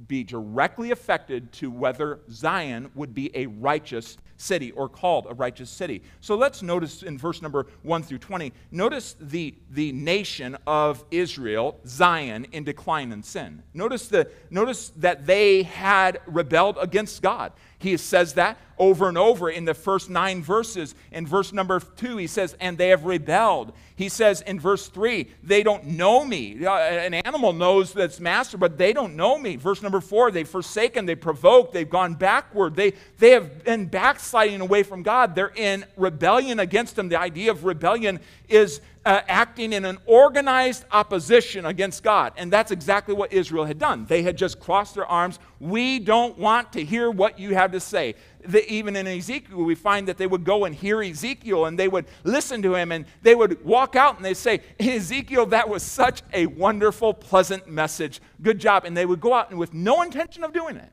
be 0.08 0.24
directly 0.24 0.92
affected 0.92 1.52
to 1.54 1.72
whether 1.72 2.20
Zion 2.30 2.92
would 2.96 3.14
be 3.14 3.36
a 3.36 3.48
righteous 3.48 4.18
city 4.38 4.72
or 4.72 4.88
called 4.88 5.28
a 5.30 5.34
righteous 5.34 5.70
city. 5.70 6.02
So 6.22 6.36
let's 6.36 6.62
notice 6.62 7.04
in 7.04 7.18
verse 7.18 7.42
number 7.42 7.68
1 7.84 8.04
through 8.04 8.20
20, 8.20 8.54
notice 8.72 9.16
the, 9.20 9.56
the 9.72 9.92
nation 9.92 10.58
of 10.66 11.04
Israel, 11.12 11.80
Zion, 11.88 12.46
in 12.52 12.64
decline 12.64 13.12
and 13.12 13.26
sin. 13.26 13.64
Notice, 13.74 14.08
the, 14.08 14.30
notice 14.50 14.90
that 14.98 15.26
they 15.26 15.64
had 15.64 16.22
rebelled 16.28 16.78
against 16.80 17.22
God. 17.22 17.52
He 17.80 17.96
says 17.98 18.34
that 18.34 18.58
over 18.80 19.08
and 19.08 19.18
over 19.18 19.50
in 19.50 19.66
the 19.66 19.74
first 19.74 20.10
nine 20.10 20.44
verses. 20.44 20.96
In 21.12 21.26
verse 21.26 21.52
number 21.52 21.80
two, 21.80 22.18
he 22.18 22.28
says, 22.28 22.56
and 22.60 22.78
they 22.78 22.90
have 22.90 23.06
rebelled. 23.06 23.74
He 23.96 24.10
says 24.10 24.42
in 24.42 24.60
verse 24.60 24.88
three, 24.88 25.30
they 25.44 25.64
don't 25.64 25.86
know 25.86 26.24
me. 26.24 26.66
Uh, 26.66 26.76
an 26.76 27.14
animal 27.16 27.54
knows 27.54 27.96
its 27.96 28.20
master, 28.20 28.58
but 28.58 28.78
they 28.78 28.94
don't 28.94 29.16
know 29.16 29.38
me. 29.38 29.56
Verse 29.56 29.82
number 29.82 30.02
four, 30.02 30.30
they've 30.32 30.48
forsaken, 30.48 31.06
they've 31.06 31.20
provoked, 31.20 31.74
they've 31.74 31.90
gone 31.90 32.14
backward. 32.14 32.76
They, 32.76 32.94
they 33.18 33.32
have 33.32 33.64
been 33.64 33.86
backsliding 33.86 34.62
away 34.62 34.84
from 34.84 35.02
God. 35.02 35.34
They're 35.34 35.54
in 35.56 35.86
rebellion 35.96 36.60
against 36.60 36.98
him. 36.98 37.10
The 37.10 37.20
idea 37.20 37.52
of 37.52 37.66
rebellion 37.66 38.20
is 38.48 38.82
uh, 39.08 39.22
acting 39.30 39.72
in 39.72 39.86
an 39.86 39.98
organized 40.06 40.84
opposition 40.92 41.66
against 41.66 42.04
God. 42.04 42.34
And 42.36 42.52
that's 42.52 42.72
exactly 42.72 43.16
what 43.16 43.32
Israel 43.32 43.64
had 43.64 43.80
done. 43.80 44.06
They 44.06 44.22
had 44.22 44.38
just 44.38 44.60
crossed 44.60 44.96
their 44.96 45.06
arms. 45.06 45.40
We 45.62 46.00
don't 46.00 46.38
want 46.38 46.74
to 46.74 46.84
hear 46.84 47.10
what 47.10 47.40
you 47.40 47.56
have 47.56 47.72
to 47.72 47.80
say. 47.80 48.16
The, 48.46 48.70
even 48.70 48.98
in 48.98 49.08
Ezekiel, 49.08 49.64
we 49.64 49.76
find 49.76 50.10
that 50.10 50.18
they 50.18 50.28
would 50.28 50.44
go 50.44 50.66
and 50.66 50.76
hear 50.76 51.02
Ezekiel 51.02 51.66
and 51.66 51.80
they 51.80 51.88
would 51.88 52.06
listen 52.26 52.62
to 52.64 52.76
him 52.76 52.92
and 52.92 53.06
they 53.22 53.34
would 53.34 53.64
walk 53.64 53.96
out 53.96 54.18
and 54.18 54.26
they'd 54.26 54.36
say, 54.36 54.60
Ezekiel, 54.78 55.46
that 55.48 55.70
was 55.70 55.84
such 55.84 56.22
a 56.34 56.46
wonderful, 56.48 57.14
pleasant 57.14 57.66
message. 57.66 58.20
Good 58.42 58.60
job. 58.60 58.84
And 58.84 58.96
they 58.98 59.06
would 59.06 59.22
go 59.22 59.34
out 59.34 59.52
and 59.52 59.58
with 59.58 59.74
no 59.74 60.02
intention 60.02 60.44
of 60.44 60.52
doing 60.52 60.76
it. 60.76 60.92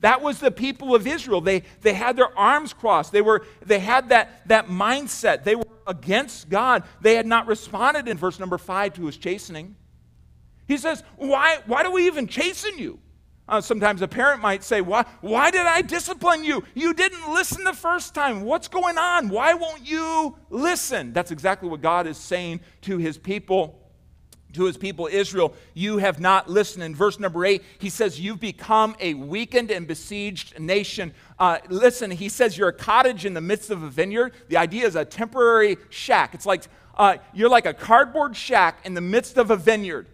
That 0.00 0.20
was 0.20 0.40
the 0.40 0.50
people 0.50 0.94
of 0.94 1.06
Israel. 1.06 1.40
They, 1.40 1.62
they 1.80 1.94
had 1.94 2.16
their 2.16 2.36
arms 2.38 2.74
crossed. 2.74 3.12
They, 3.12 3.22
were, 3.22 3.46
they 3.64 3.78
had 3.78 4.10
that, 4.10 4.46
that 4.48 4.68
mindset. 4.68 5.44
They 5.44 5.54
were 5.54 5.64
against 5.90 6.48
God. 6.48 6.84
They 7.00 7.16
had 7.16 7.26
not 7.26 7.46
responded 7.46 8.08
in 8.08 8.16
verse 8.16 8.38
number 8.38 8.56
five 8.58 8.94
to 8.94 9.06
his 9.06 9.16
chastening. 9.16 9.76
He 10.66 10.76
says, 10.76 11.02
Why, 11.16 11.58
why 11.66 11.82
do 11.82 11.90
we 11.90 12.06
even 12.06 12.26
chasten 12.26 12.78
you? 12.78 13.00
Uh, 13.48 13.60
sometimes 13.60 14.00
a 14.00 14.06
parent 14.06 14.40
might 14.40 14.62
say, 14.62 14.80
why, 14.80 15.04
why 15.22 15.50
did 15.50 15.66
I 15.66 15.82
discipline 15.82 16.44
you? 16.44 16.62
You 16.72 16.94
didn't 16.94 17.34
listen 17.34 17.64
the 17.64 17.72
first 17.72 18.14
time. 18.14 18.42
What's 18.42 18.68
going 18.68 18.96
on? 18.96 19.28
Why 19.28 19.54
won't 19.54 19.84
you 19.84 20.36
listen? 20.50 21.12
That's 21.12 21.32
exactly 21.32 21.68
what 21.68 21.80
God 21.80 22.06
is 22.06 22.16
saying 22.16 22.60
to 22.82 22.96
his 22.98 23.18
people 23.18 23.79
to 24.54 24.64
his 24.64 24.76
people 24.76 25.08
Israel, 25.10 25.54
you 25.74 25.98
have 25.98 26.20
not 26.20 26.48
listened. 26.48 26.82
In 26.84 26.94
verse 26.94 27.18
number 27.18 27.44
eight, 27.44 27.62
he 27.78 27.90
says, 27.90 28.20
You've 28.20 28.40
become 28.40 28.96
a 29.00 29.14
weakened 29.14 29.70
and 29.70 29.86
besieged 29.86 30.58
nation. 30.58 31.12
Uh, 31.38 31.58
listen, 31.68 32.10
he 32.10 32.28
says, 32.28 32.56
You're 32.56 32.68
a 32.68 32.72
cottage 32.72 33.24
in 33.24 33.34
the 33.34 33.40
midst 33.40 33.70
of 33.70 33.82
a 33.82 33.88
vineyard. 33.88 34.32
The 34.48 34.56
idea 34.56 34.86
is 34.86 34.96
a 34.96 35.04
temporary 35.04 35.76
shack. 35.88 36.34
It's 36.34 36.46
like 36.46 36.64
uh, 36.96 37.16
you're 37.32 37.48
like 37.48 37.66
a 37.66 37.74
cardboard 37.74 38.36
shack 38.36 38.80
in 38.84 38.94
the 38.94 39.00
midst 39.00 39.38
of 39.38 39.50
a 39.50 39.56
vineyard. 39.56 40.06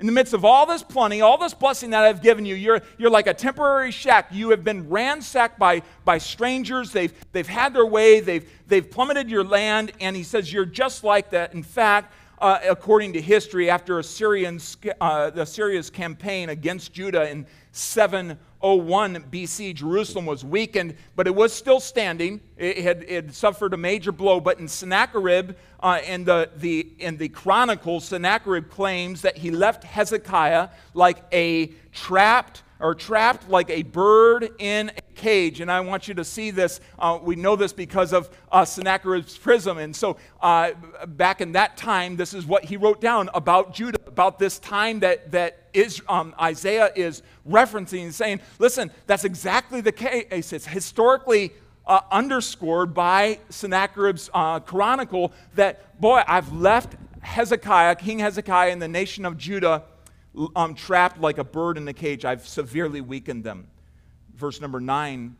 In 0.00 0.06
the 0.06 0.12
midst 0.12 0.34
of 0.34 0.44
all 0.44 0.66
this 0.66 0.82
plenty, 0.82 1.20
all 1.20 1.38
this 1.38 1.54
blessing 1.54 1.90
that 1.90 2.02
I've 2.02 2.20
given 2.20 2.44
you, 2.44 2.56
you're, 2.56 2.82
you're 2.98 3.10
like 3.10 3.28
a 3.28 3.34
temporary 3.34 3.92
shack. 3.92 4.28
You 4.32 4.50
have 4.50 4.64
been 4.64 4.88
ransacked 4.90 5.56
by, 5.56 5.82
by 6.04 6.18
strangers. 6.18 6.90
They've, 6.90 7.12
they've 7.30 7.46
had 7.46 7.74
their 7.74 7.86
way, 7.86 8.18
they've, 8.18 8.48
they've 8.66 8.90
plummeted 8.90 9.30
your 9.30 9.44
land, 9.44 9.92
and 10.00 10.16
he 10.16 10.24
says, 10.24 10.52
You're 10.52 10.66
just 10.66 11.04
like 11.04 11.30
that. 11.30 11.54
In 11.54 11.62
fact, 11.62 12.12
uh, 12.38 12.58
according 12.68 13.12
to 13.14 13.20
history, 13.20 13.70
after 13.70 13.98
Assyrians, 13.98 14.76
uh, 15.00 15.30
Assyria's 15.34 15.90
campaign 15.90 16.48
against 16.48 16.92
Judah 16.92 17.30
in 17.30 17.46
701 17.72 19.24
BC, 19.30 19.74
Jerusalem 19.74 20.26
was 20.26 20.44
weakened, 20.44 20.94
but 21.16 21.26
it 21.26 21.34
was 21.34 21.52
still 21.52 21.80
standing. 21.80 22.40
It 22.56 22.78
had, 22.78 23.04
it 23.08 23.34
suffered 23.34 23.74
a 23.74 23.76
major 23.76 24.12
blow. 24.12 24.40
But 24.40 24.58
in 24.58 24.68
Sennacherib, 24.68 25.56
uh, 25.80 26.00
in, 26.06 26.24
the, 26.24 26.50
the, 26.56 26.88
in 26.98 27.16
the 27.16 27.28
Chronicles, 27.28 28.06
Sennacherib 28.06 28.70
claims 28.70 29.22
that 29.22 29.36
he 29.36 29.50
left 29.50 29.84
Hezekiah 29.84 30.68
like 30.92 31.18
a 31.32 31.72
trapped 31.92 32.62
or 32.80 32.94
trapped 32.94 33.48
like 33.48 33.70
a 33.70 33.82
bird 33.82 34.50
in 34.58 34.90
a 34.90 35.03
cage. 35.24 35.60
And 35.62 35.72
I 35.72 35.80
want 35.80 36.06
you 36.06 36.12
to 36.14 36.24
see 36.24 36.50
this. 36.50 36.80
Uh, 36.98 37.18
we 37.22 37.34
know 37.34 37.56
this 37.56 37.72
because 37.72 38.12
of 38.12 38.28
uh, 38.52 38.66
Sennacherib's 38.66 39.38
prism. 39.38 39.78
And 39.78 39.96
so, 39.96 40.18
uh, 40.42 40.72
back 41.06 41.40
in 41.40 41.52
that 41.52 41.78
time, 41.78 42.16
this 42.16 42.34
is 42.34 42.44
what 42.44 42.62
he 42.64 42.76
wrote 42.76 43.00
down 43.00 43.30
about 43.32 43.72
Judah, 43.72 43.98
about 44.06 44.38
this 44.38 44.58
time 44.58 45.00
that, 45.00 45.32
that 45.32 45.70
is, 45.72 46.02
um, 46.10 46.34
Isaiah 46.38 46.90
is 46.94 47.22
referencing 47.48 48.12
saying, 48.12 48.40
listen, 48.58 48.90
that's 49.06 49.24
exactly 49.24 49.80
the 49.80 49.92
case. 49.92 50.52
It's 50.52 50.66
historically 50.66 51.54
uh, 51.86 52.00
underscored 52.12 52.92
by 52.92 53.38
Sennacherib's 53.48 54.28
uh, 54.34 54.60
chronicle 54.60 55.32
that, 55.54 55.98
boy, 55.98 56.22
I've 56.28 56.52
left 56.52 56.96
Hezekiah, 57.20 57.96
King 57.96 58.18
Hezekiah, 58.18 58.72
and 58.72 58.82
the 58.82 58.88
nation 58.88 59.24
of 59.24 59.38
Judah 59.38 59.84
um, 60.54 60.74
trapped 60.74 61.18
like 61.18 61.38
a 61.38 61.44
bird 61.44 61.78
in 61.78 61.88
a 61.88 61.94
cage. 61.94 62.26
I've 62.26 62.46
severely 62.46 63.00
weakened 63.00 63.42
them. 63.42 63.68
Verse 64.34 64.60
number 64.60 64.80
nine, 64.80 65.36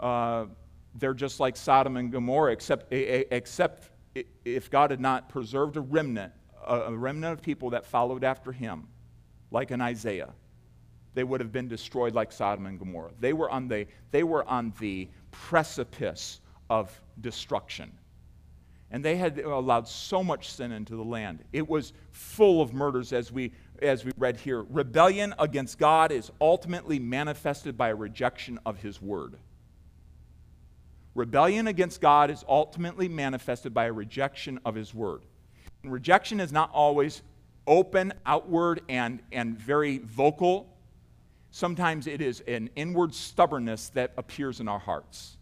uh, 0.00 0.46
they're 0.94 1.14
just 1.14 1.40
like 1.40 1.56
Sodom 1.56 1.96
and 1.96 2.10
Gomorrah, 2.10 2.52
except, 2.52 2.92
except 2.92 3.90
if 4.44 4.70
God 4.70 4.90
had 4.90 5.00
not 5.00 5.28
preserved 5.28 5.76
a 5.76 5.80
remnant, 5.80 6.32
a 6.66 6.94
remnant 6.94 7.32
of 7.32 7.42
people 7.42 7.70
that 7.70 7.86
followed 7.86 8.24
after 8.24 8.52
him, 8.52 8.88
like 9.50 9.70
an 9.70 9.80
Isaiah, 9.80 10.32
they 11.14 11.24
would 11.24 11.40
have 11.40 11.52
been 11.52 11.68
destroyed 11.68 12.14
like 12.14 12.30
Sodom 12.30 12.66
and 12.66 12.78
Gomorrah. 12.78 13.12
They 13.18 13.32
were 13.32 13.50
on 13.50 13.68
the, 13.68 13.86
they 14.10 14.22
were 14.22 14.48
on 14.48 14.72
the 14.78 15.08
precipice 15.30 16.40
of 16.70 17.00
destruction. 17.20 17.92
And 18.90 19.04
they 19.04 19.16
had 19.16 19.38
allowed 19.38 19.86
so 19.86 20.22
much 20.22 20.50
sin 20.50 20.72
into 20.72 20.96
the 20.96 21.04
land. 21.04 21.44
It 21.52 21.68
was 21.68 21.92
full 22.10 22.62
of 22.62 22.72
murders, 22.72 23.12
as 23.12 23.30
we 23.30 23.52
as 23.82 24.04
we 24.04 24.12
read 24.16 24.36
here, 24.36 24.62
rebellion 24.62 25.34
against 25.38 25.78
God 25.78 26.12
is 26.12 26.30
ultimately 26.40 26.98
manifested 26.98 27.76
by 27.76 27.88
a 27.88 27.94
rejection 27.94 28.58
of 28.66 28.78
His 28.78 29.00
word. 29.00 29.36
Rebellion 31.14 31.66
against 31.66 32.00
God 32.00 32.30
is 32.30 32.44
ultimately 32.48 33.08
manifested 33.08 33.74
by 33.74 33.86
a 33.86 33.92
rejection 33.92 34.60
of 34.64 34.74
His 34.74 34.94
word. 34.94 35.22
And 35.82 35.92
rejection 35.92 36.40
is 36.40 36.52
not 36.52 36.70
always 36.72 37.22
open, 37.66 38.12
outward, 38.26 38.82
and, 38.88 39.20
and 39.32 39.58
very 39.58 39.98
vocal. 39.98 40.76
Sometimes 41.50 42.06
it 42.06 42.20
is 42.20 42.40
an 42.46 42.70
inward 42.76 43.14
stubbornness 43.14 43.88
that 43.90 44.12
appears 44.16 44.60
in 44.60 44.68
our 44.68 44.78
hearts. 44.78 45.37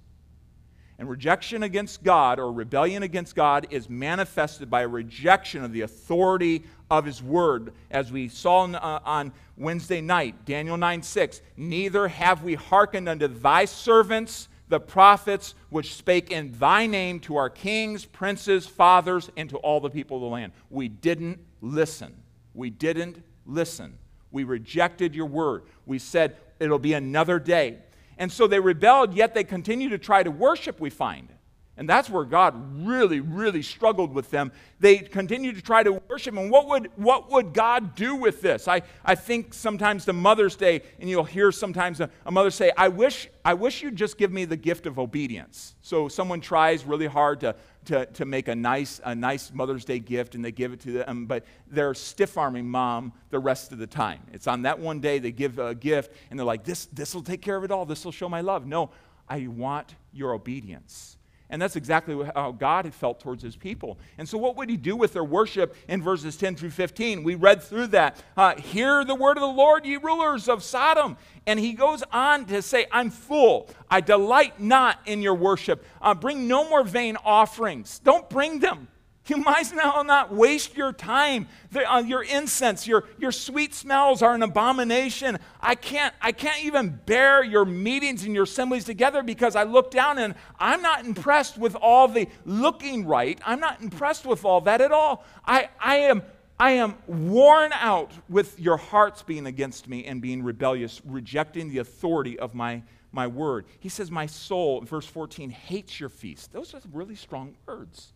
And 0.98 1.10
rejection 1.10 1.62
against 1.62 2.02
God 2.02 2.38
or 2.38 2.50
rebellion 2.50 3.02
against 3.02 3.34
God 3.34 3.66
is 3.70 3.90
manifested 3.90 4.70
by 4.70 4.82
a 4.82 4.88
rejection 4.88 5.62
of 5.62 5.72
the 5.72 5.82
authority 5.82 6.64
of 6.90 7.04
His 7.04 7.22
Word. 7.22 7.72
As 7.90 8.10
we 8.10 8.28
saw 8.28 8.60
on, 8.60 8.74
uh, 8.74 9.00
on 9.04 9.32
Wednesday 9.58 10.00
night, 10.00 10.46
Daniel 10.46 10.78
9 10.78 11.02
6, 11.02 11.42
neither 11.56 12.08
have 12.08 12.42
we 12.42 12.54
hearkened 12.54 13.10
unto 13.10 13.28
thy 13.28 13.66
servants, 13.66 14.48
the 14.68 14.80
prophets, 14.80 15.54
which 15.68 15.94
spake 15.94 16.30
in 16.30 16.56
thy 16.58 16.86
name 16.86 17.20
to 17.20 17.36
our 17.36 17.50
kings, 17.50 18.06
princes, 18.06 18.66
fathers, 18.66 19.30
and 19.36 19.50
to 19.50 19.58
all 19.58 19.80
the 19.80 19.90
people 19.90 20.16
of 20.16 20.22
the 20.22 20.28
land. 20.28 20.52
We 20.70 20.88
didn't 20.88 21.40
listen. 21.60 22.14
We 22.54 22.70
didn't 22.70 23.22
listen. 23.44 23.98
We 24.32 24.44
rejected 24.44 25.14
your 25.14 25.26
word. 25.26 25.64
We 25.84 25.98
said, 25.98 26.36
it'll 26.58 26.78
be 26.78 26.94
another 26.94 27.38
day. 27.38 27.78
And 28.18 28.32
so 28.32 28.46
they 28.46 28.60
rebelled, 28.60 29.14
yet 29.14 29.34
they 29.34 29.44
continue 29.44 29.88
to 29.90 29.98
try 29.98 30.22
to 30.22 30.30
worship, 30.30 30.80
we 30.80 30.90
find. 30.90 31.32
And 31.78 31.88
that's 31.88 32.08
where 32.08 32.24
God 32.24 32.54
really, 32.86 33.20
really 33.20 33.60
struggled 33.60 34.14
with 34.14 34.30
them. 34.30 34.50
They 34.80 34.96
continued 34.96 35.56
to 35.56 35.62
try 35.62 35.82
to 35.82 36.00
worship 36.08 36.34
And 36.36 36.50
what 36.50 36.68
would, 36.68 36.90
what 36.96 37.30
would 37.30 37.52
God 37.52 37.94
do 37.94 38.16
with 38.16 38.40
this? 38.40 38.66
I, 38.66 38.82
I 39.04 39.14
think 39.14 39.52
sometimes 39.52 40.06
the 40.06 40.14
Mother's 40.14 40.56
Day, 40.56 40.82
and 40.98 41.10
you'll 41.10 41.24
hear 41.24 41.52
sometimes 41.52 42.00
a, 42.00 42.08
a 42.24 42.32
mother 42.32 42.50
say, 42.50 42.72
I 42.78 42.88
wish, 42.88 43.28
I 43.44 43.54
wish 43.54 43.82
you'd 43.82 43.96
just 43.96 44.16
give 44.16 44.32
me 44.32 44.46
the 44.46 44.56
gift 44.56 44.86
of 44.86 44.98
obedience. 44.98 45.74
So 45.82 46.08
someone 46.08 46.40
tries 46.40 46.84
really 46.84 47.06
hard 47.06 47.40
to, 47.40 47.54
to, 47.86 48.06
to 48.06 48.24
make 48.24 48.48
a 48.48 48.54
nice, 48.54 49.00
a 49.04 49.14
nice 49.14 49.52
Mother's 49.52 49.84
Day 49.84 49.98
gift 49.98 50.34
and 50.34 50.42
they 50.42 50.52
give 50.52 50.72
it 50.72 50.80
to 50.80 50.92
them, 50.92 51.26
but 51.26 51.44
they're 51.70 51.94
stiff 51.94 52.38
arming 52.38 52.68
mom 52.68 53.12
the 53.28 53.38
rest 53.38 53.72
of 53.72 53.78
the 53.78 53.86
time. 53.86 54.20
It's 54.32 54.46
on 54.46 54.62
that 54.62 54.78
one 54.78 55.00
day 55.00 55.18
they 55.18 55.32
give 55.32 55.58
a 55.58 55.74
gift 55.74 56.12
and 56.30 56.38
they're 56.38 56.46
like, 56.46 56.64
this 56.64 56.86
this 56.86 57.14
will 57.14 57.22
take 57.22 57.42
care 57.42 57.56
of 57.56 57.64
it 57.64 57.70
all. 57.70 57.84
This 57.84 58.04
will 58.04 58.12
show 58.12 58.28
my 58.28 58.40
love. 58.40 58.66
No, 58.66 58.90
I 59.28 59.46
want 59.46 59.94
your 60.12 60.32
obedience. 60.32 61.16
And 61.48 61.62
that's 61.62 61.76
exactly 61.76 62.28
how 62.34 62.50
God 62.52 62.86
had 62.86 62.94
felt 62.94 63.20
towards 63.20 63.42
his 63.42 63.54
people. 63.54 63.98
And 64.18 64.28
so, 64.28 64.36
what 64.36 64.56
would 64.56 64.68
he 64.68 64.76
do 64.76 64.96
with 64.96 65.12
their 65.12 65.24
worship 65.24 65.76
in 65.88 66.02
verses 66.02 66.36
10 66.36 66.56
through 66.56 66.70
15? 66.70 67.22
We 67.22 67.36
read 67.36 67.62
through 67.62 67.88
that. 67.88 68.22
Uh, 68.36 68.56
Hear 68.56 69.04
the 69.04 69.14
word 69.14 69.36
of 69.36 69.42
the 69.42 69.46
Lord, 69.46 69.86
ye 69.86 69.96
rulers 69.96 70.48
of 70.48 70.64
Sodom. 70.64 71.16
And 71.46 71.60
he 71.60 71.72
goes 71.72 72.02
on 72.10 72.46
to 72.46 72.62
say, 72.62 72.86
I'm 72.90 73.10
full. 73.10 73.68
I 73.88 74.00
delight 74.00 74.60
not 74.60 74.98
in 75.06 75.22
your 75.22 75.34
worship. 75.34 75.84
Uh, 76.02 76.14
bring 76.14 76.48
no 76.48 76.68
more 76.68 76.82
vain 76.82 77.16
offerings. 77.24 78.00
Don't 78.00 78.28
bring 78.28 78.58
them. 78.58 78.88
You 79.36 79.38
might 79.38 79.60
as 79.60 79.74
well 79.74 80.04
not 80.04 80.32
waste 80.32 80.76
your 80.76 80.92
time. 80.92 81.48
The, 81.72 81.90
uh, 81.90 82.00
your 82.00 82.22
incense, 82.22 82.86
your, 82.86 83.04
your 83.18 83.32
sweet 83.32 83.74
smells 83.74 84.22
are 84.22 84.34
an 84.34 84.42
abomination. 84.42 85.38
I 85.60 85.74
can't, 85.74 86.14
I 86.22 86.30
can't 86.30 86.64
even 86.64 87.00
bear 87.06 87.42
your 87.42 87.64
meetings 87.64 88.24
and 88.24 88.34
your 88.34 88.44
assemblies 88.44 88.84
together 88.84 89.24
because 89.24 89.56
I 89.56 89.64
look 89.64 89.90
down 89.90 90.18
and 90.18 90.36
I'm 90.60 90.80
not 90.80 91.04
impressed 91.04 91.58
with 91.58 91.74
all 91.74 92.06
the 92.06 92.28
looking 92.44 93.04
right. 93.04 93.40
I'm 93.44 93.58
not 93.58 93.80
impressed 93.80 94.26
with 94.26 94.44
all 94.44 94.60
that 94.62 94.80
at 94.80 94.92
all. 94.92 95.24
I, 95.44 95.70
I, 95.80 95.96
am, 95.96 96.22
I 96.60 96.72
am 96.72 96.94
worn 97.08 97.72
out 97.72 98.12
with 98.28 98.60
your 98.60 98.76
hearts 98.76 99.24
being 99.24 99.46
against 99.46 99.88
me 99.88 100.04
and 100.04 100.22
being 100.22 100.44
rebellious, 100.44 101.02
rejecting 101.04 101.68
the 101.68 101.78
authority 101.78 102.38
of 102.38 102.54
my, 102.54 102.84
my 103.10 103.26
word. 103.26 103.64
He 103.80 103.88
says, 103.88 104.08
My 104.08 104.26
soul, 104.26 104.82
verse 104.82 105.06
14, 105.06 105.50
hates 105.50 105.98
your 105.98 106.10
feast. 106.10 106.52
Those 106.52 106.74
are 106.74 106.80
really 106.92 107.16
strong 107.16 107.56
words. 107.66 108.12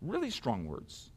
Really 0.00 0.30
strong 0.30 0.66
words. 0.66 1.10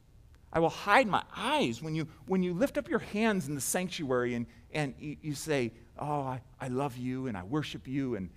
I 0.51 0.59
will 0.59 0.69
hide 0.69 1.07
my 1.07 1.23
eyes 1.35 1.81
when 1.81 1.93
you, 1.93 2.07
when 2.25 2.41
you 2.41 2.53
lift 2.53 2.77
up 2.77 2.89
your 2.89 2.99
hands 2.99 3.47
in 3.47 3.55
the 3.55 3.61
sanctuary 3.61 4.33
and, 4.33 4.47
and 4.73 4.93
you, 4.99 5.35
say, 5.35 5.71
Oh, 5.97 6.21
I, 6.21 6.41
I 6.59 6.69
love 6.69 6.97
you 6.97 7.27
and 7.27 7.37
I 7.37 7.43
worship 7.43 7.87
you, 7.87 8.15
and 8.15 8.29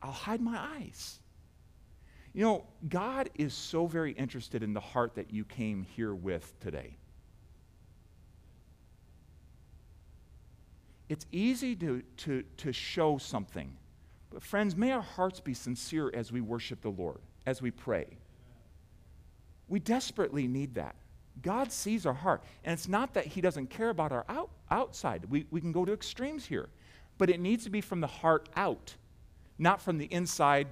I'll 0.00 0.12
hide 0.12 0.40
my 0.40 0.58
eyes. 0.76 1.18
You 2.32 2.44
know, 2.44 2.64
God 2.88 3.28
is 3.34 3.52
so 3.52 3.86
very 3.86 4.12
interested 4.12 4.62
in 4.62 4.72
the 4.72 4.80
heart 4.80 5.16
that 5.16 5.32
you 5.32 5.44
came 5.44 5.82
here 5.82 6.14
with 6.14 6.58
today. 6.60 6.96
It's 11.08 11.26
easy 11.32 11.74
to, 11.76 12.02
to, 12.18 12.44
to 12.58 12.72
show 12.72 13.18
something. 13.18 13.76
But, 14.30 14.44
friends, 14.44 14.76
may 14.76 14.92
our 14.92 15.02
hearts 15.02 15.40
be 15.40 15.54
sincere 15.54 16.08
as 16.14 16.30
we 16.30 16.40
worship 16.40 16.82
the 16.82 16.90
Lord, 16.90 17.18
as 17.46 17.60
we 17.60 17.72
pray. 17.72 18.06
We 19.70 19.78
desperately 19.78 20.46
need 20.46 20.74
that. 20.74 20.96
God 21.42 21.72
sees 21.72 22.04
our 22.04 22.12
heart. 22.12 22.42
And 22.64 22.74
it's 22.74 22.88
not 22.88 23.14
that 23.14 23.24
He 23.24 23.40
doesn't 23.40 23.70
care 23.70 23.88
about 23.88 24.12
our 24.12 24.26
out, 24.28 24.50
outside. 24.70 25.24
We, 25.30 25.46
we 25.50 25.60
can 25.60 25.72
go 25.72 25.84
to 25.86 25.92
extremes 25.92 26.44
here. 26.44 26.68
But 27.16 27.30
it 27.30 27.40
needs 27.40 27.64
to 27.64 27.70
be 27.70 27.80
from 27.80 28.00
the 28.00 28.06
heart 28.06 28.48
out, 28.56 28.94
not 29.58 29.80
from 29.80 29.96
the 29.96 30.06
inside 30.06 30.66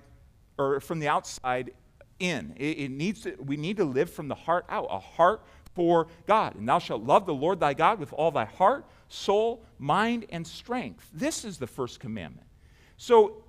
or 0.58 0.80
from 0.80 0.98
the 0.98 1.08
outside 1.08 1.70
in. 2.18 2.54
It, 2.56 2.78
it 2.78 2.90
needs 2.90 3.22
to, 3.22 3.36
we 3.38 3.56
need 3.56 3.76
to 3.76 3.84
live 3.84 4.10
from 4.10 4.28
the 4.28 4.34
heart 4.34 4.66
out, 4.68 4.88
a 4.90 4.98
heart 4.98 5.42
for 5.74 6.08
God. 6.26 6.56
And 6.56 6.68
thou 6.68 6.80
shalt 6.80 7.02
love 7.02 7.24
the 7.24 7.34
Lord 7.34 7.60
thy 7.60 7.74
God 7.74 8.00
with 8.00 8.12
all 8.12 8.32
thy 8.32 8.46
heart, 8.46 8.84
soul, 9.08 9.62
mind, 9.78 10.26
and 10.30 10.46
strength. 10.46 11.08
This 11.14 11.44
is 11.44 11.58
the 11.58 11.66
first 11.66 12.00
commandment. 12.00 12.48
So 12.96 13.44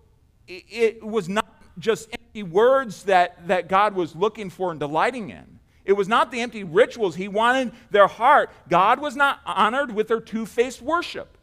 it, 0.48 0.64
it 0.70 1.04
was 1.04 1.28
not 1.28 1.49
just 1.80 2.10
empty 2.12 2.44
words 2.44 3.04
that, 3.04 3.48
that 3.48 3.68
God 3.68 3.96
was 3.96 4.16
looking 4.16 4.50
for 4.50 4.72
and 4.72 4.80
delighting 4.80 5.30
in. 5.30 5.60
It 5.86 5.94
was 5.94 6.08
not 6.08 6.32
the 6.32 6.42
empty 6.42 6.64
rituals. 6.64 7.16
He 7.16 7.28
wanted 7.28 7.72
their 7.90 8.08
heart. 8.08 8.52
God 8.70 9.00
was 9.00 9.16
not 9.16 9.40
honored 9.46 9.92
with 9.92 10.08
their 10.08 10.20
two 10.20 10.46
faced 10.46 10.82
worship. 10.82 11.38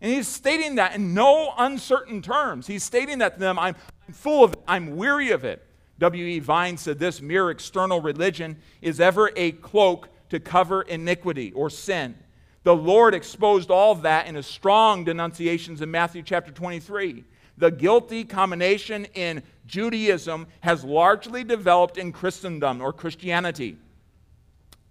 And 0.00 0.12
he's 0.12 0.28
stating 0.28 0.76
that 0.76 0.94
in 0.94 1.14
no 1.14 1.54
uncertain 1.56 2.22
terms. 2.22 2.66
He's 2.66 2.84
stating 2.84 3.18
that 3.18 3.34
to 3.34 3.40
them 3.40 3.58
I'm, 3.58 3.74
I'm 4.06 4.14
full 4.14 4.44
of 4.44 4.52
it, 4.52 4.60
I'm 4.68 4.96
weary 4.96 5.30
of 5.30 5.44
it. 5.44 5.64
W.E. 5.98 6.38
Vine 6.38 6.76
said 6.76 6.98
this 6.98 7.20
mere 7.20 7.50
external 7.50 8.00
religion 8.00 8.56
is 8.80 9.00
ever 9.00 9.30
a 9.34 9.52
cloak 9.52 10.08
to 10.28 10.38
cover 10.38 10.82
iniquity 10.82 11.52
or 11.52 11.70
sin. 11.70 12.14
The 12.62 12.76
Lord 12.76 13.14
exposed 13.14 13.70
all 13.70 13.94
that 13.96 14.26
in 14.26 14.34
his 14.34 14.46
strong 14.46 15.04
denunciations 15.04 15.80
in 15.80 15.90
Matthew 15.90 16.22
chapter 16.22 16.52
23. 16.52 17.24
The 17.58 17.70
guilty 17.72 18.24
combination 18.24 19.04
in 19.14 19.42
Judaism 19.66 20.46
has 20.60 20.84
largely 20.84 21.42
developed 21.42 21.98
in 21.98 22.12
Christendom 22.12 22.80
or 22.80 22.92
Christianity. 22.92 23.76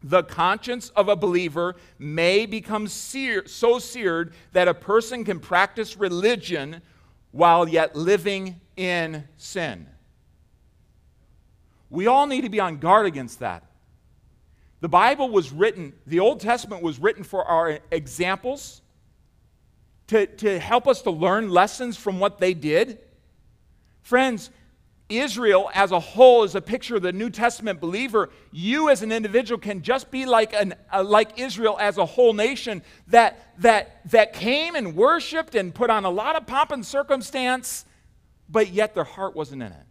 The 0.03 0.23
conscience 0.23 0.89
of 0.89 1.07
a 1.07 1.15
believer 1.15 1.75
may 1.97 2.45
become 2.45 2.87
sear, 2.87 3.47
so 3.47 3.79
seared 3.79 4.33
that 4.51 4.67
a 4.67 4.73
person 4.73 5.23
can 5.23 5.39
practice 5.39 5.97
religion 5.97 6.81
while 7.31 7.67
yet 7.67 7.95
living 7.95 8.59
in 8.75 9.23
sin. 9.37 9.87
We 11.89 12.07
all 12.07 12.27
need 12.27 12.41
to 12.41 12.49
be 12.49 12.59
on 12.59 12.77
guard 12.77 13.05
against 13.05 13.39
that. 13.39 13.63
The 14.81 14.89
Bible 14.89 15.29
was 15.29 15.51
written, 15.51 15.93
the 16.05 16.19
Old 16.19 16.41
Testament 16.41 16.83
was 16.83 16.99
written 16.99 17.23
for 17.23 17.45
our 17.45 17.79
examples, 17.91 18.81
to, 20.07 20.25
to 20.25 20.59
help 20.59 20.87
us 20.87 21.01
to 21.03 21.11
learn 21.11 21.49
lessons 21.49 21.97
from 21.97 22.19
what 22.19 22.39
they 22.39 22.53
did. 22.53 22.99
Friends, 24.01 24.49
Israel 25.09 25.69
as 25.73 25.91
a 25.91 25.99
whole 25.99 26.43
is 26.43 26.55
a 26.55 26.61
picture 26.61 26.97
of 26.97 27.01
the 27.01 27.13
New 27.13 27.29
Testament 27.29 27.79
believer. 27.79 28.29
You 28.51 28.89
as 28.89 29.03
an 29.03 29.11
individual 29.11 29.59
can 29.59 29.81
just 29.81 30.11
be 30.11 30.25
like, 30.25 30.53
an, 30.53 30.75
uh, 30.91 31.03
like 31.03 31.39
Israel 31.39 31.77
as 31.79 31.97
a 31.97 32.05
whole 32.05 32.33
nation 32.33 32.81
that, 33.07 33.53
that, 33.59 34.01
that 34.11 34.33
came 34.33 34.75
and 34.75 34.95
worshiped 34.95 35.55
and 35.55 35.73
put 35.73 35.89
on 35.89 36.03
a 36.05 36.09
lot 36.09 36.35
of 36.35 36.45
pomp 36.45 36.71
and 36.71 36.85
circumstance, 36.85 37.85
but 38.49 38.69
yet 38.69 38.95
their 38.95 39.05
heart 39.05 39.35
wasn't 39.35 39.61
in 39.61 39.71
it. 39.71 39.85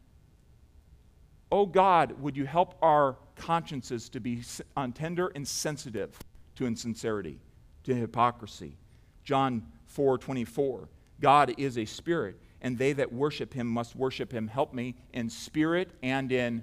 Oh 1.51 1.65
God, 1.65 2.21
would 2.21 2.37
you 2.37 2.45
help 2.45 2.75
our 2.83 3.17
consciences 3.37 4.09
to 4.11 4.21
be 4.21 4.43
on 4.77 4.93
tender 4.93 5.31
and 5.35 5.47
sensitive 5.47 6.19
to 6.57 6.67
insincerity, 6.67 7.39
to 7.85 7.95
hypocrisy. 7.95 8.77
John 9.25 9.63
4 9.97 10.19
24. 10.19 10.89
God 11.23 11.55
is 11.57 11.79
a 11.79 11.87
spirit, 11.87 12.39
and 12.61 12.77
they 12.77 12.93
that 12.93 13.11
worship 13.11 13.55
him 13.55 13.67
must 13.67 13.97
worship 13.97 14.31
him, 14.31 14.47
help 14.47 14.75
me, 14.75 14.95
in 15.15 15.31
spirit 15.31 15.91
and 16.03 16.31
in 16.31 16.63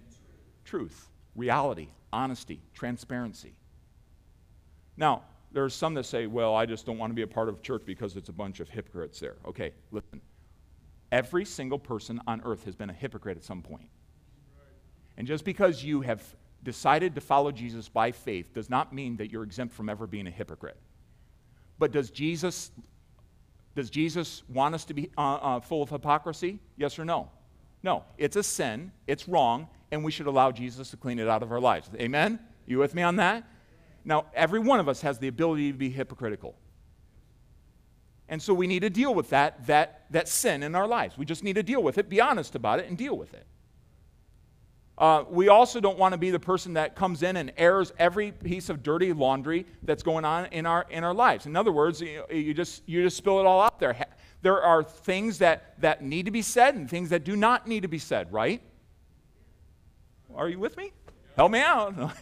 truth, 0.63 1.10
reality, 1.36 1.88
honesty, 2.12 2.62
transparency. 2.76 3.56
Now, 4.96 5.24
there 5.52 5.63
are 5.63 5.69
some 5.69 5.96
that 5.96 6.06
say, 6.06 6.28
well, 6.28 6.56
I 6.56 6.67
just 6.67 6.86
don't 6.86 7.00
want 7.00 7.10
to 7.10 7.15
be 7.15 7.24
a 7.24 7.28
part 7.28 7.50
of 7.50 7.63
church 7.63 7.82
because 7.88 8.15
it's 8.15 8.30
a 8.30 8.34
bunch 8.34 8.60
of 8.60 8.69
hypocrites 8.69 9.19
there. 9.19 9.36
Okay, 9.48 9.72
listen. 9.91 10.22
Every 11.12 11.46
single 11.46 11.80
person 11.80 12.22
on 12.28 12.39
earth 12.46 12.65
has 12.65 12.76
been 12.76 12.91
a 12.91 12.93
hypocrite 12.93 13.38
at 13.38 13.43
some 13.43 13.63
point. 13.63 13.89
And 15.17 15.26
just 15.26 15.43
because 15.43 15.84
you 15.84 16.02
have 16.02 16.24
decided 16.63 17.15
to 17.15 17.22
follow 17.22 17.52
Jesus 17.52 17.89
by 17.89 18.12
faith 18.12 18.54
does 18.54 18.69
not 18.69 18.93
mean 18.93 19.17
that 19.17 19.32
you're 19.32 19.43
exempt 19.43 19.74
from 19.74 19.89
ever 19.89 20.06
being 20.06 20.28
a 20.28 20.32
hypocrite. 20.32 20.78
But 21.80 21.91
does 21.91 22.12
Jesus, 22.12 22.72
does 23.75 23.89
Jesus 23.89 24.43
want 24.47 24.75
us 24.75 24.86
to 24.86 24.93
be 24.93 25.09
uh, 25.17 25.36
uh, 25.36 25.59
full 25.59 25.81
of 25.81 25.89
hypocrisy? 25.89 26.59
Yes 26.77 26.99
or 26.99 27.05
no? 27.05 27.29
No. 27.81 28.03
It's 28.17 28.36
a 28.36 28.43
sin, 28.43 28.91
it's 29.07 29.27
wrong, 29.27 29.67
and 29.91 30.03
we 30.03 30.12
should 30.12 30.27
allow 30.27 30.51
Jesus 30.51 30.89
to 30.91 30.97
clean 30.97 31.19
it 31.19 31.27
out 31.27 31.43
of 31.43 31.51
our 31.51 31.59
lives. 31.59 31.89
Amen? 31.95 32.39
You 32.65 32.79
with 32.79 32.95
me 32.95 33.01
on 33.01 33.15
that? 33.17 33.43
Now, 34.05 34.25
every 34.33 34.59
one 34.59 34.79
of 34.79 34.88
us 34.88 35.01
has 35.01 35.19
the 35.19 35.27
ability 35.27 35.71
to 35.71 35.77
be 35.77 35.89
hypocritical. 35.89 36.55
And 38.29 38.41
so 38.41 38.53
we 38.53 38.67
need 38.67 38.81
to 38.81 38.89
deal 38.89 39.13
with 39.13 39.29
that, 39.29 39.65
that, 39.67 40.05
that 40.12 40.27
sin 40.27 40.63
in 40.63 40.75
our 40.75 40.88
lives. 40.88 41.17
We 41.17 41.25
just 41.25 41.43
need 41.43 41.53
to 41.53 41.63
deal 41.63 41.83
with 41.83 41.97
it, 41.97 42.09
be 42.09 42.21
honest 42.21 42.55
about 42.55 42.79
it, 42.79 42.88
and 42.88 42.97
deal 42.97 43.17
with 43.17 43.33
it. 43.33 43.45
Uh, 44.97 45.23
we 45.27 45.49
also 45.49 45.79
don't 45.79 45.97
want 45.97 46.13
to 46.13 46.17
be 46.17 46.29
the 46.29 46.39
person 46.39 46.73
that 46.73 46.95
comes 46.95 47.23
in 47.23 47.38
and 47.38 47.51
airs 47.58 47.91
every 47.97 48.32
piece 48.32 48.69
of 48.69 48.84
dirty 48.84 49.12
laundry 49.12 49.65
that's 49.82 50.03
going 50.03 50.23
on 50.23 50.45
in 50.47 50.65
our, 50.65 50.86
in 50.89 51.03
our 51.03 51.13
lives. 51.13 51.47
In 51.47 51.56
other 51.56 51.71
words, 51.71 51.99
you, 51.99 52.23
you, 52.29 52.53
just, 52.53 52.84
you 52.86 53.01
just 53.01 53.17
spill 53.17 53.39
it 53.39 53.45
all 53.45 53.62
out 53.62 53.79
there. 53.79 54.06
There 54.43 54.62
are 54.62 54.84
things 54.84 55.39
that, 55.39 55.79
that 55.79 56.03
need 56.03 56.25
to 56.25 56.32
be 56.32 56.41
said 56.41 56.75
and 56.75 56.89
things 56.89 57.10
that 57.10 57.23
do 57.23 57.36
not 57.36 57.65
need 57.65 57.84
to 57.84 57.88
be 57.88 57.97
said, 57.97 58.32
right? 58.32 58.62
Are 60.36 60.49
you 60.49 60.60
with 60.60 60.77
me? 60.77 60.91
Help 61.36 61.51
me 61.51 61.60
out. 61.60 61.95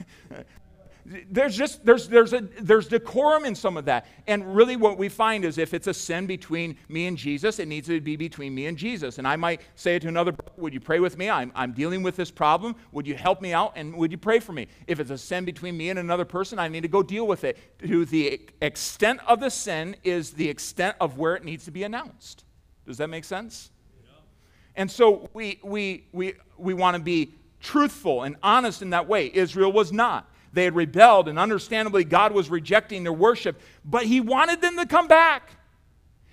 there's 1.05 1.55
just 1.55 1.85
there's 1.85 2.07
there's 2.07 2.33
a 2.33 2.41
there's 2.61 2.87
decorum 2.87 3.45
in 3.45 3.55
some 3.55 3.77
of 3.77 3.85
that. 3.85 4.05
And 4.27 4.55
really 4.55 4.75
what 4.75 4.97
we 4.97 5.09
find 5.09 5.45
is 5.45 5.57
if 5.57 5.73
it's 5.73 5.87
a 5.87 5.93
sin 5.93 6.27
between 6.27 6.77
me 6.89 7.07
and 7.07 7.17
jesus 7.17 7.59
it 7.59 7.67
needs 7.67 7.87
to 7.87 7.99
be 8.01 8.15
between 8.15 8.53
me 8.53 8.67
and 8.67 8.77
jesus. 8.77 9.17
And 9.17 9.27
i 9.27 9.35
might 9.35 9.61
say 9.75 9.95
it 9.95 10.01
to 10.01 10.07
another 10.07 10.33
would 10.57 10.73
you 10.73 10.79
pray 10.79 10.99
with 10.99 11.17
me? 11.17 11.29
I'm, 11.29 11.51
I'm 11.55 11.73
dealing 11.73 12.03
with 12.03 12.15
this 12.15 12.31
problem. 12.31 12.75
Would 12.91 13.07
you 13.07 13.15
help 13.15 13.41
me 13.41 13.53
out 13.53 13.73
and 13.75 13.95
would 13.95 14.11
you 14.11 14.17
pray 14.17 14.39
for 14.39 14.53
me? 14.53 14.67
If 14.87 14.99
it's 14.99 15.11
a 15.11 15.17
sin 15.17 15.45
between 15.45 15.77
me 15.77 15.89
and 15.89 15.99
another 15.99 16.25
person 16.25 16.59
i 16.59 16.67
need 16.67 16.81
to 16.81 16.87
go 16.87 17.03
deal 17.03 17.27
with 17.27 17.43
it. 17.43 17.57
To 17.87 18.05
the 18.05 18.41
extent 18.61 19.19
of 19.27 19.39
the 19.39 19.49
sin 19.49 19.95
is 20.03 20.31
the 20.31 20.49
extent 20.49 20.95
of 20.99 21.17
where 21.17 21.35
it 21.35 21.43
needs 21.43 21.65
to 21.65 21.71
be 21.71 21.83
announced. 21.83 22.45
Does 22.85 22.97
that 22.97 23.09
make 23.09 23.23
sense? 23.23 23.71
And 24.75 24.89
so 24.89 25.29
we 25.33 25.59
we 25.63 26.07
we 26.11 26.33
we 26.57 26.73
want 26.73 26.95
to 26.95 27.03
be 27.03 27.33
truthful 27.59 28.23
and 28.23 28.35
honest 28.41 28.81
in 28.81 28.91
that 28.91 29.07
way. 29.07 29.31
Israel 29.33 29.71
was 29.71 29.91
not 29.91 30.30
they 30.53 30.65
had 30.65 30.75
rebelled, 30.75 31.27
and 31.27 31.39
understandably, 31.39 32.03
God 32.03 32.33
was 32.33 32.49
rejecting 32.49 33.03
their 33.03 33.13
worship, 33.13 33.59
but 33.85 34.05
He 34.05 34.19
wanted 34.19 34.61
them 34.61 34.77
to 34.77 34.85
come 34.85 35.07
back. 35.07 35.51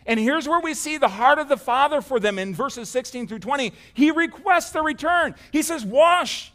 And 0.07 0.18
here's 0.18 0.48
where 0.48 0.61
we 0.61 0.72
see 0.72 0.96
the 0.96 1.09
heart 1.09 1.38
of 1.38 1.48
the 1.48 1.57
Father 1.57 2.00
for 2.00 2.18
them 2.18 2.38
in 2.38 2.54
verses 2.54 2.88
16 2.88 3.28
through 3.28 3.40
20. 3.40 3.72
He 3.92 4.11
requests 4.11 4.70
their 4.70 4.83
return. 4.83 5.35
He 5.52 5.62
says, 5.62 5.85
Wash, 5.85 6.50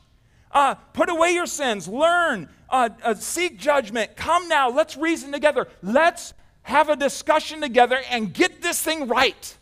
uh, 0.51 0.75
put 0.93 1.09
away 1.09 1.33
your 1.33 1.45
sins, 1.45 1.87
learn, 1.87 2.49
uh, 2.69 2.89
uh, 3.03 3.13
seek 3.13 3.59
judgment. 3.59 4.15
Come 4.15 4.47
now, 4.47 4.69
let's 4.69 4.97
reason 4.97 5.31
together. 5.31 5.67
Let's 5.83 6.33
have 6.63 6.89
a 6.89 6.95
discussion 6.95 7.61
together 7.61 7.99
and 8.09 8.33
get 8.33 8.61
this 8.61 8.81
thing 8.81 9.07
right. 9.07 9.57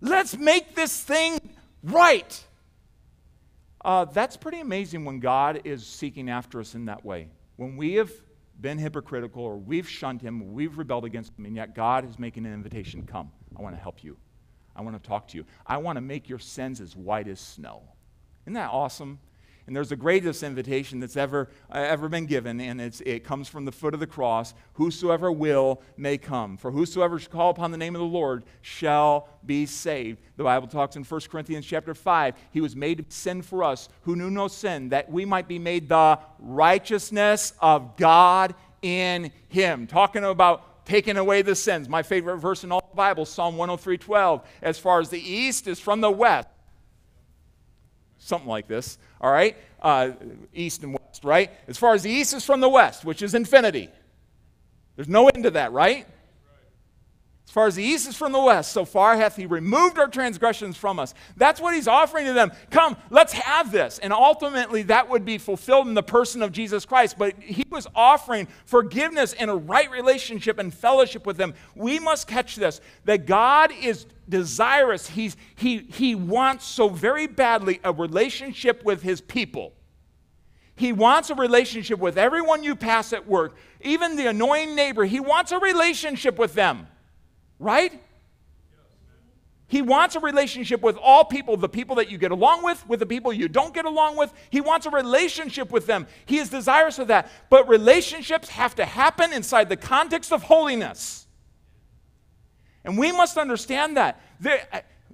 Let's 0.00 0.36
make 0.36 0.74
this 0.74 1.00
thing 1.00 1.38
right. 1.84 2.44
Uh, 3.84 4.04
that's 4.04 4.36
pretty 4.36 4.60
amazing 4.60 5.04
when 5.04 5.18
God 5.18 5.62
is 5.64 5.84
seeking 5.84 6.30
after 6.30 6.60
us 6.60 6.74
in 6.74 6.84
that 6.86 7.04
way. 7.04 7.28
When 7.56 7.76
we 7.76 7.94
have 7.94 8.12
been 8.60 8.78
hypocritical 8.78 9.42
or 9.42 9.56
we've 9.56 9.88
shunned 9.88 10.22
Him, 10.22 10.52
we've 10.52 10.78
rebelled 10.78 11.04
against 11.04 11.36
Him, 11.38 11.46
and 11.46 11.56
yet 11.56 11.74
God 11.74 12.08
is 12.08 12.18
making 12.18 12.46
an 12.46 12.54
invitation 12.54 13.04
come. 13.04 13.30
I 13.56 13.62
want 13.62 13.74
to 13.74 13.80
help 13.80 14.04
you. 14.04 14.16
I 14.76 14.82
want 14.82 15.00
to 15.02 15.08
talk 15.08 15.28
to 15.28 15.36
you. 15.36 15.44
I 15.66 15.76
want 15.78 15.96
to 15.96 16.00
make 16.00 16.28
your 16.28 16.38
sins 16.38 16.80
as 16.80 16.96
white 16.96 17.28
as 17.28 17.40
snow. 17.40 17.82
Isn't 18.44 18.54
that 18.54 18.70
awesome? 18.70 19.18
And 19.66 19.76
there's 19.76 19.90
the 19.90 19.96
greatest 19.96 20.42
invitation 20.42 20.98
that's 21.00 21.16
ever, 21.16 21.48
uh, 21.70 21.78
ever 21.78 22.08
been 22.08 22.26
given, 22.26 22.60
and 22.60 22.80
it 22.80 23.24
comes 23.24 23.48
from 23.48 23.64
the 23.64 23.72
foot 23.72 23.94
of 23.94 24.00
the 24.00 24.06
cross 24.06 24.54
Whosoever 24.74 25.30
will 25.30 25.82
may 25.96 26.18
come. 26.18 26.56
For 26.56 26.70
whosoever 26.70 27.18
shall 27.18 27.30
call 27.30 27.50
upon 27.50 27.70
the 27.70 27.78
name 27.78 27.94
of 27.94 28.00
the 28.00 28.06
Lord 28.06 28.44
shall 28.62 29.28
be 29.44 29.66
saved. 29.66 30.20
The 30.36 30.44
Bible 30.44 30.66
talks 30.66 30.96
in 30.96 31.04
1 31.04 31.20
Corinthians 31.30 31.66
chapter 31.66 31.94
5 31.94 32.34
He 32.50 32.60
was 32.60 32.74
made 32.74 32.98
to 32.98 33.04
sin 33.14 33.42
for 33.42 33.62
us 33.64 33.88
who 34.02 34.16
knew 34.16 34.30
no 34.30 34.48
sin, 34.48 34.88
that 34.88 35.10
we 35.10 35.24
might 35.24 35.46
be 35.46 35.58
made 35.58 35.88
the 35.88 36.18
righteousness 36.38 37.52
of 37.60 37.96
God 37.96 38.54
in 38.82 39.30
Him. 39.48 39.86
Talking 39.86 40.24
about 40.24 40.84
taking 40.84 41.16
away 41.16 41.42
the 41.42 41.54
sins. 41.54 41.88
My 41.88 42.02
favorite 42.02 42.38
verse 42.38 42.64
in 42.64 42.72
all 42.72 42.86
the 42.90 42.96
Bible, 42.96 43.24
Psalm 43.24 43.56
103 43.56 43.98
12. 43.98 44.46
As 44.62 44.78
far 44.78 45.00
as 45.00 45.10
the 45.10 45.20
east 45.20 45.66
is 45.66 45.78
from 45.78 46.00
the 46.00 46.10
west, 46.10 46.48
something 48.22 48.48
like 48.48 48.68
this, 48.68 48.98
all 49.20 49.32
right? 49.32 49.56
Uh, 49.80 50.12
east 50.54 50.82
and 50.82 50.92
west, 50.94 51.24
right? 51.24 51.50
As 51.66 51.76
far 51.76 51.94
as 51.94 52.02
the 52.02 52.10
east 52.10 52.34
is 52.34 52.44
from 52.44 52.60
the 52.60 52.68
west, 52.68 53.04
which 53.04 53.20
is 53.22 53.34
infinity. 53.34 53.90
There's 54.96 55.08
no 55.08 55.28
end 55.28 55.44
to 55.44 55.50
that, 55.50 55.72
right? 55.72 56.06
As 57.46 57.52
far 57.52 57.66
as 57.66 57.74
the 57.74 57.82
east 57.82 58.08
is 58.08 58.16
from 58.16 58.32
the 58.32 58.40
west, 58.40 58.72
so 58.72 58.84
far 58.84 59.16
hath 59.16 59.36
he 59.36 59.44
removed 59.44 59.98
our 59.98 60.08
transgressions 60.08 60.76
from 60.76 60.98
us. 60.98 61.12
That's 61.36 61.60
what 61.60 61.74
he's 61.74 61.88
offering 61.88 62.24
to 62.26 62.32
them. 62.32 62.52
Come, 62.70 62.96
let's 63.10 63.34
have 63.34 63.70
this. 63.70 63.98
And 63.98 64.12
ultimately, 64.12 64.84
that 64.84 65.10
would 65.10 65.24
be 65.24 65.36
fulfilled 65.36 65.86
in 65.86 65.94
the 65.94 66.02
person 66.02 66.42
of 66.42 66.52
Jesus 66.52 66.86
Christ. 66.86 67.18
But 67.18 67.34
he 67.42 67.66
was 67.68 67.86
offering 67.94 68.48
forgiveness 68.64 69.34
and 69.34 69.50
a 69.50 69.54
right 69.54 69.90
relationship 69.90 70.58
and 70.58 70.72
fellowship 70.72 71.26
with 71.26 71.36
them. 71.36 71.52
We 71.74 71.98
must 71.98 72.26
catch 72.26 72.56
this 72.56 72.80
that 73.04 73.26
God 73.26 73.70
is 73.70 74.06
desirous, 74.28 75.08
He's, 75.08 75.36
he, 75.56 75.78
he 75.78 76.14
wants 76.14 76.64
so 76.64 76.88
very 76.88 77.26
badly 77.26 77.80
a 77.84 77.92
relationship 77.92 78.82
with 78.82 79.02
his 79.02 79.20
people. 79.20 79.74
He 80.74 80.92
wants 80.92 81.28
a 81.28 81.34
relationship 81.34 81.98
with 81.98 82.16
everyone 82.16 82.64
you 82.64 82.74
pass 82.74 83.12
at 83.12 83.28
work, 83.28 83.56
even 83.82 84.16
the 84.16 84.28
annoying 84.28 84.74
neighbor. 84.74 85.04
He 85.04 85.20
wants 85.20 85.52
a 85.52 85.58
relationship 85.58 86.38
with 86.38 86.54
them. 86.54 86.86
Right? 87.62 88.02
He 89.68 89.80
wants 89.80 90.16
a 90.16 90.20
relationship 90.20 90.82
with 90.82 90.98
all 90.98 91.24
people, 91.24 91.56
the 91.56 91.68
people 91.68 91.96
that 91.96 92.10
you 92.10 92.18
get 92.18 92.30
along 92.30 92.62
with, 92.62 92.86
with 92.88 93.00
the 93.00 93.06
people 93.06 93.32
you 93.32 93.48
don't 93.48 93.72
get 93.72 93.86
along 93.86 94.18
with. 94.18 94.30
He 94.50 94.60
wants 94.60 94.84
a 94.84 94.90
relationship 94.90 95.70
with 95.70 95.86
them. 95.86 96.06
He 96.26 96.38
is 96.38 96.50
desirous 96.50 96.98
of 96.98 97.06
that. 97.08 97.30
But 97.48 97.68
relationships 97.68 98.50
have 98.50 98.74
to 98.74 98.84
happen 98.84 99.32
inside 99.32 99.70
the 99.70 99.78
context 99.78 100.30
of 100.30 100.42
holiness. 100.42 101.26
And 102.84 102.98
we 102.98 103.12
must 103.12 103.38
understand 103.38 103.96
that. 103.96 104.20
There, 104.40 104.60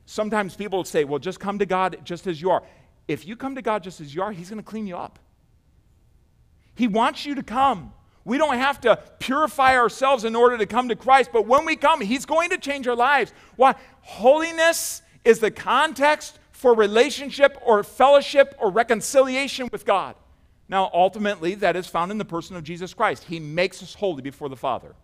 sometimes 0.06 0.56
people 0.56 0.82
say, 0.84 1.04
well, 1.04 1.20
just 1.20 1.38
come 1.38 1.60
to 1.60 1.66
God 1.66 1.98
just 2.02 2.26
as 2.26 2.40
you 2.40 2.50
are. 2.50 2.64
If 3.06 3.26
you 3.26 3.36
come 3.36 3.54
to 3.54 3.62
God 3.62 3.84
just 3.84 4.00
as 4.00 4.12
you 4.12 4.22
are, 4.22 4.32
He's 4.32 4.50
going 4.50 4.60
to 4.60 4.68
clean 4.68 4.86
you 4.86 4.96
up. 4.96 5.20
He 6.74 6.88
wants 6.88 7.24
you 7.26 7.36
to 7.36 7.42
come. 7.42 7.92
We 8.28 8.36
don't 8.36 8.58
have 8.58 8.78
to 8.82 8.96
purify 9.20 9.78
ourselves 9.78 10.26
in 10.26 10.36
order 10.36 10.58
to 10.58 10.66
come 10.66 10.90
to 10.90 10.96
Christ, 10.96 11.30
but 11.32 11.46
when 11.46 11.64
we 11.64 11.76
come, 11.76 12.02
He's 12.02 12.26
going 12.26 12.50
to 12.50 12.58
change 12.58 12.86
our 12.86 12.94
lives. 12.94 13.32
Why? 13.56 13.74
Holiness 14.02 15.00
is 15.24 15.38
the 15.38 15.50
context 15.50 16.38
for 16.52 16.74
relationship 16.74 17.56
or 17.64 17.82
fellowship 17.82 18.54
or 18.58 18.70
reconciliation 18.70 19.70
with 19.72 19.86
God. 19.86 20.14
Now, 20.68 20.90
ultimately, 20.92 21.54
that 21.54 21.74
is 21.74 21.86
found 21.86 22.12
in 22.12 22.18
the 22.18 22.24
person 22.26 22.54
of 22.54 22.64
Jesus 22.64 22.92
Christ. 22.92 23.24
He 23.24 23.40
makes 23.40 23.82
us 23.82 23.94
holy 23.94 24.20
before 24.20 24.50
the 24.50 24.56
Father. 24.56 24.94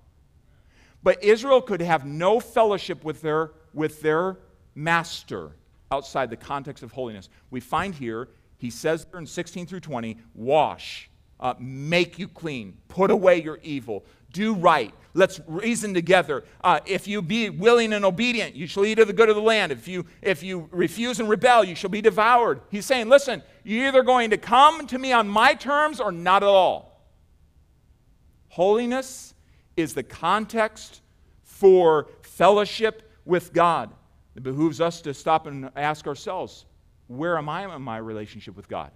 But 1.03 1.25
Israel 1.25 1.63
could 1.63 1.81
have 1.81 2.05
no 2.05 2.41
fellowship 2.41 3.05
with 3.05 3.23
their, 3.23 3.53
with 3.73 4.03
their 4.03 4.37
master 4.75 5.53
outside 5.91 6.29
the 6.29 6.37
context 6.37 6.83
of 6.83 6.93
holiness. 6.93 7.31
We 7.51 7.61
find 7.61 7.95
here, 7.95 8.29
he 8.59 8.69
says 8.69 9.07
there 9.11 9.19
in 9.19 9.27
16 9.27 9.67
through 9.67 9.81
20, 9.81 10.19
wash 10.35 11.09
uh, 11.45 11.55
make 11.59 12.19
you 12.19 12.27
clean, 12.27 12.79
put 12.89 13.11
away 13.11 13.41
your 13.41 13.59
evil, 13.63 14.05
do 14.33 14.55
right. 14.55 14.93
Let's 15.13 15.41
reason 15.47 15.93
together. 15.93 16.43
Uh, 16.65 16.81
if 16.87 17.07
you 17.07 17.21
be 17.23 17.51
willing 17.51 17.93
and 17.93 18.05
obedient, 18.05 18.57
you 18.57 18.67
shall 18.67 18.85
eat 18.85 18.99
of 18.99 19.07
the 19.07 19.13
good 19.13 19.29
of 19.29 19.37
the 19.37 19.43
land. 19.43 19.71
If 19.71 19.87
you, 19.87 20.07
if 20.23 20.43
you 20.43 20.69
refuse 20.73 21.21
and 21.21 21.29
rebel, 21.29 21.63
you 21.63 21.77
shall 21.77 21.91
be 21.91 22.01
devoured. 22.01 22.63
He's 22.71 22.87
saying, 22.87 23.11
listen, 23.11 23.43
you're 23.63 23.87
either 23.89 24.03
going 24.03 24.31
to 24.31 24.39
come 24.39 24.87
to 24.89 24.99
me 24.99 25.13
on 25.13 25.29
my 25.29 25.55
terms 25.55 26.01
or 26.01 26.11
not 26.11 26.43
at 26.43 26.49
all. 26.49 27.05
Holiness 28.49 29.35
is 29.77 29.93
the 29.93 30.03
context 30.03 31.03
for 31.43 32.09
fellowship 32.23 33.13
with 33.25 33.53
God. 33.53 33.91
It 34.35 34.43
behooves 34.43 34.81
us 34.81 35.03
to 35.03 35.13
stop 35.13 35.47
and 35.47 35.71
ask 35.77 36.07
ourselves, 36.07 36.65
where 37.07 37.37
am 37.37 37.49
I 37.51 37.73
in 37.73 37.83
my 37.83 37.99
relationship 37.99 38.57
with 38.57 38.67
God? 38.67 38.91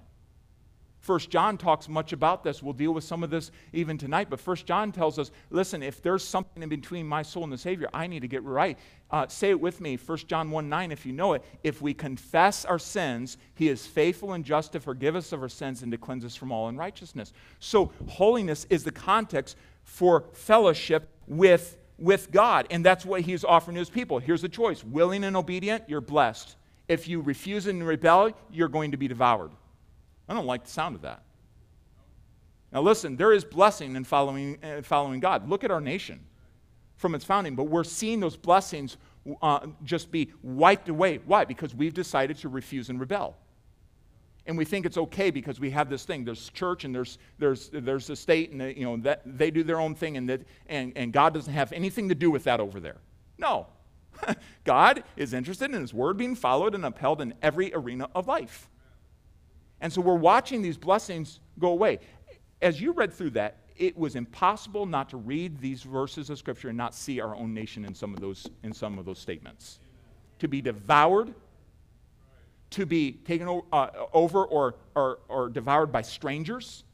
First 1.08 1.30
John 1.30 1.56
talks 1.56 1.88
much 1.88 2.12
about 2.12 2.44
this. 2.44 2.62
We'll 2.62 2.74
deal 2.74 2.92
with 2.92 3.02
some 3.02 3.24
of 3.24 3.30
this 3.30 3.50
even 3.72 3.96
tonight. 3.96 4.28
But 4.28 4.40
First 4.40 4.66
John 4.66 4.92
tells 4.92 5.18
us, 5.18 5.30
listen, 5.48 5.82
if 5.82 6.02
there's 6.02 6.22
something 6.22 6.62
in 6.62 6.68
between 6.68 7.06
my 7.06 7.22
soul 7.22 7.44
and 7.44 7.50
the 7.50 7.56
Savior, 7.56 7.88
I 7.94 8.06
need 8.06 8.20
to 8.20 8.28
get 8.28 8.42
right. 8.42 8.78
Uh, 9.10 9.26
say 9.26 9.48
it 9.48 9.58
with 9.58 9.80
me, 9.80 9.96
First 9.96 10.28
John 10.28 10.50
1 10.50 10.68
9, 10.68 10.92
if 10.92 11.06
you 11.06 11.14
know 11.14 11.32
it. 11.32 11.42
If 11.64 11.80
we 11.80 11.94
confess 11.94 12.66
our 12.66 12.78
sins, 12.78 13.38
he 13.54 13.70
is 13.70 13.86
faithful 13.86 14.34
and 14.34 14.44
just 14.44 14.72
to 14.72 14.80
forgive 14.80 15.16
us 15.16 15.32
of 15.32 15.40
our 15.40 15.48
sins 15.48 15.82
and 15.82 15.90
to 15.92 15.96
cleanse 15.96 16.26
us 16.26 16.36
from 16.36 16.52
all 16.52 16.68
unrighteousness. 16.68 17.32
So 17.58 17.90
holiness 18.06 18.66
is 18.68 18.84
the 18.84 18.92
context 18.92 19.56
for 19.84 20.26
fellowship 20.34 21.08
with, 21.26 21.78
with 21.98 22.30
God. 22.30 22.66
And 22.70 22.84
that's 22.84 23.06
what 23.06 23.22
he's 23.22 23.44
offering 23.44 23.76
to 23.76 23.78
his 23.78 23.88
people. 23.88 24.18
Here's 24.18 24.42
the 24.42 24.48
choice 24.50 24.84
willing 24.84 25.24
and 25.24 25.38
obedient, 25.38 25.84
you're 25.88 26.02
blessed. 26.02 26.56
If 26.86 27.08
you 27.08 27.22
refuse 27.22 27.66
and 27.66 27.82
rebel, 27.86 28.32
you're 28.52 28.68
going 28.68 28.90
to 28.90 28.98
be 28.98 29.08
devoured. 29.08 29.52
I 30.28 30.34
don't 30.34 30.46
like 30.46 30.64
the 30.64 30.70
sound 30.70 30.94
of 30.94 31.02
that. 31.02 31.22
Now, 32.72 32.82
listen, 32.82 33.16
there 33.16 33.32
is 33.32 33.44
blessing 33.44 33.96
in 33.96 34.04
following, 34.04 34.62
uh, 34.62 34.82
following 34.82 35.20
God. 35.20 35.48
Look 35.48 35.64
at 35.64 35.70
our 35.70 35.80
nation 35.80 36.20
from 36.96 37.14
its 37.14 37.24
founding, 37.24 37.54
but 37.54 37.64
we're 37.64 37.84
seeing 37.84 38.20
those 38.20 38.36
blessings 38.36 38.98
uh, 39.40 39.66
just 39.84 40.10
be 40.10 40.32
wiped 40.42 40.88
away. 40.88 41.20
Why? 41.24 41.44
Because 41.44 41.74
we've 41.74 41.94
decided 41.94 42.36
to 42.38 42.48
refuse 42.48 42.90
and 42.90 43.00
rebel. 43.00 43.36
And 44.46 44.56
we 44.56 44.64
think 44.64 44.86
it's 44.86 44.96
okay 44.96 45.30
because 45.30 45.60
we 45.60 45.70
have 45.70 45.90
this 45.90 46.04
thing. 46.04 46.24
There's 46.24 46.48
church 46.50 46.84
and 46.84 46.94
there's, 46.94 47.18
there's, 47.38 47.68
there's 47.70 48.06
the 48.06 48.16
state, 48.16 48.50
and 48.50 48.60
the, 48.60 48.76
you 48.76 48.84
know, 48.84 48.96
that, 48.98 49.20
they 49.24 49.50
do 49.50 49.62
their 49.62 49.78
own 49.78 49.94
thing, 49.94 50.16
and, 50.16 50.28
that, 50.28 50.42
and, 50.68 50.92
and 50.96 51.12
God 51.12 51.34
doesn't 51.34 51.52
have 51.52 51.70
anything 51.72 52.08
to 52.08 52.14
do 52.14 52.30
with 52.30 52.44
that 52.44 52.58
over 52.58 52.80
there. 52.80 52.96
No. 53.38 53.66
God 54.64 55.04
is 55.16 55.34
interested 55.34 55.70
in 55.70 55.80
His 55.80 55.92
word 55.92 56.16
being 56.16 56.34
followed 56.34 56.74
and 56.74 56.84
upheld 56.84 57.20
in 57.20 57.34
every 57.42 57.74
arena 57.74 58.08
of 58.14 58.26
life. 58.26 58.70
And 59.80 59.92
so 59.92 60.00
we're 60.00 60.14
watching 60.14 60.62
these 60.62 60.76
blessings 60.76 61.40
go 61.58 61.68
away. 61.68 62.00
As 62.60 62.80
you 62.80 62.92
read 62.92 63.12
through 63.12 63.30
that, 63.30 63.58
it 63.76 63.96
was 63.96 64.16
impossible 64.16 64.86
not 64.86 65.08
to 65.10 65.16
read 65.16 65.60
these 65.60 65.82
verses 65.82 66.30
of 66.30 66.38
scripture 66.38 66.68
and 66.68 66.76
not 66.76 66.94
see 66.94 67.20
our 67.20 67.36
own 67.36 67.54
nation 67.54 67.84
in 67.84 67.94
some 67.94 68.12
of 68.12 68.20
those 68.20 68.46
in 68.64 68.72
some 68.72 68.98
of 68.98 69.04
those 69.04 69.20
statements. 69.20 69.78
To 70.40 70.48
be 70.48 70.60
devoured, 70.60 71.32
to 72.70 72.86
be 72.86 73.12
taken 73.12 73.62
uh, 73.72 73.88
over 74.12 74.44
or, 74.44 74.74
or, 74.94 75.20
or 75.28 75.48
devoured 75.48 75.92
by 75.92 76.02
strangers. 76.02 76.84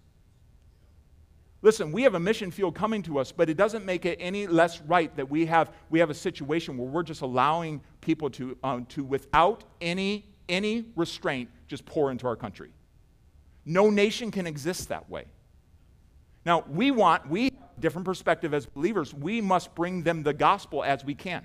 Listen, 1.63 1.93
we 1.93 2.03
have 2.03 2.15
a 2.15 2.21
mission 2.21 2.51
field 2.51 2.75
coming 2.75 3.03
to 3.03 3.19
us, 3.19 3.33
but 3.33 3.49
it 3.49 3.57
doesn't 3.57 3.87
make 3.87 4.05
it 4.05 4.19
any 4.21 4.47
less 4.47 4.83
right 4.83 5.15
that 5.17 5.31
we 5.31 5.47
have, 5.47 5.73
we 5.89 5.99
have 5.99 6.11
a 6.11 6.15
situation 6.15 6.77
where 6.77 6.87
we're 6.87 7.03
just 7.03 7.23
allowing 7.23 7.81
people 8.03 8.29
to, 8.29 8.57
um, 8.63 8.85
to 8.87 9.03
without 9.03 9.65
any, 9.81 10.27
any 10.51 10.85
restraint, 10.95 11.49
just 11.75 11.85
pour 11.87 12.13
into 12.13 12.29
our 12.29 12.37
country. 12.37 12.71
No 13.65 13.91
nation 13.91 14.31
can 14.31 14.47
exist 14.47 14.91
that 14.91 15.11
way. 15.11 15.25
Now, 16.47 16.65
we 16.69 16.93
want, 16.93 17.29
we 17.29 17.51
different 17.81 18.05
perspective 18.05 18.55
as 18.55 18.65
believers, 18.65 19.13
we 19.13 19.41
must 19.41 19.75
bring 19.75 20.05
them 20.05 20.23
the 20.23 20.33
gospel 20.33 20.85
as 20.85 21.05
we 21.05 21.17
can. 21.17 21.45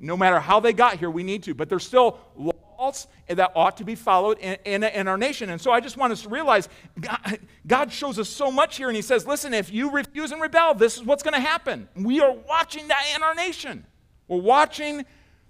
No 0.00 0.16
matter 0.16 0.40
how 0.40 0.58
they 0.58 0.72
got 0.72 0.98
here, 0.98 1.10
we 1.10 1.22
need 1.22 1.42
to. 1.42 1.54
But 1.54 1.68
there's 1.68 1.84
still 1.84 2.18
laws 2.34 3.06
that 3.28 3.52
ought 3.54 3.76
to 3.76 3.84
be 3.84 3.94
followed 3.94 4.38
in, 4.38 4.56
in, 4.64 4.82
in 4.82 5.06
our 5.06 5.18
nation. 5.18 5.50
And 5.50 5.60
so 5.60 5.70
I 5.70 5.80
just 5.80 5.98
want 5.98 6.14
us 6.14 6.22
to 6.22 6.30
realize 6.30 6.70
God, 6.98 7.40
God, 7.66 7.92
shows 7.92 8.18
us 8.18 8.30
so 8.30 8.50
much 8.50 8.78
here, 8.78 8.88
and 8.88 8.96
He 8.96 9.02
says, 9.02 9.26
listen, 9.26 9.52
if 9.52 9.70
you 9.70 9.90
refuse 9.90 10.32
and 10.32 10.40
rebel, 10.40 10.72
this 10.72 10.96
is 10.96 11.04
what's 11.04 11.22
going 11.22 11.34
to 11.34 11.40
happen. 11.40 11.88
We 11.94 12.20
are 12.20 12.32
watching 12.32 12.88
that 12.88 13.04
in 13.14 13.22
our 13.22 13.34
nation. 13.34 13.84
We're 14.28 14.40
watching 14.40 15.04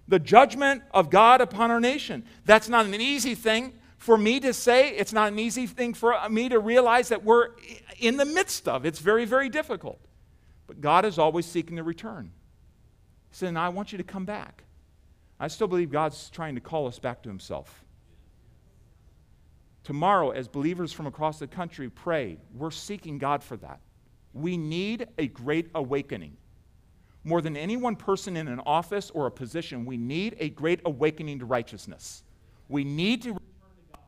the 0.08 0.18
judgment 0.18 0.82
of 0.92 1.10
God 1.10 1.40
upon 1.40 1.70
our 1.70 1.80
nation. 1.80 2.24
That's 2.44 2.68
not 2.68 2.86
an 2.86 2.94
easy 2.94 3.34
thing 3.34 3.72
for 3.96 4.18
me 4.18 4.38
to 4.40 4.52
say. 4.52 4.90
It's 4.90 5.12
not 5.12 5.32
an 5.32 5.38
easy 5.38 5.66
thing 5.66 5.94
for 5.94 6.16
me 6.28 6.48
to 6.50 6.58
realize 6.58 7.08
that 7.08 7.24
we're 7.24 7.50
in 7.98 8.16
the 8.16 8.24
midst 8.24 8.68
of. 8.68 8.84
It's 8.84 8.98
very, 8.98 9.24
very 9.24 9.48
difficult. 9.48 10.00
But 10.66 10.80
God 10.80 11.04
is 11.04 11.18
always 11.18 11.46
seeking 11.46 11.76
to 11.76 11.82
return. 11.82 12.32
He 13.30 13.36
said, 13.36 13.56
I 13.56 13.68
want 13.70 13.92
you 13.92 13.98
to 13.98 14.04
come 14.04 14.24
back. 14.24 14.64
I 15.40 15.48
still 15.48 15.66
believe 15.66 15.90
God's 15.90 16.30
trying 16.30 16.54
to 16.54 16.60
call 16.60 16.86
us 16.86 16.98
back 16.98 17.22
to 17.22 17.28
Himself. 17.28 17.84
Tomorrow, 19.82 20.30
as 20.30 20.48
believers 20.48 20.92
from 20.92 21.06
across 21.06 21.38
the 21.38 21.46
country 21.46 21.90
pray, 21.90 22.38
we're 22.54 22.70
seeking 22.70 23.18
God 23.18 23.42
for 23.42 23.56
that. 23.58 23.80
We 24.32 24.56
need 24.56 25.08
a 25.18 25.28
great 25.28 25.70
awakening 25.74 26.36
more 27.24 27.40
than 27.40 27.56
any 27.56 27.76
one 27.76 27.96
person 27.96 28.36
in 28.36 28.48
an 28.48 28.60
office 28.66 29.10
or 29.10 29.26
a 29.26 29.30
position, 29.30 29.84
we 29.84 29.96
need 29.96 30.36
a 30.38 30.50
great 30.50 30.80
awakening 30.84 31.38
to 31.38 31.46
righteousness. 31.46 32.22
We 32.68 32.84
need 32.84 33.22
to 33.22 33.30
return 33.30 33.40
to 33.42 33.92
God. 33.92 34.02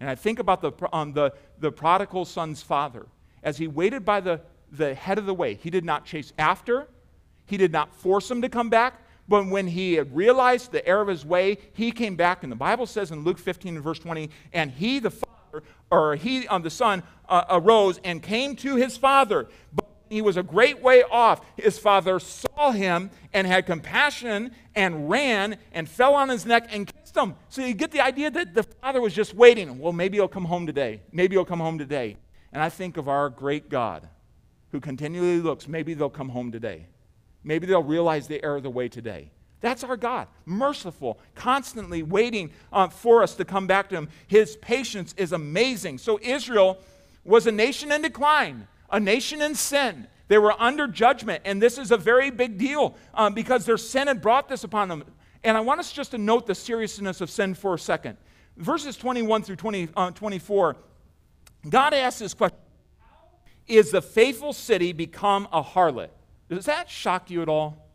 And 0.00 0.10
I 0.10 0.16
think 0.16 0.40
about 0.40 0.60
the, 0.60 0.72
um, 0.92 1.12
the, 1.12 1.32
the 1.60 1.70
prodigal 1.70 2.24
son's 2.24 2.62
father. 2.62 3.06
As 3.42 3.56
he 3.56 3.68
waited 3.68 4.04
by 4.04 4.20
the, 4.20 4.40
the 4.72 4.94
head 4.94 5.18
of 5.18 5.26
the 5.26 5.34
way, 5.34 5.54
he 5.54 5.70
did 5.70 5.84
not 5.84 6.04
chase 6.04 6.32
after, 6.38 6.88
he 7.46 7.56
did 7.56 7.70
not 7.70 7.94
force 7.94 8.28
him 8.30 8.42
to 8.42 8.48
come 8.48 8.68
back. 8.68 9.02
But 9.28 9.46
when 9.48 9.66
he 9.66 9.94
had 9.94 10.14
realized 10.14 10.70
the 10.70 10.86
error 10.86 11.02
of 11.02 11.08
his 11.08 11.24
way, 11.24 11.58
he 11.72 11.90
came 11.90 12.14
back. 12.14 12.42
And 12.42 12.52
the 12.52 12.56
Bible 12.56 12.86
says 12.86 13.10
in 13.10 13.24
Luke 13.24 13.38
15 13.38 13.74
and 13.74 13.82
verse 13.82 13.98
20, 13.98 14.30
and 14.52 14.70
he, 14.70 15.00
the 15.00 15.10
father, 15.10 15.64
or 15.90 16.14
he, 16.14 16.46
um, 16.46 16.62
the 16.62 16.70
son, 16.70 17.02
uh, 17.28 17.44
arose 17.50 17.98
and 18.04 18.22
came 18.22 18.54
to 18.56 18.76
his 18.76 18.96
father. 18.96 19.48
But 19.72 19.85
he 20.08 20.22
was 20.22 20.36
a 20.36 20.42
great 20.42 20.82
way 20.82 21.02
off. 21.02 21.40
His 21.56 21.78
father 21.78 22.18
saw 22.18 22.72
him 22.72 23.10
and 23.32 23.46
had 23.46 23.66
compassion 23.66 24.52
and 24.74 25.08
ran 25.08 25.58
and 25.72 25.88
fell 25.88 26.14
on 26.14 26.28
his 26.28 26.46
neck 26.46 26.68
and 26.70 26.86
kissed 26.86 27.16
him. 27.16 27.34
So 27.48 27.62
you 27.62 27.74
get 27.74 27.90
the 27.90 28.00
idea 28.00 28.30
that 28.30 28.54
the 28.54 28.62
father 28.62 29.00
was 29.00 29.14
just 29.14 29.34
waiting. 29.34 29.78
Well, 29.78 29.92
maybe 29.92 30.18
he'll 30.18 30.28
come 30.28 30.44
home 30.44 30.66
today. 30.66 31.02
Maybe 31.12 31.36
he'll 31.36 31.44
come 31.44 31.60
home 31.60 31.78
today. 31.78 32.16
And 32.52 32.62
I 32.62 32.68
think 32.68 32.96
of 32.96 33.08
our 33.08 33.28
great 33.28 33.68
God 33.68 34.08
who 34.72 34.80
continually 34.80 35.40
looks. 35.40 35.68
Maybe 35.68 35.94
they'll 35.94 36.10
come 36.10 36.28
home 36.30 36.52
today. 36.52 36.86
Maybe 37.44 37.66
they'll 37.66 37.82
realize 37.82 38.26
the 38.26 38.42
error 38.44 38.56
of 38.56 38.62
the 38.62 38.70
way 38.70 38.88
today. 38.88 39.30
That's 39.60 39.82
our 39.84 39.96
God, 39.96 40.28
merciful, 40.44 41.18
constantly 41.34 42.02
waiting 42.02 42.50
uh, 42.72 42.88
for 42.88 43.22
us 43.22 43.34
to 43.36 43.44
come 43.44 43.66
back 43.66 43.88
to 43.88 43.96
Him. 43.96 44.08
His 44.26 44.56
patience 44.56 45.14
is 45.16 45.32
amazing. 45.32 45.98
So, 45.98 46.20
Israel 46.22 46.78
was 47.24 47.46
a 47.46 47.52
nation 47.52 47.90
in 47.90 48.02
decline, 48.02 48.68
a 48.90 49.00
nation 49.00 49.42
in 49.42 49.54
sin. 49.54 50.06
They 50.28 50.38
were 50.38 50.60
under 50.60 50.88
judgment, 50.88 51.42
and 51.44 51.62
this 51.62 51.78
is 51.78 51.90
a 51.90 51.96
very 51.96 52.30
big 52.30 52.58
deal 52.58 52.96
um, 53.14 53.34
because 53.34 53.64
their 53.64 53.76
sin 53.76 54.08
had 54.08 54.20
brought 54.20 54.48
this 54.48 54.64
upon 54.64 54.88
them. 54.88 55.04
And 55.44 55.56
I 55.56 55.60
want 55.60 55.78
us 55.78 55.92
just 55.92 56.10
to 56.10 56.18
note 56.18 56.46
the 56.46 56.54
seriousness 56.54 57.20
of 57.20 57.30
sin 57.30 57.54
for 57.54 57.74
a 57.74 57.78
second. 57.78 58.16
Verses 58.56 58.96
21 58.96 59.42
through 59.42 59.56
20, 59.56 59.88
uh, 59.96 60.10
24, 60.10 60.76
God 61.68 61.94
asks 61.94 62.20
this 62.20 62.34
question 62.34 62.58
Is 63.68 63.90
the 63.90 64.02
faithful 64.02 64.52
city 64.52 64.92
become 64.92 65.46
a 65.52 65.62
harlot? 65.62 66.08
Does 66.48 66.64
that 66.64 66.90
shock 66.90 67.30
you 67.30 67.42
at 67.42 67.48
all? 67.48 67.86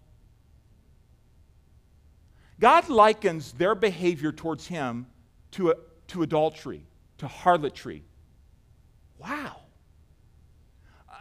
God 2.59 2.89
likens 2.89 3.53
their 3.53 3.75
behavior 3.75 4.31
towards 4.31 4.67
Him 4.67 5.07
to, 5.51 5.71
a, 5.71 5.75
to 6.09 6.21
adultery, 6.21 6.85
to 7.17 7.27
harlotry. 7.27 8.03
Wow. 9.17 9.61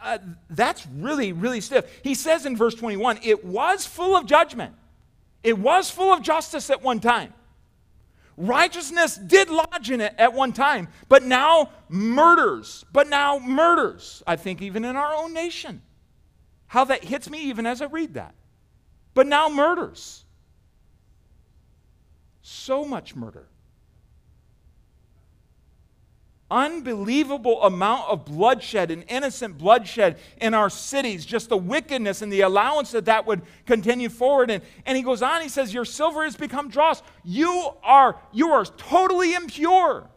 Uh, 0.01 0.17
that's 0.49 0.87
really, 0.87 1.31
really 1.31 1.61
stiff. 1.61 1.85
He 2.03 2.15
says 2.15 2.45
in 2.45 2.57
verse 2.57 2.75
21 2.75 3.19
it 3.23 3.45
was 3.45 3.85
full 3.85 4.15
of 4.15 4.25
judgment, 4.25 4.73
it 5.43 5.57
was 5.57 5.89
full 5.89 6.11
of 6.11 6.21
justice 6.21 6.69
at 6.69 6.81
one 6.81 6.99
time. 6.99 7.33
Righteousness 8.37 9.17
did 9.17 9.49
lodge 9.49 9.91
in 9.91 10.01
it 10.01 10.15
at 10.17 10.33
one 10.33 10.53
time, 10.53 10.87
but 11.09 11.23
now 11.23 11.69
murders, 11.89 12.85
but 12.91 13.07
now 13.07 13.37
murders, 13.37 14.23
I 14.25 14.35
think, 14.35 14.61
even 14.61 14.83
in 14.83 14.95
our 14.95 15.13
own 15.13 15.33
nation. 15.33 15.81
How 16.65 16.85
that 16.85 17.03
hits 17.03 17.29
me 17.29 17.49
even 17.49 17.67
as 17.67 17.81
I 17.81 17.85
read 17.85 18.15
that. 18.15 18.33
But 19.13 19.27
now 19.27 19.49
murders. 19.49 20.23
So 22.41 22.85
much 22.85 23.15
murder 23.15 23.50
unbelievable 26.51 27.63
amount 27.63 28.09
of 28.09 28.25
bloodshed 28.25 28.91
and 28.91 29.03
innocent 29.07 29.57
bloodshed 29.57 30.19
in 30.39 30.53
our 30.53 30.69
cities, 30.69 31.25
just 31.25 31.49
the 31.49 31.57
wickedness 31.57 32.21
and 32.21 32.31
the 32.31 32.41
allowance 32.41 32.91
that 32.91 33.05
that 33.05 33.25
would 33.25 33.41
continue 33.65 34.09
forward. 34.09 34.51
And, 34.51 34.61
and 34.85 34.97
he 34.97 35.03
goes 35.03 35.21
on, 35.21 35.41
he 35.41 35.49
says, 35.49 35.73
Your 35.73 35.85
silver 35.85 36.23
has 36.25 36.35
become 36.35 36.69
dross. 36.69 37.01
You 37.23 37.71
are, 37.81 38.17
you 38.31 38.51
are 38.51 38.65
totally 38.65 39.33
impure. 39.33 40.09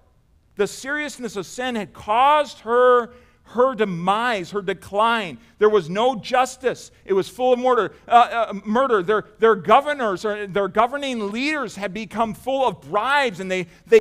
The 0.56 0.66
seriousness 0.66 1.36
of 1.36 1.46
sin 1.46 1.76
had 1.76 1.92
caused 1.94 2.60
her 2.60 3.14
her 3.48 3.74
demise, 3.74 4.50
her 4.52 4.62
decline. 4.62 5.38
There 5.58 5.68
was 5.68 5.90
no 5.90 6.16
justice. 6.16 6.90
It 7.04 7.12
was 7.12 7.28
full 7.28 7.52
of 7.52 7.58
murder. 7.58 7.92
Uh, 8.08 8.48
uh, 8.50 8.60
murder. 8.64 9.02
Their, 9.02 9.24
their 9.38 9.54
governors 9.54 10.24
or 10.24 10.46
their 10.46 10.66
governing 10.66 11.30
leaders 11.30 11.76
had 11.76 11.92
become 11.92 12.32
full 12.32 12.66
of 12.66 12.80
bribes 12.80 13.40
and 13.40 13.50
they, 13.50 13.66
they 13.86 14.00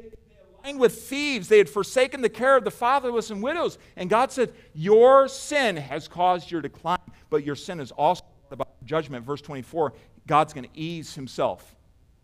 aligned 0.64 0.80
with 0.80 1.04
thieves. 1.04 1.48
They 1.48 1.58
had 1.58 1.70
forsaken 1.70 2.22
the 2.22 2.30
care 2.30 2.56
of 2.56 2.64
the 2.64 2.72
fatherless 2.72 3.30
and 3.30 3.42
widows. 3.42 3.78
And 3.96 4.10
God 4.10 4.32
said, 4.32 4.54
Your 4.74 5.28
sin 5.28 5.78
has 5.78 6.08
caused 6.08 6.52
your 6.52 6.62
decline, 6.62 7.00
but 7.30 7.44
your 7.44 7.56
sin 7.56 7.80
is 7.80 7.92
also 7.92 8.24
about 8.52 8.84
judgment. 8.86 9.26
Verse 9.26 9.42
24 9.42 9.94
God's 10.26 10.54
going 10.54 10.66
to 10.66 10.80
ease 10.80 11.16
himself, 11.16 11.76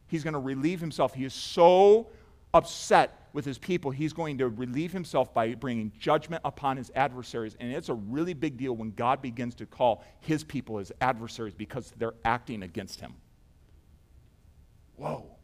He's 0.07 0.23
going 0.23 0.33
to 0.33 0.39
relieve 0.39 0.79
himself. 0.79 1.13
He 1.13 1.25
is 1.25 1.33
so 1.33 2.07
upset 2.53 3.15
with 3.31 3.45
his 3.45 3.59
people, 3.59 3.91
he's 3.91 4.11
going 4.11 4.39
to 4.39 4.49
relieve 4.49 4.91
himself 4.91 5.31
by 5.35 5.53
bringing 5.53 5.91
judgment 5.99 6.41
upon 6.43 6.77
his 6.77 6.91
adversaries. 6.95 7.55
And 7.59 7.71
it's 7.71 7.89
a 7.89 7.93
really 7.93 8.33
big 8.33 8.57
deal 8.57 8.75
when 8.75 8.89
God 8.89 9.21
begins 9.21 9.53
to 9.55 9.67
call 9.67 10.03
his 10.19 10.43
people 10.43 10.79
his 10.79 10.91
adversaries 10.99 11.53
because 11.53 11.93
they're 11.97 12.15
acting 12.25 12.63
against 12.63 12.99
him. 12.99 13.13
Whoa. 14.95 15.38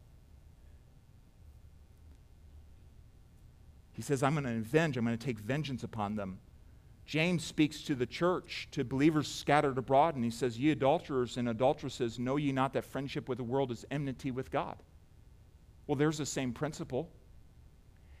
He 3.96 4.02
says, 4.02 4.22
I'm 4.22 4.34
going 4.34 4.44
to 4.44 4.50
avenge, 4.50 4.98
I'm 4.98 5.06
going 5.06 5.16
to 5.16 5.24
take 5.24 5.38
vengeance 5.38 5.82
upon 5.82 6.16
them. 6.16 6.38
James 7.06 7.42
speaks 7.42 7.80
to 7.84 7.94
the 7.94 8.04
church, 8.04 8.68
to 8.72 8.84
believers 8.84 9.26
scattered 9.26 9.78
abroad, 9.78 10.16
and 10.16 10.22
he 10.24 10.30
says, 10.30 10.58
Ye 10.58 10.70
adulterers 10.70 11.38
and 11.38 11.48
adulteresses, 11.48 12.18
know 12.18 12.36
ye 12.36 12.52
not 12.52 12.74
that 12.74 12.84
friendship 12.84 13.26
with 13.26 13.38
the 13.38 13.44
world 13.44 13.70
is 13.70 13.86
enmity 13.90 14.30
with 14.30 14.50
God? 14.50 14.76
Well, 15.86 15.96
there's 15.96 16.18
the 16.18 16.26
same 16.26 16.52
principle. 16.52 17.08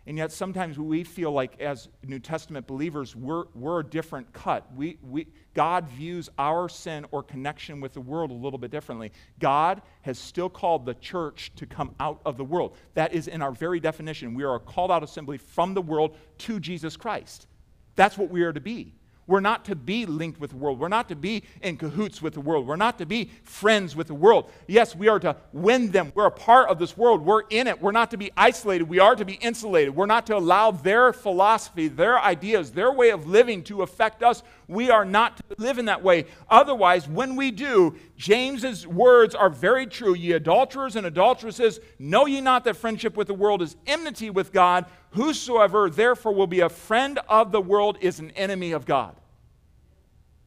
And 0.08 0.16
yet, 0.16 0.30
sometimes 0.30 0.78
we 0.78 1.02
feel 1.02 1.32
like, 1.32 1.60
as 1.60 1.88
New 2.04 2.20
Testament 2.20 2.68
believers, 2.68 3.16
we're, 3.16 3.46
we're 3.54 3.80
a 3.80 3.84
different 3.84 4.32
cut. 4.32 4.72
We, 4.76 4.98
we, 5.02 5.26
God 5.52 5.88
views 5.88 6.30
our 6.38 6.68
sin 6.68 7.06
or 7.10 7.24
connection 7.24 7.80
with 7.80 7.92
the 7.92 8.00
world 8.00 8.30
a 8.30 8.34
little 8.34 8.58
bit 8.58 8.70
differently. 8.70 9.10
God 9.40 9.82
has 10.02 10.16
still 10.16 10.48
called 10.48 10.86
the 10.86 10.94
church 10.94 11.50
to 11.56 11.66
come 11.66 11.92
out 11.98 12.20
of 12.24 12.36
the 12.36 12.44
world. 12.44 12.76
That 12.94 13.14
is 13.14 13.26
in 13.26 13.42
our 13.42 13.50
very 13.50 13.80
definition. 13.80 14.34
We 14.34 14.44
are 14.44 14.54
a 14.54 14.60
called 14.60 14.92
out 14.92 15.02
assembly 15.02 15.38
from 15.38 15.74
the 15.74 15.82
world 15.82 16.16
to 16.38 16.60
Jesus 16.60 16.96
Christ. 16.96 17.48
That's 17.96 18.16
what 18.16 18.30
we 18.30 18.42
are 18.42 18.52
to 18.52 18.60
be. 18.60 18.94
We're 19.26 19.40
not 19.40 19.64
to 19.64 19.74
be 19.74 20.06
linked 20.06 20.40
with 20.40 20.50
the 20.50 20.56
world. 20.56 20.78
We're 20.78 20.88
not 20.88 21.08
to 21.08 21.16
be 21.16 21.42
in 21.60 21.76
cahoots 21.76 22.22
with 22.22 22.34
the 22.34 22.40
world. 22.40 22.66
We're 22.66 22.76
not 22.76 22.98
to 22.98 23.06
be 23.06 23.30
friends 23.42 23.96
with 23.96 24.06
the 24.06 24.14
world. 24.14 24.50
Yes, 24.68 24.94
we 24.94 25.08
are 25.08 25.18
to 25.18 25.36
win 25.52 25.90
them. 25.90 26.12
We're 26.14 26.26
a 26.26 26.30
part 26.30 26.68
of 26.68 26.78
this 26.78 26.96
world. 26.96 27.24
We're 27.24 27.42
in 27.50 27.66
it. 27.66 27.82
We're 27.82 27.92
not 27.92 28.12
to 28.12 28.16
be 28.16 28.30
isolated. 28.36 28.84
We 28.84 29.00
are 29.00 29.16
to 29.16 29.24
be 29.24 29.34
insulated. 29.34 29.96
We're 29.96 30.06
not 30.06 30.26
to 30.26 30.36
allow 30.36 30.70
their 30.70 31.12
philosophy, 31.12 31.88
their 31.88 32.20
ideas, 32.20 32.70
their 32.70 32.92
way 32.92 33.10
of 33.10 33.26
living 33.26 33.64
to 33.64 33.82
affect 33.82 34.22
us. 34.22 34.44
We 34.68 34.90
are 34.90 35.04
not 35.04 35.38
to 35.38 35.44
live 35.58 35.78
in 35.78 35.86
that 35.86 36.02
way. 36.04 36.26
Otherwise, 36.48 37.08
when 37.08 37.34
we 37.34 37.50
do, 37.50 37.96
James's 38.16 38.86
words 38.86 39.34
are 39.34 39.50
very 39.50 39.86
true. 39.86 40.14
Ye 40.14 40.32
adulterers 40.32 40.94
and 40.94 41.06
adulteresses, 41.06 41.80
know 41.98 42.26
ye 42.26 42.40
not 42.40 42.64
that 42.64 42.76
friendship 42.76 43.16
with 43.16 43.26
the 43.26 43.34
world 43.34 43.60
is 43.60 43.76
enmity 43.86 44.30
with 44.30 44.52
God? 44.52 44.86
Whosoever 45.16 45.88
therefore 45.88 46.34
will 46.34 46.46
be 46.46 46.60
a 46.60 46.68
friend 46.68 47.18
of 47.26 47.50
the 47.50 47.60
world 47.60 47.96
is 48.02 48.20
an 48.20 48.32
enemy 48.32 48.72
of 48.72 48.84
God. 48.84 49.16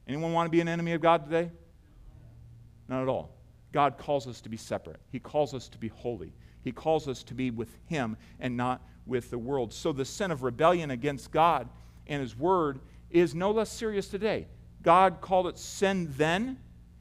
Anyone 0.06 0.32
want 0.32 0.46
to 0.46 0.50
be 0.50 0.60
an 0.60 0.68
enemy 0.68 0.92
of 0.92 1.00
God 1.00 1.24
today? 1.24 1.50
Not 2.86 3.02
at 3.02 3.08
all. 3.08 3.34
God 3.72 3.98
calls 3.98 4.28
us 4.28 4.40
to 4.42 4.48
be 4.48 4.56
separate. 4.56 5.00
He 5.10 5.18
calls 5.18 5.54
us 5.54 5.68
to 5.70 5.78
be 5.78 5.88
holy. 5.88 6.32
He 6.62 6.70
calls 6.70 7.08
us 7.08 7.24
to 7.24 7.34
be 7.34 7.50
with 7.50 7.76
Him 7.86 8.16
and 8.38 8.56
not 8.56 8.80
with 9.06 9.30
the 9.30 9.38
world. 9.38 9.72
So 9.72 9.92
the 9.92 10.04
sin 10.04 10.30
of 10.30 10.44
rebellion 10.44 10.92
against 10.92 11.32
God 11.32 11.68
and 12.06 12.22
His 12.22 12.38
Word 12.38 12.78
is 13.10 13.34
no 13.34 13.50
less 13.50 13.70
serious 13.70 14.06
today. 14.06 14.46
God 14.82 15.20
called 15.20 15.48
it 15.48 15.58
sin 15.58 16.12
then, 16.16 16.58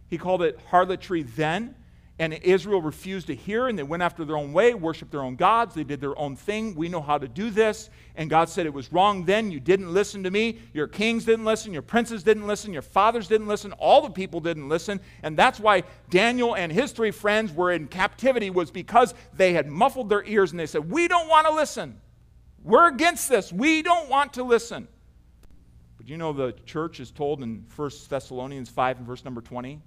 He 0.07 0.17
called 0.17 0.41
it 0.41 0.59
harlotry 0.69 1.21
then, 1.21 1.75
and 2.19 2.33
Israel 2.33 2.81
refused 2.81 3.27
to 3.27 3.35
hear, 3.35 3.69
and 3.69 3.79
they 3.79 3.83
went 3.83 4.03
after 4.03 4.25
their 4.25 4.35
own 4.35 4.51
way, 4.51 4.73
worshiped 4.73 5.09
their 5.09 5.21
own 5.21 5.37
gods. 5.37 5.73
They 5.73 5.85
did 5.85 6.01
their 6.01 6.19
own 6.19 6.35
thing. 6.35 6.75
We 6.75 6.89
know 6.89 6.99
how 6.99 7.17
to 7.17 7.29
do 7.29 7.49
this. 7.49 7.89
And 8.13 8.29
God 8.29 8.49
said, 8.49 8.65
It 8.65 8.73
was 8.73 8.91
wrong 8.91 9.23
then. 9.23 9.51
You 9.51 9.61
didn't 9.61 9.93
listen 9.93 10.23
to 10.23 10.31
me. 10.31 10.59
Your 10.73 10.87
kings 10.87 11.23
didn't 11.23 11.45
listen. 11.45 11.71
Your 11.71 11.81
princes 11.81 12.21
didn't 12.21 12.45
listen. 12.45 12.73
Your 12.73 12.81
fathers 12.81 13.29
didn't 13.29 13.47
listen. 13.47 13.71
All 13.73 14.01
the 14.01 14.09
people 14.09 14.41
didn't 14.41 14.67
listen. 14.67 14.99
And 15.23 15.37
that's 15.37 15.61
why 15.61 15.83
Daniel 16.09 16.57
and 16.57 16.73
his 16.73 16.91
three 16.91 17.11
friends 17.11 17.53
were 17.53 17.71
in 17.71 17.87
captivity, 17.87 18.49
was 18.49 18.69
because 18.69 19.13
they 19.33 19.53
had 19.53 19.67
muffled 19.67 20.09
their 20.09 20.25
ears 20.25 20.51
and 20.51 20.59
they 20.59 20.67
said, 20.67 20.91
We 20.91 21.07
don't 21.07 21.29
want 21.29 21.47
to 21.47 21.53
listen. 21.53 22.01
We're 22.61 22.89
against 22.89 23.29
this. 23.29 23.53
We 23.53 23.81
don't 23.81 24.09
want 24.09 24.33
to 24.33 24.43
listen. 24.43 24.89
But 25.97 26.09
you 26.09 26.17
know, 26.17 26.33
the 26.33 26.53
church 26.65 26.99
is 26.99 27.11
told 27.11 27.41
in 27.41 27.65
1 27.73 27.91
Thessalonians 28.09 28.67
5 28.67 28.97
and 28.97 29.07
verse 29.07 29.23
number 29.23 29.39
20 29.39 29.81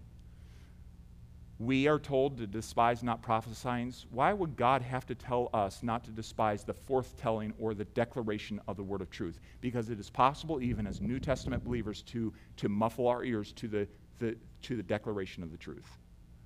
we 1.58 1.86
are 1.86 1.98
told 1.98 2.38
to 2.38 2.46
despise 2.46 3.02
not 3.02 3.22
prophesying. 3.22 3.92
Why 4.10 4.32
would 4.32 4.56
God 4.56 4.82
have 4.82 5.06
to 5.06 5.14
tell 5.14 5.50
us 5.52 5.82
not 5.82 6.04
to 6.04 6.10
despise 6.10 6.64
the 6.64 6.74
forthtelling 6.74 7.52
or 7.58 7.74
the 7.74 7.84
declaration 7.84 8.60
of 8.66 8.76
the 8.76 8.82
word 8.82 9.00
of 9.00 9.10
truth? 9.10 9.38
Because 9.60 9.90
it 9.90 10.00
is 10.00 10.10
possible, 10.10 10.60
even 10.60 10.86
as 10.86 11.00
New 11.00 11.20
Testament 11.20 11.64
believers, 11.64 12.02
to, 12.02 12.32
to 12.56 12.68
muffle 12.68 13.06
our 13.06 13.24
ears 13.24 13.52
to 13.52 13.68
the, 13.68 13.88
the, 14.18 14.36
to 14.62 14.76
the 14.76 14.82
declaration 14.82 15.42
of 15.42 15.50
the 15.50 15.58
truth. 15.58 15.98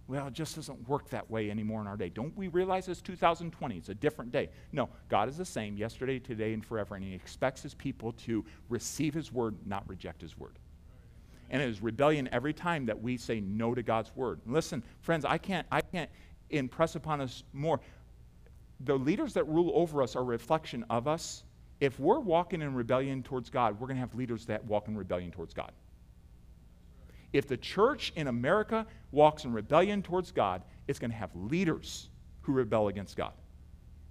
Well, 0.08 0.28
it 0.28 0.34
just 0.34 0.54
doesn't 0.54 0.88
work 0.88 1.08
that 1.10 1.28
way 1.28 1.50
anymore 1.50 1.80
in 1.80 1.88
our 1.88 1.96
day. 1.96 2.10
Don't 2.10 2.36
we 2.36 2.48
realize 2.48 2.86
it's 2.86 3.00
2020? 3.00 3.76
It's 3.76 3.88
a 3.88 3.94
different 3.94 4.30
day. 4.30 4.50
No, 4.70 4.88
God 5.08 5.28
is 5.28 5.36
the 5.36 5.44
same 5.44 5.76
yesterday, 5.76 6.20
today, 6.20 6.52
and 6.52 6.64
forever, 6.64 6.94
and 6.94 7.02
He 7.02 7.12
expects 7.12 7.62
His 7.62 7.74
people 7.74 8.12
to 8.12 8.44
receive 8.68 9.14
His 9.14 9.32
word, 9.32 9.56
not 9.66 9.88
reject 9.88 10.22
His 10.22 10.38
word. 10.38 10.58
And 11.50 11.62
it 11.62 11.68
is 11.68 11.80
rebellion 11.80 12.28
every 12.32 12.52
time 12.52 12.86
that 12.86 13.00
we 13.00 13.16
say 13.16 13.40
no 13.40 13.74
to 13.74 13.82
God's 13.82 14.14
word. 14.16 14.40
Listen, 14.46 14.82
friends, 15.00 15.24
I 15.24 15.38
can't, 15.38 15.66
I 15.70 15.80
can't 15.80 16.10
impress 16.50 16.94
upon 16.96 17.20
us 17.20 17.44
more. 17.52 17.80
The 18.80 18.96
leaders 18.96 19.32
that 19.34 19.44
rule 19.44 19.72
over 19.74 20.02
us 20.02 20.16
are 20.16 20.20
a 20.20 20.24
reflection 20.24 20.84
of 20.90 21.08
us. 21.08 21.44
If 21.80 22.00
we're 22.00 22.20
walking 22.20 22.62
in 22.62 22.74
rebellion 22.74 23.22
towards 23.22 23.50
God, 23.50 23.78
we're 23.78 23.86
going 23.86 23.96
to 23.96 24.00
have 24.00 24.14
leaders 24.14 24.46
that 24.46 24.64
walk 24.64 24.88
in 24.88 24.96
rebellion 24.96 25.30
towards 25.30 25.54
God. 25.54 25.72
If 27.32 27.46
the 27.46 27.56
church 27.56 28.12
in 28.16 28.28
America 28.28 28.86
walks 29.12 29.44
in 29.44 29.52
rebellion 29.52 30.02
towards 30.02 30.32
God, 30.32 30.62
it's 30.88 30.98
going 30.98 31.10
to 31.10 31.16
have 31.16 31.30
leaders 31.34 32.08
who 32.42 32.52
rebel 32.52 32.88
against 32.88 33.16
God. 33.16 33.32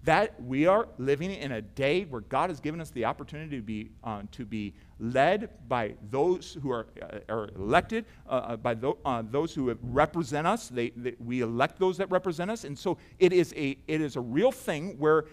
That 0.05 0.41
we 0.41 0.67
are 0.67 0.87
living 0.99 1.31
in 1.31 1.51
a 1.51 1.61
day 1.61 2.03
where 2.05 2.21
God 2.21 2.49
has 2.49 2.59
given 2.59 2.79
us 2.79 2.91
the 2.91 3.05
opportunity 3.05 3.57
to 3.57 3.63
be, 3.63 3.89
uh, 4.03 4.21
to 4.31 4.45
be 4.45 4.73
led 4.99 5.49
by 5.67 5.95
those 6.09 6.57
who 6.61 6.71
are, 6.71 6.87
uh, 7.01 7.19
are 7.27 7.49
elected, 7.55 8.05
uh, 8.29 8.31
uh 8.31 8.55
by 8.55 8.75
th- 8.75 8.95
uh, 9.03 9.23
those 9.29 9.53
who 9.53 9.75
represent 9.81 10.45
us. 10.45 10.69
They, 10.69 10.91
they, 10.91 11.15
we 11.19 11.41
elect 11.41 11.79
those 11.79 11.97
that 11.97 12.09
represent 12.11 12.51
us. 12.51 12.63
And 12.63 12.77
so 12.77 12.97
it 13.19 13.33
is, 13.33 13.51
a, 13.57 13.77
it 13.87 13.99
is 13.99 14.15
a 14.15 14.21
real 14.21 14.51
thing 14.51 14.95
where 14.99 15.25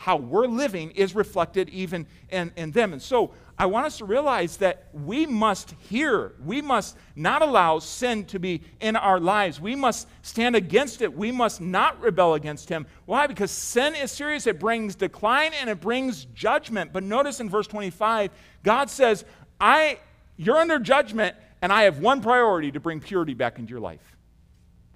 how 0.00 0.16
we're 0.16 0.46
living 0.46 0.90
is 0.92 1.14
reflected 1.14 1.68
even 1.68 2.06
in, 2.30 2.50
in 2.56 2.70
them. 2.70 2.94
And 2.94 3.02
so 3.02 3.32
I 3.58 3.66
want 3.66 3.84
us 3.84 3.98
to 3.98 4.06
realize 4.06 4.56
that 4.56 4.88
we 4.94 5.26
must 5.26 5.74
hear, 5.90 6.32
we 6.42 6.62
must 6.62 6.96
not 7.14 7.42
allow 7.42 7.80
sin 7.80 8.24
to 8.26 8.38
be 8.38 8.62
in 8.80 8.96
our 8.96 9.20
lives. 9.20 9.60
We 9.60 9.76
must 9.76 10.08
stand 10.22 10.56
against 10.56 11.02
it. 11.02 11.14
We 11.14 11.30
must 11.30 11.60
not 11.60 12.00
rebel 12.00 12.32
against 12.32 12.70
Him. 12.70 12.86
Why? 13.04 13.26
Because 13.26 13.50
sin 13.50 13.94
is 13.94 14.10
serious. 14.10 14.46
It 14.46 14.58
brings 14.58 14.94
decline 14.94 15.52
and 15.52 15.68
it 15.68 15.82
brings 15.82 16.24
judgment. 16.24 16.94
But 16.94 17.02
notice 17.02 17.38
in 17.38 17.50
verse 17.50 17.66
25, 17.66 18.30
God 18.62 18.88
says, 18.88 19.26
I, 19.60 19.98
You're 20.38 20.56
under 20.56 20.78
judgment, 20.78 21.36
and 21.60 21.70
I 21.70 21.82
have 21.82 21.98
one 21.98 22.22
priority 22.22 22.72
to 22.72 22.80
bring 22.80 23.00
purity 23.00 23.34
back 23.34 23.58
into 23.58 23.68
your 23.68 23.80
life. 23.80 24.16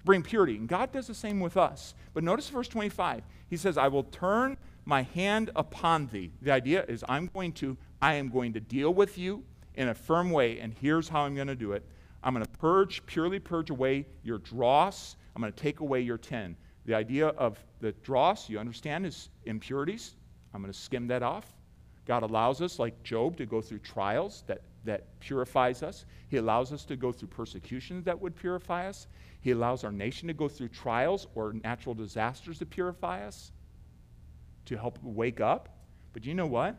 Bring 0.03 0.23
purity. 0.23 0.55
And 0.55 0.67
God 0.67 0.91
does 0.91 1.05
the 1.05 1.13
same 1.13 1.39
with 1.39 1.57
us. 1.57 1.93
But 2.15 2.23
notice 2.23 2.49
verse 2.49 2.69
25. 2.69 3.21
He 3.51 3.57
says, 3.57 3.77
I 3.77 3.89
will 3.89 4.05
turn 4.05 4.57
my 4.85 5.01
hand 5.01 5.49
upon 5.55 6.07
thee. 6.07 6.31
The 6.41 6.51
idea 6.51 6.85
is 6.87 7.03
I'm 7.09 7.27
going 7.33 7.51
to, 7.53 7.75
I 8.01 8.13
am 8.13 8.29
going 8.29 8.53
to 8.53 8.59
deal 8.59 8.93
with 8.93 9.17
you 9.17 9.43
in 9.73 9.89
a 9.89 9.93
firm 9.93 10.29
way, 10.29 10.59
and 10.59 10.73
here's 10.73 11.09
how 11.09 11.21
I'm 11.21 11.35
going 11.35 11.47
to 11.47 11.55
do 11.55 11.73
it. 11.73 11.83
I'm 12.23 12.33
going 12.33 12.45
to 12.45 12.51
purge, 12.59 13.05
purely 13.05 13.39
purge 13.39 13.71
away 13.71 14.05
your 14.23 14.37
dross. 14.37 15.15
I'm 15.35 15.41
going 15.41 15.51
to 15.51 15.59
take 15.59 15.79
away 15.79 16.01
your 16.01 16.17
tin. 16.17 16.55
The 16.85 16.95
idea 16.95 17.27
of 17.29 17.57
the 17.81 17.91
dross, 17.91 18.49
you 18.49 18.59
understand, 18.59 19.05
is 19.05 19.29
impurities. 19.45 20.15
I'm 20.53 20.61
going 20.61 20.71
to 20.71 20.79
skim 20.79 21.07
that 21.07 21.23
off. 21.23 21.51
God 22.05 22.23
allows 22.23 22.61
us, 22.61 22.77
like 22.77 23.01
Job, 23.03 23.35
to 23.37 23.45
go 23.45 23.61
through 23.61 23.79
trials 23.79 24.43
that, 24.45 24.61
that 24.85 25.19
purifies 25.19 25.81
us. 25.81 26.05
He 26.29 26.37
allows 26.37 26.71
us 26.71 26.85
to 26.85 26.95
go 26.95 27.11
through 27.11 27.29
persecutions 27.29 28.05
that 28.05 28.19
would 28.19 28.35
purify 28.35 28.87
us. 28.87 29.07
He 29.41 29.51
allows 29.51 29.83
our 29.83 29.91
nation 29.91 30.27
to 30.27 30.33
go 30.33 30.47
through 30.47 30.69
trials 30.69 31.27
or 31.33 31.53
natural 31.63 31.95
disasters 31.95 32.59
to 32.59 32.65
purify 32.65 33.25
us 33.25 33.51
to 34.65 34.77
help 34.77 34.99
wake 35.01 35.41
up. 35.41 35.69
But 36.13 36.25
you 36.25 36.33
know 36.33 36.47
what? 36.47 36.75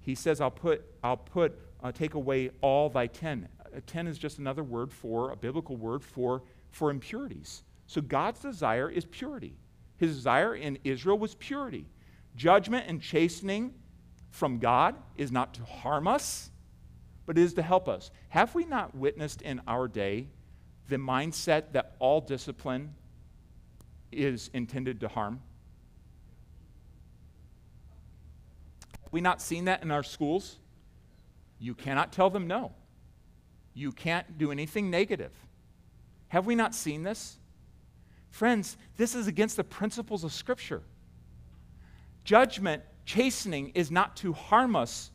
He 0.00 0.14
says, 0.14 0.40
I'll 0.40 0.50
put, 0.50 0.84
I'll 1.02 1.16
put, 1.16 1.58
uh, 1.82 1.92
take 1.92 2.14
away 2.14 2.50
all 2.60 2.90
thy 2.90 3.06
tin. 3.06 3.48
A 3.74 3.80
tin 3.80 4.06
is 4.06 4.18
just 4.18 4.38
another 4.38 4.62
word 4.62 4.92
for, 4.92 5.30
a 5.30 5.36
biblical 5.36 5.76
word 5.76 6.04
for, 6.04 6.42
for 6.70 6.90
impurities. 6.90 7.62
So 7.86 8.00
God's 8.00 8.40
desire 8.40 8.90
is 8.90 9.04
purity. 9.04 9.56
His 9.96 10.14
desire 10.14 10.54
in 10.54 10.78
Israel 10.84 11.18
was 11.18 11.34
purity. 11.34 11.86
Judgment 12.36 12.86
and 12.88 13.00
chastening 13.00 13.74
from 14.30 14.58
God 14.58 14.96
is 15.16 15.30
not 15.30 15.54
to 15.54 15.64
harm 15.64 16.08
us, 16.08 16.50
but 17.26 17.38
is 17.38 17.54
to 17.54 17.62
help 17.62 17.88
us. 17.88 18.10
Have 18.28 18.54
we 18.54 18.64
not 18.64 18.94
witnessed 18.94 19.42
in 19.42 19.60
our 19.66 19.88
day 19.88 20.28
the 20.88 20.96
mindset 20.96 21.72
that 21.72 21.94
all 21.98 22.20
discipline 22.20 22.94
is 24.12 24.50
intended 24.52 25.00
to 25.00 25.08
harm? 25.08 25.40
We 29.14 29.20
not 29.20 29.40
seen 29.40 29.66
that 29.66 29.80
in 29.84 29.92
our 29.92 30.02
schools? 30.02 30.56
You 31.60 31.72
cannot 31.72 32.12
tell 32.12 32.30
them 32.30 32.48
no. 32.48 32.72
You 33.72 33.92
can't 33.92 34.38
do 34.38 34.50
anything 34.50 34.90
negative. 34.90 35.30
Have 36.28 36.46
we 36.46 36.56
not 36.56 36.74
seen 36.74 37.04
this? 37.04 37.38
Friends, 38.30 38.76
this 38.96 39.14
is 39.14 39.28
against 39.28 39.56
the 39.56 39.62
principles 39.62 40.24
of 40.24 40.32
Scripture. 40.32 40.82
Judgment, 42.24 42.82
chastening, 43.06 43.70
is 43.76 43.92
not 43.92 44.16
to 44.16 44.32
harm 44.32 44.74
us, 44.74 45.12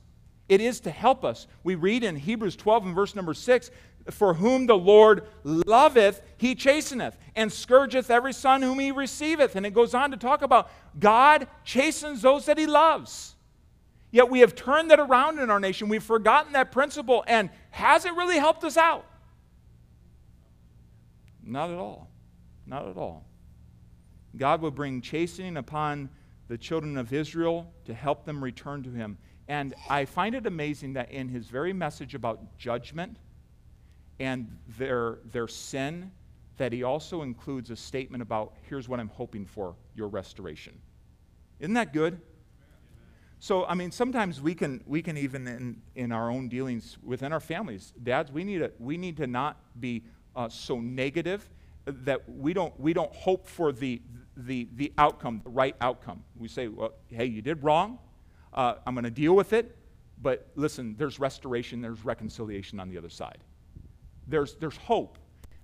it 0.48 0.62
is 0.62 0.80
to 0.82 0.92
help 0.92 1.26
us. 1.26 1.46
We 1.66 1.76
read 1.76 2.06
in 2.06 2.16
Hebrews 2.16 2.56
12 2.56 2.86
and 2.86 2.96
verse 2.96 3.16
number 3.16 3.34
6 3.34 3.70
For 4.12 4.34
whom 4.34 4.66
the 4.66 4.78
Lord 4.78 5.28
loveth, 5.44 6.22
he 6.38 6.56
chasteneth, 6.56 7.18
and 7.36 7.52
scourgeth 7.52 8.10
every 8.10 8.32
son 8.32 8.62
whom 8.62 8.80
he 8.80 8.94
receiveth. 8.94 9.58
And 9.58 9.66
it 9.66 9.74
goes 9.74 9.94
on 9.94 10.12
to 10.12 10.18
talk 10.18 10.42
about 10.42 10.72
God 10.98 11.50
chastens 11.66 12.22
those 12.22 12.46
that 12.46 12.58
he 12.58 12.66
loves. 12.66 13.36
Yet 14.12 14.30
we 14.30 14.40
have 14.40 14.56
turned 14.56 14.90
that 14.92 15.00
around 15.00 15.40
in 15.40 15.50
our 15.50 15.60
nation. 15.60 15.90
We've 15.90 16.04
forgotten 16.04 16.54
that 16.54 16.72
principle. 16.72 17.24
And 17.28 17.50
has 17.72 18.06
it 18.06 18.14
really 18.16 18.38
helped 18.38 18.64
us 18.64 18.78
out? 18.78 19.06
Not 21.44 21.70
at 21.70 21.78
all. 21.78 22.10
Not 22.66 22.88
at 22.88 22.98
all. 22.98 23.26
God 24.36 24.62
will 24.62 24.72
bring 24.72 25.02
chastening 25.02 25.58
upon 25.58 26.10
the 26.48 26.58
children 26.58 26.98
of 26.98 27.14
Israel 27.14 27.72
to 27.86 27.94
help 27.94 28.26
them 28.26 28.44
return 28.44 28.84
to 28.84 28.90
Him. 28.90 29.18
And 29.50 29.74
I 29.90 30.06
find 30.06 30.36
it 30.36 30.46
amazing 30.46 30.94
that 30.94 31.12
in 31.12 31.28
his 31.28 31.48
very 31.48 31.74
message 31.74 32.14
about 32.14 32.56
judgment 32.60 33.18
and 34.20 34.56
their, 34.78 35.18
their 35.32 35.48
sin, 35.48 36.12
that 36.58 36.72
he 36.72 36.84
also 36.84 37.24
includes 37.24 37.72
a 37.72 37.76
statement 37.76 38.22
about 38.22 38.54
here's 38.70 38.88
what 38.88 39.00
I'm 39.00 39.10
hoping 39.10 39.48
for 39.48 39.76
your 39.96 40.08
restoration. 40.08 40.80
Isn't 41.60 41.74
that 41.74 41.94
good? 41.94 42.22
So, 43.42 43.66
I 43.66 43.74
mean, 43.74 43.92
sometimes 43.92 44.42
we 44.42 44.54
can, 44.54 44.84
we 44.86 45.02
can 45.02 45.18
even 45.18 45.48
in, 45.48 45.82
in 45.96 46.12
our 46.12 46.30
own 46.30 46.50
dealings 46.50 46.98
within 47.04 47.32
our 47.32 47.40
families, 47.40 47.94
dads, 48.04 48.32
we 48.32 48.44
need, 48.44 48.60
to, 48.60 48.72
we 48.80 48.98
need 48.98 49.16
to 49.18 49.28
not 49.28 49.58
be 49.80 50.04
uh, 50.36 50.50
so 50.50 50.80
negative 50.80 51.50
that 51.86 52.30
we 52.30 52.54
don't, 52.54 52.78
we 52.80 52.94
don't 52.94 53.14
hope 53.16 53.48
for 53.48 53.72
the, 53.72 54.02
the, 54.36 54.68
the 54.76 54.92
outcome, 54.98 55.42
the 55.44 55.50
right 55.50 55.76
outcome. 55.80 56.24
We 56.38 56.48
say, 56.48 56.68
well, 56.68 56.94
hey, 57.08 57.26
you 57.26 57.42
did 57.42 57.64
wrong. 57.64 58.00
Uh, 58.54 58.76
I'm 58.86 58.94
going 58.94 59.06
to 59.06 59.12
deal 59.12 59.36
with 59.36 59.54
it. 59.54 59.78
But 60.22 60.48
listen, 60.56 60.96
there's 60.98 61.20
restoration, 61.20 61.82
there's 61.82 62.04
reconciliation 62.04 62.80
on 62.80 62.90
the 62.90 62.98
other 62.98 63.10
side. 63.10 63.38
There's, 64.28 64.56
there's 64.56 64.78
hope. 64.78 65.18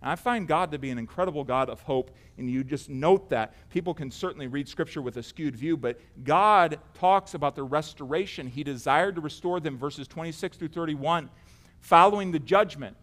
And 0.05 0.11
I 0.11 0.15
find 0.15 0.47
God 0.47 0.71
to 0.71 0.77
be 0.77 0.91
an 0.91 0.99
incredible 0.99 1.43
God 1.43 1.67
of 1.67 1.81
hope, 1.81 2.11
and 2.37 2.47
you 2.47 2.63
just 2.63 2.91
note 2.91 3.27
that. 3.31 3.55
People 3.71 3.91
can 3.95 4.11
certainly 4.11 4.45
read 4.45 4.69
Scripture 4.69 5.01
with 5.01 5.17
a 5.17 5.23
skewed 5.23 5.55
view, 5.55 5.75
but 5.75 5.99
God 6.23 6.79
talks 6.93 7.33
about 7.33 7.55
the 7.55 7.63
restoration. 7.63 8.45
He 8.45 8.63
desired 8.63 9.15
to 9.15 9.21
restore 9.21 9.59
them, 9.59 9.79
verses 9.79 10.07
26 10.07 10.57
through 10.57 10.67
31, 10.67 11.27
following 11.79 12.31
the 12.31 12.37
judgment. 12.37 12.95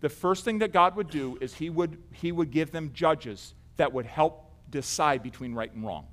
The 0.00 0.08
first 0.08 0.46
thing 0.46 0.60
that 0.60 0.72
God 0.72 0.96
would 0.96 1.10
do 1.10 1.36
is 1.42 1.52
He 1.52 1.68
would, 1.68 2.02
he 2.12 2.32
would 2.32 2.50
give 2.50 2.70
them 2.70 2.92
judges 2.94 3.52
that 3.76 3.92
would 3.92 4.06
help 4.06 4.52
decide 4.70 5.22
between 5.22 5.52
right 5.52 5.70
and 5.70 5.84
wrong. 5.84 6.06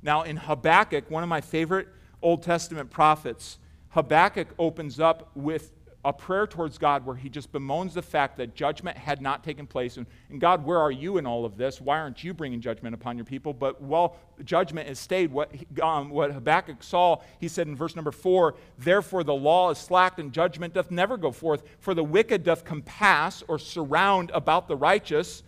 Now, 0.00 0.22
in 0.22 0.36
Habakkuk, 0.36 1.10
one 1.10 1.24
of 1.24 1.28
my 1.28 1.40
favorite 1.40 1.88
Old 2.22 2.44
Testament 2.44 2.88
prophets, 2.88 3.58
Habakkuk 3.88 4.54
opens 4.60 5.00
up 5.00 5.32
with 5.34 5.72
a 6.04 6.12
prayer 6.12 6.46
towards 6.46 6.76
God 6.76 7.06
where 7.06 7.16
he 7.16 7.30
just 7.30 7.50
bemoans 7.50 7.94
the 7.94 8.02
fact 8.02 8.36
that 8.36 8.54
judgment 8.54 8.96
had 8.96 9.22
not 9.22 9.42
taken 9.42 9.66
place. 9.66 9.96
And, 9.96 10.06
and, 10.28 10.40
God, 10.40 10.64
where 10.64 10.78
are 10.78 10.90
you 10.90 11.16
in 11.16 11.26
all 11.26 11.44
of 11.44 11.56
this? 11.56 11.80
Why 11.80 11.98
aren't 11.98 12.22
you 12.22 12.34
bringing 12.34 12.60
judgment 12.60 12.94
upon 12.94 13.16
your 13.16 13.24
people? 13.24 13.54
But 13.54 13.80
while 13.80 14.16
judgment 14.44 14.88
is 14.88 14.98
stayed, 14.98 15.32
what, 15.32 15.50
um, 15.82 16.10
what 16.10 16.32
Habakkuk 16.32 16.82
saw, 16.82 17.22
he 17.40 17.48
said 17.48 17.66
in 17.68 17.74
verse 17.74 17.96
number 17.96 18.12
four, 18.12 18.54
Therefore 18.78 19.24
the 19.24 19.34
law 19.34 19.70
is 19.70 19.78
slacked 19.78 20.18
and 20.18 20.32
judgment 20.32 20.74
doth 20.74 20.90
never 20.90 21.16
go 21.16 21.32
forth, 21.32 21.62
for 21.78 21.94
the 21.94 22.04
wicked 22.04 22.44
doth 22.44 22.64
compass 22.64 23.42
or 23.48 23.58
surround 23.58 24.30
about 24.34 24.68
the 24.68 24.76
righteous. 24.76 25.42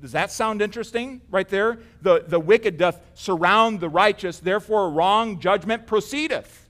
Does 0.00 0.12
that 0.12 0.30
sound 0.30 0.62
interesting 0.62 1.22
right 1.30 1.48
there? 1.48 1.78
The, 2.02 2.24
the 2.26 2.38
wicked 2.38 2.76
doth 2.76 3.00
surround 3.14 3.80
the 3.80 3.88
righteous, 3.88 4.38
therefore 4.38 4.90
wrong 4.90 5.40
judgment 5.40 5.86
proceedeth. 5.86 6.65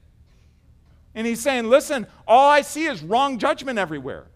And 1.16 1.26
he's 1.26 1.40
saying, 1.40 1.68
listen, 1.68 2.06
all 2.28 2.48
I 2.48 2.60
see 2.60 2.84
is 2.84 3.02
wrong 3.02 3.38
judgment 3.38 3.78
everywhere. 3.78 4.26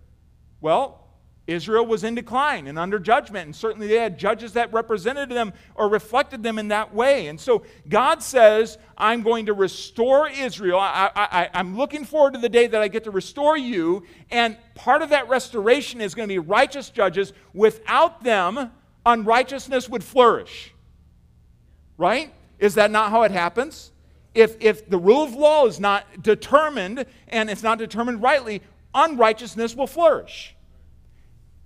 Well, 0.63 1.07
Israel 1.47 1.85
was 1.85 2.05
in 2.05 2.15
decline 2.15 2.67
and 2.67 2.79
under 2.79 2.99
judgment, 2.99 3.45
and 3.45 3.55
certainly 3.55 3.87
they 3.87 3.97
had 3.97 4.19
judges 4.19 4.55
that 4.55 4.73
represented 4.73 5.29
them 5.29 5.53
or 5.75 5.91
reflected 5.91 6.43
them 6.43 6.59
in 6.59 6.69
that 6.69 6.95
way. 6.95 7.27
And 7.27 7.39
so 7.39 7.65
God 7.89 8.23
says, 8.23 8.79
I'm 8.97 9.23
going 9.23 9.47
to 9.47 9.53
restore 9.53 10.29
Israel. 10.29 10.79
I, 10.81 11.51
am 11.53 11.77
looking 11.77 12.05
forward 12.05 12.33
to 12.33 12.41
the 12.41 12.49
day 12.49 12.67
that 12.67 12.81
I 12.81 12.89
get 12.89 13.05
to 13.05 13.11
restore 13.11 13.59
you. 13.59 14.05
And 14.31 14.57
part 14.75 15.03
of 15.03 15.11
that 15.11 15.29
restoration 15.29 16.01
is 16.01 16.15
going 16.15 16.29
to 16.29 16.33
be 16.33 16.39
righteous 16.39 16.89
judges. 16.89 17.35
Without 17.53 18.25
them, 18.25 18.71
unrighteousness 19.05 19.87
would 19.91 20.03
flourish. 20.05 20.73
Right? 21.99 22.33
Is 22.59 22.77
that 22.77 22.91
not 22.91 23.11
how 23.11 23.23
it 23.25 23.33
happens? 23.33 23.90
If, 24.35 24.57
if 24.61 24.89
the 24.89 24.99
rule 24.99 25.25
of 25.25 25.35
law 25.35 25.67
is 25.67 25.81
not 25.81 26.23
determined 26.23 27.05
and 27.29 27.51
it's 27.51 27.63
not 27.63 27.79
determined 27.79 28.23
rightly, 28.23 28.63
unrighteousness 28.95 29.75
will 29.75 29.87
flourish. 29.87 30.55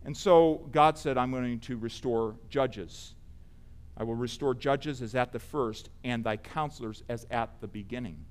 And 0.04 0.16
so 0.16 0.66
God 0.70 0.98
said, 0.98 1.16
I'm 1.16 1.30
going 1.30 1.60
to 1.60 1.76
restore 1.76 2.36
judges. 2.48 3.14
I 3.96 4.04
will 4.04 4.14
restore 4.14 4.54
judges 4.54 5.00
as 5.02 5.14
at 5.14 5.32
the 5.32 5.38
first, 5.38 5.88
and 6.02 6.24
thy 6.24 6.36
counselors 6.36 7.02
as 7.08 7.26
at 7.30 7.60
the 7.60 7.68
beginning. 7.68 8.24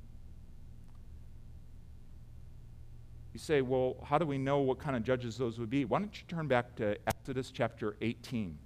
You 3.33 3.39
say, 3.39 3.61
well, 3.61 3.95
how 4.03 4.19
do 4.19 4.25
we 4.25 4.37
know 4.37 4.59
what 4.59 4.77
kind 4.77 4.95
of 4.95 5.03
judges 5.03 5.37
those 5.37 5.57
would 5.57 5.69
be? 5.69 5.85
Why 5.85 5.99
don't 5.99 6.15
you 6.15 6.27
turn 6.27 6.47
back 6.47 6.75
to 6.75 6.97
Exodus 7.07 7.49
chapter 7.49 7.95
18? 8.01 8.57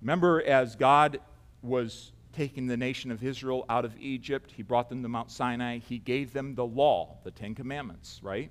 Remember, 0.00 0.42
as 0.42 0.74
God 0.74 1.20
was 1.62 2.12
taking 2.38 2.68
the 2.68 2.76
nation 2.76 3.10
of 3.10 3.24
Israel 3.24 3.64
out 3.68 3.84
of 3.84 3.92
Egypt. 3.98 4.52
He 4.56 4.62
brought 4.62 4.88
them 4.88 5.02
to 5.02 5.08
Mount 5.08 5.28
Sinai. 5.28 5.78
He 5.78 5.98
gave 5.98 6.32
them 6.32 6.54
the 6.54 6.64
law, 6.64 7.16
the 7.24 7.32
Ten 7.32 7.52
Commandments, 7.52 8.20
right? 8.22 8.48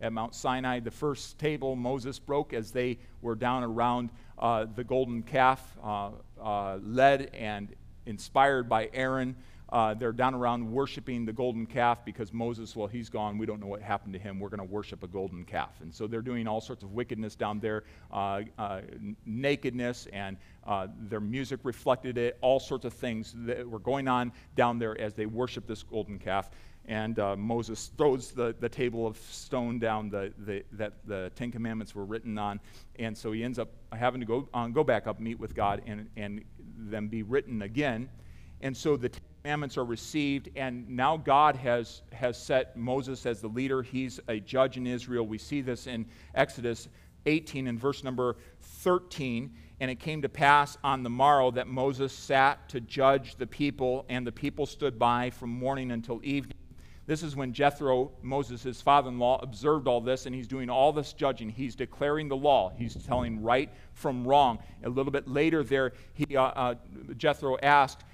At 0.00 0.12
Mount 0.12 0.34
Sinai, 0.34 0.80
the 0.80 0.90
first 0.90 1.38
table 1.38 1.76
Moses 1.76 2.18
broke 2.18 2.52
as 2.52 2.72
they 2.72 2.98
were 3.22 3.36
down 3.36 3.62
around 3.62 4.10
uh, 4.36 4.66
the 4.74 4.82
golden 4.82 5.22
calf, 5.22 5.78
uh, 5.80 6.10
uh, 6.42 6.78
led 6.82 7.30
and 7.32 7.72
inspired 8.04 8.68
by 8.68 8.90
Aaron. 8.92 9.36
Uh, 9.74 9.92
they're 9.92 10.12
down 10.12 10.36
around 10.36 10.70
worshiping 10.70 11.24
the 11.24 11.32
golden 11.32 11.66
calf 11.66 12.04
because 12.04 12.32
Moses, 12.32 12.76
well, 12.76 12.86
he's 12.86 13.08
gone. 13.08 13.36
We 13.38 13.44
don't 13.44 13.58
know 13.58 13.66
what 13.66 13.82
happened 13.82 14.12
to 14.12 14.20
him. 14.20 14.38
We're 14.38 14.48
going 14.48 14.60
to 14.60 14.72
worship 14.72 15.02
a 15.02 15.08
golden 15.08 15.44
calf. 15.44 15.80
And 15.80 15.92
so 15.92 16.06
they're 16.06 16.22
doing 16.22 16.46
all 16.46 16.60
sorts 16.60 16.84
of 16.84 16.92
wickedness 16.92 17.34
down 17.34 17.58
there, 17.58 17.82
uh, 18.12 18.42
uh, 18.56 18.82
nakedness, 19.26 20.06
and 20.12 20.36
uh, 20.64 20.86
their 21.08 21.18
music 21.18 21.58
reflected 21.64 22.18
it, 22.18 22.38
all 22.40 22.60
sorts 22.60 22.84
of 22.84 22.92
things 22.92 23.34
that 23.38 23.68
were 23.68 23.80
going 23.80 24.06
on 24.06 24.30
down 24.54 24.78
there 24.78 24.96
as 25.00 25.12
they 25.12 25.26
worship 25.26 25.66
this 25.66 25.82
golden 25.82 26.20
calf. 26.20 26.50
And 26.86 27.18
uh, 27.18 27.34
Moses 27.34 27.90
throws 27.98 28.30
the, 28.30 28.54
the 28.60 28.68
table 28.68 29.08
of 29.08 29.16
stone 29.16 29.80
down 29.80 30.08
the, 30.08 30.32
the, 30.46 30.62
that 30.70 30.92
the 31.04 31.32
Ten 31.34 31.50
Commandments 31.50 31.96
were 31.96 32.04
written 32.04 32.38
on. 32.38 32.60
And 33.00 33.18
so 33.18 33.32
he 33.32 33.42
ends 33.42 33.58
up 33.58 33.70
having 33.92 34.20
to 34.20 34.26
go, 34.26 34.48
uh, 34.54 34.68
go 34.68 34.84
back 34.84 35.08
up, 35.08 35.18
meet 35.18 35.40
with 35.40 35.52
God, 35.52 35.82
and, 35.84 36.08
and 36.16 36.44
them 36.78 37.08
be 37.08 37.24
written 37.24 37.62
again. 37.62 38.08
And 38.60 38.76
so 38.76 38.96
the 38.96 39.10
commandments 39.44 39.76
are 39.76 39.84
received, 39.84 40.48
and 40.56 40.88
now 40.88 41.18
God 41.18 41.54
has, 41.54 42.00
has 42.14 42.42
set 42.42 42.78
Moses 42.78 43.26
as 43.26 43.42
the 43.42 43.48
leader. 43.48 43.82
He's 43.82 44.18
a 44.26 44.40
judge 44.40 44.78
in 44.78 44.86
Israel. 44.86 45.26
We 45.26 45.36
see 45.36 45.60
this 45.60 45.86
in 45.86 46.06
Exodus 46.34 46.88
18 47.26 47.66
and 47.66 47.78
verse 47.78 48.02
number 48.02 48.36
13. 48.62 49.54
And 49.80 49.90
it 49.90 49.96
came 49.96 50.22
to 50.22 50.30
pass 50.30 50.78
on 50.82 51.02
the 51.02 51.10
morrow 51.10 51.50
that 51.50 51.66
Moses 51.66 52.10
sat 52.10 52.70
to 52.70 52.80
judge 52.80 53.36
the 53.36 53.46
people, 53.46 54.06
and 54.08 54.26
the 54.26 54.32
people 54.32 54.64
stood 54.64 54.98
by 54.98 55.28
from 55.28 55.50
morning 55.50 55.90
until 55.90 56.20
evening. 56.24 56.56
This 57.06 57.22
is 57.22 57.36
when 57.36 57.52
Jethro, 57.52 58.12
Moses, 58.22 58.62
his 58.62 58.80
father 58.80 59.10
in 59.10 59.18
law, 59.18 59.38
observed 59.42 59.86
all 59.86 60.00
this, 60.00 60.24
and 60.24 60.34
he's 60.34 60.48
doing 60.48 60.70
all 60.70 60.90
this 60.90 61.12
judging. 61.12 61.50
He's 61.50 61.74
declaring 61.74 62.28
the 62.28 62.36
law, 62.36 62.72
he's 62.78 62.94
telling 62.94 63.42
right 63.42 63.68
from 63.92 64.26
wrong. 64.26 64.58
A 64.84 64.88
little 64.88 65.12
bit 65.12 65.28
later, 65.28 65.62
there, 65.62 65.92
he, 66.14 66.34
uh, 66.34 66.44
uh, 66.44 66.74
Jethro 67.18 67.58
asked, 67.58 68.04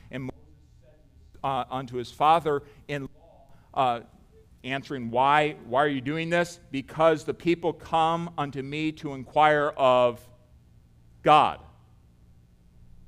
uh, 1.42 1.64
unto 1.70 1.96
his 1.96 2.10
father 2.10 2.62
in 2.88 3.02
law, 3.02 3.44
uh, 3.74 4.00
answering, 4.64 5.10
why, 5.10 5.56
why 5.66 5.82
are 5.82 5.88
you 5.88 6.00
doing 6.00 6.30
this? 6.30 6.60
Because 6.70 7.24
the 7.24 7.34
people 7.34 7.72
come 7.72 8.30
unto 8.36 8.62
me 8.62 8.92
to 8.92 9.14
inquire 9.14 9.68
of 9.76 10.26
God. 11.22 11.60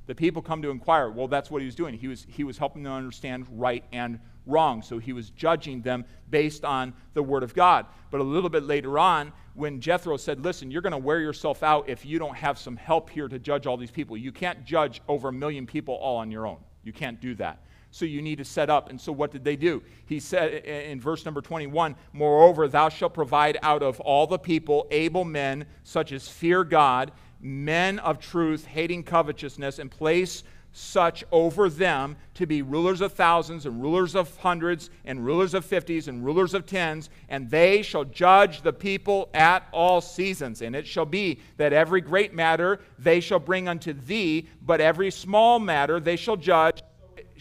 The 0.07 0.14
people 0.14 0.43
come 0.43 0.62
to 0.62 0.70
inquire. 0.70 1.11
Well, 1.11 1.28
that's 1.28 1.51
what 1.51 1.62
he 1.62 1.66
was 1.66 1.74
doing. 1.74 1.95
He 1.95 2.09
was, 2.09 2.26
he 2.28 2.45
was 2.45 2.59
helping 2.59 2.83
them 2.83 2.93
understand 2.93 3.47
right 3.51 3.85
and 3.93 4.18
wrong. 4.47 4.83
So 4.83 4.99
he 4.99 5.12
was 5.12 5.30
judging 5.30 5.83
them 5.83 6.05
based 6.28 6.64
on 6.64 6.93
the 7.14 7.22
word 7.22 7.43
of 7.43 7.55
God. 7.55 7.87
But 8.11 8.20
a 8.20 8.24
little 8.24 8.51
bit 8.51 8.64
later 8.64 8.99
on, 8.99 9.33
when 9.55 9.80
Jethro 9.80 10.16
said, 10.16 10.43
Listen, 10.43 10.70
you're 10.70 10.83
going 10.83 10.93
to 10.93 10.99
wear 10.99 11.20
yourself 11.20 11.62
out 11.62 11.89
if 11.89 12.05
you 12.05 12.18
don't 12.18 12.35
have 12.35 12.59
some 12.59 12.76
help 12.76 13.11
here 13.11 13.28
to 13.28 13.39
judge 13.39 13.66
all 13.66 13.76
these 13.76 13.91
people. 13.91 14.16
You 14.16 14.33
can't 14.33 14.64
judge 14.64 15.01
over 15.07 15.28
a 15.28 15.33
million 15.33 15.66
people 15.66 15.95
all 15.95 16.16
on 16.16 16.30
your 16.30 16.47
own. 16.47 16.59
You 16.83 16.93
can't 16.93 17.20
do 17.20 17.35
that 17.37 17.62
so 17.93 18.07
you 18.07 18.22
need 18.22 18.38
to 18.38 18.45
set 18.45 18.70
up. 18.70 18.90
And 18.90 19.01
so 19.01 19.12
what 19.12 19.30
did 19.30 19.45
they 19.45 19.55
do? 19.55 19.82
He 20.07 20.18
said 20.18 20.64
in 20.64 21.01
verse 21.01 21.24
number 21.24 21.40
21 21.40 21.95
Moreover, 22.12 22.66
thou 22.66 22.88
shalt 22.88 23.14
provide 23.14 23.59
out 23.62 23.82
of 23.82 24.01
all 24.01 24.26
the 24.26 24.38
people 24.38 24.88
able 24.90 25.24
men, 25.24 25.66
such 25.84 26.11
as 26.11 26.26
fear 26.26 26.64
God, 26.64 27.12
men 27.40 27.99
of 28.01 28.18
truth, 28.18 28.64
hating 28.64 29.05
covetousness, 29.05 29.78
and 29.78 29.90
place 29.90 30.43
such 30.74 31.22
over 31.30 31.68
them 31.68 32.16
to 32.32 32.47
be 32.47 32.62
rulers 32.62 33.03
of 33.03 33.12
thousands 33.12 33.66
and 33.66 33.82
rulers 33.82 34.14
of 34.14 34.34
hundreds 34.38 34.88
and 35.05 35.22
rulers 35.22 35.53
of 35.53 35.66
fifties 35.66 36.09
and 36.09 36.24
rulers 36.24 36.55
of 36.55 36.64
tens, 36.64 37.11
and 37.28 37.51
they 37.51 37.82
shall 37.82 38.05
judge 38.05 38.62
the 38.62 38.72
people 38.72 39.28
at 39.34 39.68
all 39.70 40.01
seasons. 40.01 40.62
And 40.62 40.74
it 40.74 40.86
shall 40.86 41.05
be 41.05 41.40
that 41.59 41.74
every 41.74 42.01
great 42.01 42.32
matter 42.32 42.80
they 42.99 43.20
shall 43.20 43.38
bring 43.38 43.68
unto 43.68 43.93
thee, 43.93 44.49
but 44.62 44.80
every 44.80 45.11
small 45.11 45.59
matter 45.59 46.01
they 46.01 46.16
shall 46.16 46.36
judge 46.36 46.82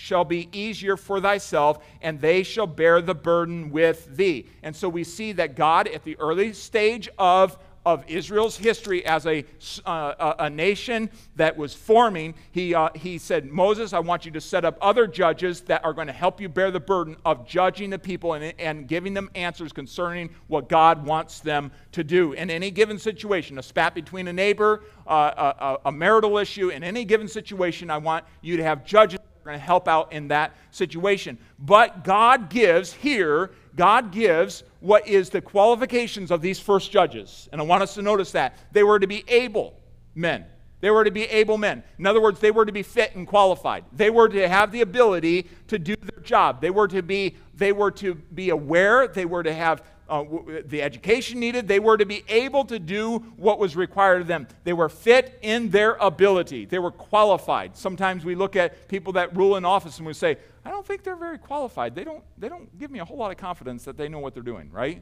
shall 0.01 0.25
be 0.25 0.49
easier 0.51 0.97
for 0.97 1.21
thyself, 1.21 1.77
and 2.01 2.19
they 2.19 2.41
shall 2.41 2.65
bear 2.65 3.01
the 3.01 3.13
burden 3.13 3.69
with 3.69 4.17
thee. 4.17 4.47
And 4.63 4.75
so 4.75 4.89
we 4.89 5.03
see 5.03 5.31
that 5.33 5.55
God, 5.55 5.87
at 5.87 6.03
the 6.03 6.17
early 6.17 6.53
stage 6.53 7.07
of 7.19 7.57
of 7.83 8.03
Israel's 8.07 8.57
history 8.57 9.03
as 9.07 9.25
a, 9.25 9.43
uh, 9.87 10.35
a 10.37 10.49
nation 10.51 11.09
that 11.35 11.57
was 11.57 11.73
forming, 11.73 12.35
he, 12.51 12.75
uh, 12.75 12.89
he 12.93 13.17
said, 13.17 13.47
Moses, 13.47 13.91
I 13.91 13.99
want 13.99 14.23
you 14.23 14.31
to 14.33 14.41
set 14.41 14.63
up 14.63 14.77
other 14.81 15.07
judges 15.07 15.61
that 15.61 15.83
are 15.83 15.91
going 15.91 16.05
to 16.05 16.13
help 16.13 16.39
you 16.39 16.47
bear 16.47 16.69
the 16.69 16.79
burden 16.79 17.17
of 17.25 17.47
judging 17.47 17.89
the 17.89 17.97
people 17.97 18.33
and, 18.33 18.53
and 18.59 18.87
giving 18.87 19.15
them 19.15 19.31
answers 19.33 19.73
concerning 19.73 20.29
what 20.45 20.69
God 20.69 21.03
wants 21.03 21.39
them 21.39 21.71
to 21.93 22.03
do. 22.03 22.33
In 22.33 22.51
any 22.51 22.69
given 22.69 22.99
situation, 22.99 23.57
a 23.57 23.63
spat 23.63 23.95
between 23.95 24.27
a 24.27 24.33
neighbor, 24.33 24.83
uh, 25.07 25.53
a, 25.83 25.89
a 25.89 25.91
marital 25.91 26.37
issue, 26.37 26.69
in 26.69 26.83
any 26.83 27.03
given 27.03 27.27
situation, 27.27 27.89
I 27.89 27.97
want 27.97 28.25
you 28.41 28.57
to 28.57 28.63
have 28.63 28.85
judges 28.85 29.19
going 29.43 29.57
to 29.57 29.63
help 29.63 29.87
out 29.87 30.13
in 30.13 30.27
that 30.29 30.55
situation. 30.71 31.37
But 31.59 32.03
God 32.03 32.49
gives 32.49 32.93
here, 32.93 33.51
God 33.75 34.11
gives 34.11 34.63
what 34.79 35.07
is 35.07 35.29
the 35.29 35.41
qualifications 35.41 36.31
of 36.31 36.41
these 36.41 36.59
first 36.59 36.91
judges. 36.91 37.49
And 37.51 37.61
I 37.61 37.63
want 37.63 37.83
us 37.83 37.95
to 37.95 38.01
notice 38.01 38.31
that. 38.31 38.57
They 38.71 38.83
were 38.83 38.99
to 38.99 39.07
be 39.07 39.23
able 39.27 39.79
men. 40.15 40.45
They 40.81 40.89
were 40.89 41.03
to 41.03 41.11
be 41.11 41.23
able 41.23 41.57
men. 41.57 41.83
In 41.99 42.07
other 42.07 42.19
words, 42.19 42.39
they 42.39 42.49
were 42.49 42.65
to 42.65 42.71
be 42.71 42.81
fit 42.81 43.15
and 43.15 43.27
qualified. 43.27 43.85
They 43.93 44.09
were 44.09 44.27
to 44.27 44.49
have 44.49 44.71
the 44.71 44.81
ability 44.81 45.47
to 45.67 45.77
do 45.77 45.95
their 45.95 46.23
job. 46.23 46.59
They 46.59 46.71
were 46.71 46.87
to 46.87 47.03
be, 47.03 47.35
they 47.53 47.71
were 47.71 47.91
to 47.91 48.15
be 48.15 48.49
aware. 48.49 49.07
They 49.07 49.25
were 49.25 49.43
to 49.43 49.53
have 49.53 49.83
uh, 50.12 50.26
the 50.66 50.82
education 50.82 51.39
needed. 51.39 51.68
They 51.68 51.80
were 51.80 51.97
to 51.97 52.05
be 52.05 52.24
able 52.28 52.66
to 52.66 52.78
do 52.78 53.20
what 53.38 53.57
was 53.57 53.76
required 53.78 54.22
of 54.22 54.28
them. 54.28 54.47
They 54.66 54.74
were 54.74 54.89
fit 54.89 55.39
in 55.41 55.70
their 55.70 55.93
ability, 55.93 56.66
they 56.66 56.80
were 56.80 56.91
qualified. 56.91 57.76
Sometimes 57.78 58.26
we 58.26 58.36
look 58.36 58.55
at 58.55 58.89
people 58.89 59.14
that 59.14 59.36
rule 59.36 59.55
in 59.55 59.66
office 59.66 59.97
and 59.97 60.05
we 60.05 60.14
say, 60.14 60.38
I 60.66 60.70
don't 60.70 60.86
think 60.86 61.03
they're 61.03 61.16
very 61.16 61.38
qualified. 61.38 61.95
They 61.95 62.03
don't, 62.03 62.24
they 62.38 62.49
don't 62.49 62.78
give 62.78 62.91
me 62.91 62.99
a 62.99 63.05
whole 63.05 63.18
lot 63.18 63.32
of 63.32 63.38
confidence 63.38 63.86
that 63.86 63.97
they 63.97 64.09
know 64.09 64.20
what 64.20 64.34
they're 64.34 64.43
doing, 64.43 64.70
right? 64.72 65.01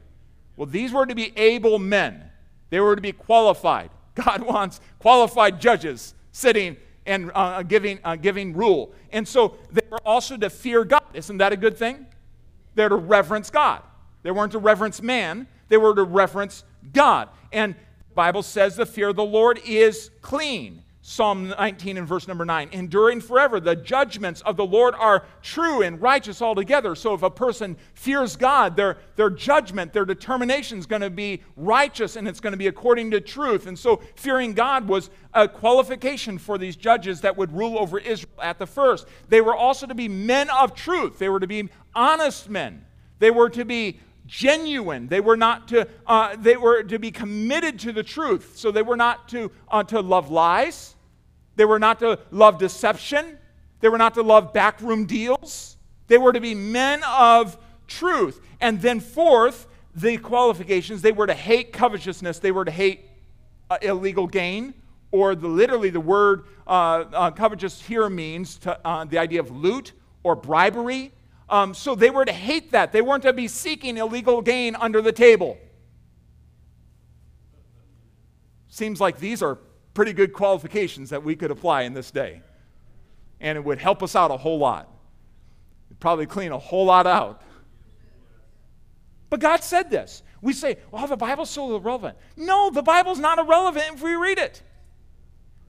Well, 0.56 0.66
these 0.66 0.92
were 0.92 1.06
to 1.06 1.14
be 1.14 1.36
able 1.36 1.78
men, 1.78 2.30
they 2.70 2.80
were 2.80 2.94
to 2.94 3.02
be 3.02 3.12
qualified. 3.12 3.90
God 4.14 4.42
wants 4.42 4.80
qualified 4.98 5.60
judges 5.60 6.14
sitting 6.32 6.76
and 7.04 7.32
uh, 7.34 7.62
giving, 7.62 7.98
uh, 8.04 8.16
giving 8.16 8.54
rule. 8.54 8.92
And 9.12 9.26
so 9.26 9.56
they 9.72 9.82
were 9.90 10.00
also 10.04 10.36
to 10.36 10.50
fear 10.50 10.84
God. 10.84 11.02
Isn't 11.14 11.38
that 11.38 11.52
a 11.52 11.56
good 11.56 11.76
thing? 11.76 12.06
They're 12.74 12.88
to 12.88 12.96
reverence 12.96 13.50
God. 13.50 13.82
They 14.22 14.30
weren't 14.30 14.52
to 14.52 14.58
reverence 14.58 15.00
man, 15.00 15.46
they 15.68 15.76
were 15.76 15.94
to 15.94 16.04
reverence 16.04 16.64
God. 16.92 17.28
And 17.52 17.74
Bible 18.14 18.42
says 18.42 18.76
the 18.76 18.86
fear 18.86 19.08
of 19.08 19.16
the 19.16 19.24
Lord 19.24 19.60
is 19.64 20.10
clean. 20.20 20.82
Psalm 21.02 21.48
19 21.48 21.96
and 21.96 22.06
verse 22.06 22.28
number 22.28 22.44
9. 22.44 22.68
Enduring 22.72 23.20
forever. 23.20 23.58
The 23.58 23.74
judgments 23.74 24.42
of 24.42 24.56
the 24.56 24.64
Lord 24.66 24.94
are 24.94 25.24
true 25.42 25.82
and 25.82 26.00
righteous 26.00 26.42
altogether. 26.42 26.94
So 26.94 27.14
if 27.14 27.22
a 27.22 27.30
person 27.30 27.76
fears 27.94 28.36
God, 28.36 28.76
their, 28.76 28.98
their 29.16 29.30
judgment, 29.30 29.92
their 29.92 30.04
determination 30.04 30.78
is 30.78 30.86
going 30.86 31.00
to 31.00 31.10
be 31.10 31.42
righteous 31.56 32.16
and 32.16 32.28
it's 32.28 32.38
going 32.38 32.52
to 32.52 32.58
be 32.58 32.66
according 32.66 33.12
to 33.12 33.20
truth. 33.20 33.66
And 33.66 33.78
so 33.78 34.02
fearing 34.14 34.52
God 34.52 34.86
was 34.86 35.08
a 35.32 35.48
qualification 35.48 36.36
for 36.36 36.58
these 36.58 36.76
judges 36.76 37.22
that 37.22 37.36
would 37.36 37.52
rule 37.52 37.78
over 37.78 37.98
Israel 37.98 38.34
at 38.42 38.58
the 38.58 38.66
first. 38.66 39.08
They 39.28 39.40
were 39.40 39.56
also 39.56 39.86
to 39.86 39.94
be 39.94 40.06
men 40.06 40.50
of 40.50 40.74
truth, 40.74 41.18
they 41.18 41.28
were 41.28 41.40
to 41.40 41.46
be 41.46 41.70
honest 41.94 42.50
men, 42.50 42.84
they 43.18 43.30
were 43.30 43.48
to 43.50 43.64
be 43.64 43.98
genuine. 44.26 45.08
They 45.08 45.20
were 45.20 45.36
not 45.36 45.68
to, 45.68 45.88
uh, 46.06 46.36
they 46.36 46.56
were 46.56 46.82
to 46.82 46.98
be 46.98 47.10
committed 47.10 47.78
to 47.80 47.92
the 47.92 48.02
truth. 48.02 48.52
So 48.56 48.70
they 48.70 48.82
were 48.82 48.96
not 48.96 49.28
to, 49.30 49.50
uh, 49.68 49.82
to 49.84 50.00
love 50.00 50.30
lies. 50.30 50.94
They 51.56 51.64
were 51.64 51.78
not 51.78 51.98
to 52.00 52.18
love 52.30 52.58
deception. 52.58 53.38
They 53.80 53.88
were 53.88 53.98
not 53.98 54.14
to 54.14 54.22
love 54.22 54.52
backroom 54.52 55.06
deals. 55.06 55.76
They 56.06 56.18
were 56.18 56.32
to 56.32 56.40
be 56.40 56.54
men 56.54 57.02
of 57.04 57.58
truth. 57.86 58.40
And 58.60 58.80
then, 58.80 59.00
fourth, 59.00 59.66
the 59.94 60.18
qualifications 60.18 61.02
they 61.02 61.12
were 61.12 61.26
to 61.26 61.34
hate 61.34 61.72
covetousness, 61.72 62.38
they 62.38 62.52
were 62.52 62.64
to 62.64 62.70
hate 62.70 63.06
uh, 63.70 63.78
illegal 63.82 64.26
gain, 64.26 64.74
or 65.10 65.34
the, 65.34 65.48
literally 65.48 65.90
the 65.90 66.00
word 66.00 66.44
uh, 66.66 67.04
uh, 67.12 67.30
covetous 67.30 67.82
here 67.82 68.08
means 68.08 68.58
to, 68.58 68.86
uh, 68.86 69.04
the 69.04 69.18
idea 69.18 69.40
of 69.40 69.50
loot 69.50 69.92
or 70.22 70.36
bribery. 70.36 71.12
Um, 71.50 71.74
so 71.74 71.96
they 71.96 72.10
were 72.10 72.24
to 72.24 72.32
hate 72.32 72.70
that. 72.70 72.92
They 72.92 73.02
weren't 73.02 73.24
to 73.24 73.32
be 73.32 73.48
seeking 73.48 73.96
illegal 73.98 74.40
gain 74.40 74.76
under 74.76 75.02
the 75.02 75.12
table. 75.12 75.58
Seems 78.68 79.00
like 79.00 79.18
these 79.18 79.42
are 79.42 79.58
pretty 79.92 80.12
good 80.12 80.32
qualifications 80.32 81.10
that 81.10 81.24
we 81.24 81.34
could 81.34 81.50
apply 81.50 81.82
in 81.82 81.92
this 81.92 82.12
day. 82.12 82.40
And 83.40 83.58
it 83.58 83.64
would 83.64 83.78
help 83.78 84.00
us 84.02 84.14
out 84.14 84.30
a 84.30 84.36
whole 84.36 84.58
lot. 84.58 84.88
It'd 85.88 85.98
probably 85.98 86.26
clean 86.26 86.52
a 86.52 86.58
whole 86.58 86.84
lot 86.84 87.08
out. 87.08 87.42
But 89.28 89.40
God 89.40 89.64
said 89.64 89.90
this. 89.90 90.22
We 90.40 90.52
say, 90.52 90.78
well, 90.92 91.06
the 91.08 91.16
Bible's 91.16 91.50
so 91.50 91.74
irrelevant. 91.76 92.16
No, 92.36 92.70
the 92.70 92.82
Bible's 92.82 93.18
not 93.18 93.38
irrelevant 93.38 93.86
if 93.94 94.02
we 94.02 94.14
read 94.14 94.38
it. 94.38 94.62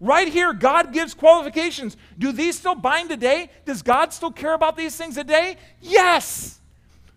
Right 0.01 0.27
here, 0.27 0.51
God 0.51 0.93
gives 0.93 1.13
qualifications. 1.13 1.95
Do 2.17 2.31
these 2.31 2.57
still 2.57 2.73
bind 2.73 3.11
today? 3.11 3.51
Does 3.65 3.83
God 3.83 4.11
still 4.11 4.31
care 4.31 4.55
about 4.55 4.75
these 4.75 4.97
things 4.97 5.13
today? 5.13 5.57
Yes. 5.79 6.59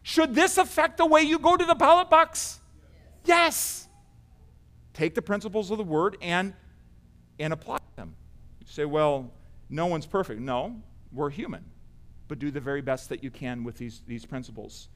Should 0.02 0.34
this 0.34 0.58
affect 0.58 0.98
the 0.98 1.06
way 1.06 1.22
you 1.22 1.38
go 1.38 1.56
to 1.56 1.64
the 1.64 1.74
ballot 1.74 2.10
box? 2.10 2.60
Yes. 3.24 3.88
Take 4.92 5.14
the 5.14 5.22
principles 5.22 5.70
of 5.70 5.78
the 5.78 5.84
word 5.84 6.18
and, 6.20 6.52
and 7.40 7.54
apply 7.54 7.78
them. 7.96 8.14
You 8.60 8.66
say, 8.66 8.84
well, 8.84 9.32
no 9.70 9.86
one's 9.86 10.04
perfect. 10.04 10.42
No, 10.42 10.76
we're 11.10 11.30
human. 11.30 11.64
But 12.28 12.38
do 12.38 12.50
the 12.50 12.60
very 12.60 12.82
best 12.82 13.08
that 13.08 13.24
you 13.24 13.30
can 13.30 13.64
with 13.64 13.78
these, 13.78 14.02
these 14.06 14.26
principles. 14.26 14.88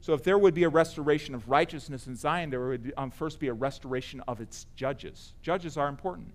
So, 0.00 0.14
if 0.14 0.22
there 0.22 0.38
would 0.38 0.54
be 0.54 0.64
a 0.64 0.68
restoration 0.68 1.34
of 1.34 1.48
righteousness 1.48 2.06
in 2.06 2.16
Zion, 2.16 2.48
there 2.48 2.68
would 2.68 2.92
um, 2.96 3.10
first 3.10 3.38
be 3.38 3.48
a 3.48 3.54
restoration 3.54 4.22
of 4.28 4.40
its 4.40 4.66
judges. 4.76 5.32
Judges 5.42 5.76
are 5.76 5.88
important. 5.88 6.32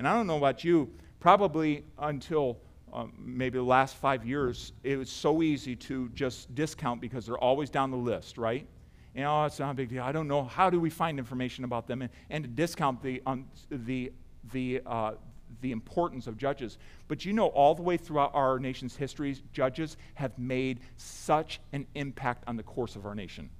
And 0.00 0.08
I 0.08 0.14
don't 0.14 0.26
know 0.26 0.38
about 0.38 0.64
you, 0.64 0.90
probably 1.20 1.84
until 1.98 2.56
um, 2.90 3.12
maybe 3.18 3.58
the 3.58 3.64
last 3.64 3.96
five 3.96 4.24
years, 4.24 4.72
it 4.82 4.96
was 4.96 5.10
so 5.10 5.42
easy 5.42 5.76
to 5.76 6.08
just 6.14 6.54
discount 6.54 7.02
because 7.02 7.26
they're 7.26 7.36
always 7.36 7.68
down 7.68 7.90
the 7.90 7.98
list, 7.98 8.38
right? 8.38 8.66
You 9.14 9.20
know, 9.20 9.44
it's 9.44 9.58
not 9.58 9.72
a 9.72 9.74
big 9.74 9.90
deal. 9.90 10.02
I 10.02 10.10
don't 10.10 10.26
know. 10.26 10.44
How 10.44 10.70
do 10.70 10.80
we 10.80 10.88
find 10.88 11.18
information 11.18 11.64
about 11.64 11.86
them? 11.86 12.00
And, 12.00 12.10
and 12.30 12.44
to 12.44 12.48
discount 12.48 13.02
the, 13.02 13.20
um, 13.26 13.44
the, 13.68 14.10
the, 14.54 14.80
uh, 14.86 15.12
the 15.60 15.70
importance 15.70 16.26
of 16.26 16.38
judges. 16.38 16.78
But 17.06 17.26
you 17.26 17.34
know, 17.34 17.48
all 17.48 17.74
the 17.74 17.82
way 17.82 17.98
throughout 17.98 18.30
our 18.32 18.58
nation's 18.58 18.96
history, 18.96 19.36
judges 19.52 19.98
have 20.14 20.38
made 20.38 20.80
such 20.96 21.60
an 21.74 21.86
impact 21.94 22.44
on 22.46 22.56
the 22.56 22.62
course 22.62 22.96
of 22.96 23.04
our 23.04 23.14
nation. 23.14 23.50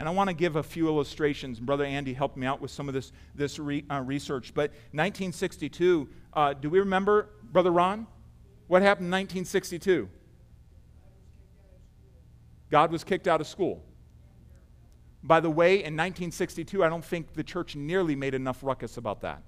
And 0.00 0.08
I 0.08 0.12
want 0.12 0.28
to 0.28 0.34
give 0.34 0.56
a 0.56 0.62
few 0.62 0.88
illustrations. 0.88 1.60
Brother 1.60 1.84
Andy 1.84 2.14
helped 2.14 2.38
me 2.38 2.46
out 2.46 2.58
with 2.62 2.70
some 2.70 2.88
of 2.88 2.94
this, 2.94 3.12
this 3.34 3.58
re, 3.58 3.84
uh, 3.90 4.00
research. 4.00 4.54
But 4.54 4.70
1962, 4.92 6.08
uh, 6.32 6.54
do 6.54 6.70
we 6.70 6.78
remember, 6.78 7.28
Brother 7.42 7.70
Ron? 7.70 8.06
What 8.66 8.80
happened 8.80 9.08
in 9.08 9.10
1962? 9.10 10.08
God 12.70 12.90
was 12.90 13.04
kicked 13.04 13.28
out 13.28 13.42
of 13.42 13.46
school. 13.46 13.84
By 15.22 15.40
the 15.40 15.50
way, 15.50 15.72
in 15.74 15.98
1962, 15.98 16.82
I 16.82 16.88
don't 16.88 17.04
think 17.04 17.34
the 17.34 17.44
church 17.44 17.76
nearly 17.76 18.16
made 18.16 18.32
enough 18.32 18.60
ruckus 18.62 18.96
about 18.96 19.20
that. 19.20 19.42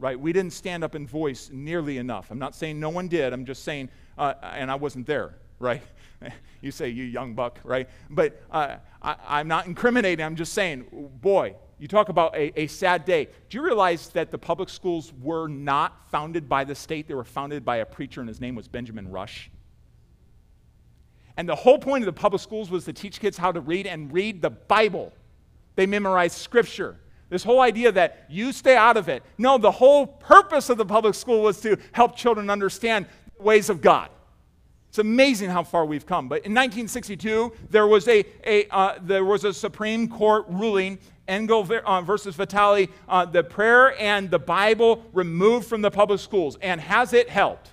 Right? 0.00 0.18
We 0.18 0.32
didn't 0.32 0.52
stand 0.52 0.82
up 0.82 0.96
and 0.96 1.08
voice 1.08 1.48
nearly 1.52 1.98
enough. 1.98 2.32
I'm 2.32 2.40
not 2.40 2.56
saying 2.56 2.80
no 2.80 2.90
one 2.90 3.06
did. 3.06 3.32
I'm 3.32 3.44
just 3.44 3.62
saying, 3.62 3.88
uh, 4.18 4.34
and 4.42 4.68
I 4.68 4.74
wasn't 4.74 5.06
there, 5.06 5.36
right? 5.62 5.82
you 6.60 6.70
say, 6.70 6.88
you 6.88 7.04
young 7.04 7.34
buck, 7.34 7.58
right? 7.64 7.88
But 8.10 8.42
uh, 8.50 8.76
I, 9.00 9.40
am 9.40 9.48
not 9.48 9.66
incriminating. 9.66 10.24
I'm 10.24 10.36
just 10.36 10.52
saying, 10.52 10.84
boy, 11.20 11.54
you 11.78 11.88
talk 11.88 12.08
about 12.10 12.36
a, 12.36 12.60
a 12.60 12.66
sad 12.66 13.04
day. 13.04 13.28
Do 13.48 13.56
you 13.58 13.64
realize 13.64 14.08
that 14.10 14.30
the 14.30 14.38
public 14.38 14.68
schools 14.68 15.12
were 15.20 15.48
not 15.48 16.08
founded 16.10 16.48
by 16.48 16.64
the 16.64 16.74
state? 16.74 17.08
They 17.08 17.14
were 17.14 17.24
founded 17.24 17.64
by 17.64 17.78
a 17.78 17.86
preacher, 17.86 18.20
and 18.20 18.28
his 18.28 18.40
name 18.40 18.54
was 18.54 18.68
Benjamin 18.68 19.10
Rush. 19.10 19.50
And 21.36 21.48
the 21.48 21.56
whole 21.56 21.78
point 21.78 22.02
of 22.02 22.06
the 22.06 22.20
public 22.20 22.42
schools 22.42 22.70
was 22.70 22.84
to 22.84 22.92
teach 22.92 23.18
kids 23.18 23.38
how 23.38 23.52
to 23.52 23.60
read 23.60 23.86
and 23.86 24.12
read 24.12 24.42
the 24.42 24.50
Bible. 24.50 25.12
They 25.76 25.86
memorized 25.86 26.36
scripture. 26.36 26.98
This 27.30 27.42
whole 27.42 27.60
idea 27.60 27.90
that 27.92 28.26
you 28.28 28.52
stay 28.52 28.76
out 28.76 28.98
of 28.98 29.08
it. 29.08 29.22
No, 29.38 29.56
the 29.56 29.70
whole 29.70 30.06
purpose 30.06 30.68
of 30.68 30.76
the 30.76 30.84
public 30.84 31.14
school 31.14 31.42
was 31.42 31.60
to 31.62 31.78
help 31.92 32.14
children 32.14 32.50
understand 32.50 33.06
the 33.38 33.42
ways 33.42 33.70
of 33.70 33.80
God. 33.80 34.10
It's 34.92 34.98
amazing 34.98 35.48
how 35.48 35.62
far 35.62 35.86
we've 35.86 36.04
come. 36.04 36.28
But 36.28 36.44
in 36.44 36.52
1962, 36.52 37.54
there 37.70 37.86
was 37.86 38.06
a, 38.08 38.26
a, 38.44 38.68
uh, 38.68 38.98
there 39.00 39.24
was 39.24 39.44
a 39.44 39.54
Supreme 39.54 40.06
Court 40.06 40.44
ruling, 40.50 40.98
Engel 41.26 41.66
uh, 41.86 42.02
versus 42.02 42.36
Vitale, 42.36 42.88
uh, 43.08 43.24
the 43.24 43.42
prayer 43.42 43.98
and 43.98 44.30
the 44.30 44.38
Bible 44.38 45.02
removed 45.14 45.66
from 45.66 45.80
the 45.80 45.90
public 45.90 46.20
schools. 46.20 46.58
And 46.60 46.78
has 46.78 47.14
it 47.14 47.30
helped? 47.30 47.70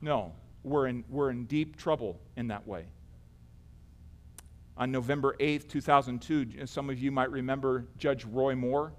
No. 0.00 0.32
We're 0.64 0.86
in, 0.86 1.04
we're 1.10 1.28
in 1.28 1.44
deep 1.44 1.76
trouble 1.76 2.18
in 2.34 2.48
that 2.48 2.66
way. 2.66 2.86
On 4.78 4.90
November 4.90 5.36
8th, 5.38 5.68
2002, 5.68 6.64
some 6.64 6.88
of 6.88 6.98
you 6.98 7.12
might 7.12 7.30
remember 7.30 7.84
Judge 7.98 8.24
Roy 8.24 8.54
Moore 8.54 8.94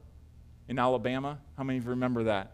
in 0.67 0.77
Alabama. 0.77 1.39
How 1.57 1.63
many 1.63 1.79
of 1.79 1.85
you 1.85 1.89
remember 1.89 2.25
that? 2.25 2.51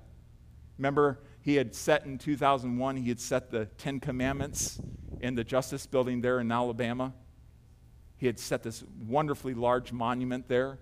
Remember 0.77 1.19
he 1.45 1.55
had 1.55 1.75
set 1.75 2.05
in 2.05 2.17
2001, 2.17 2.97
he 2.97 3.07
had 3.07 3.19
set 3.19 3.51
the 3.51 3.65
Ten 3.77 3.99
Commandments 3.99 4.81
in 5.21 5.35
the 5.35 5.43
Justice 5.43 5.85
Building 5.85 6.19
there 6.19 6.39
in 6.39 6.51
Alabama. 6.51 7.13
He 8.17 8.25
had 8.25 8.39
set 8.39 8.63
this 8.63 8.83
wonderfully 9.07 9.53
large 9.53 9.93
monument 9.93 10.47
there. 10.47 10.79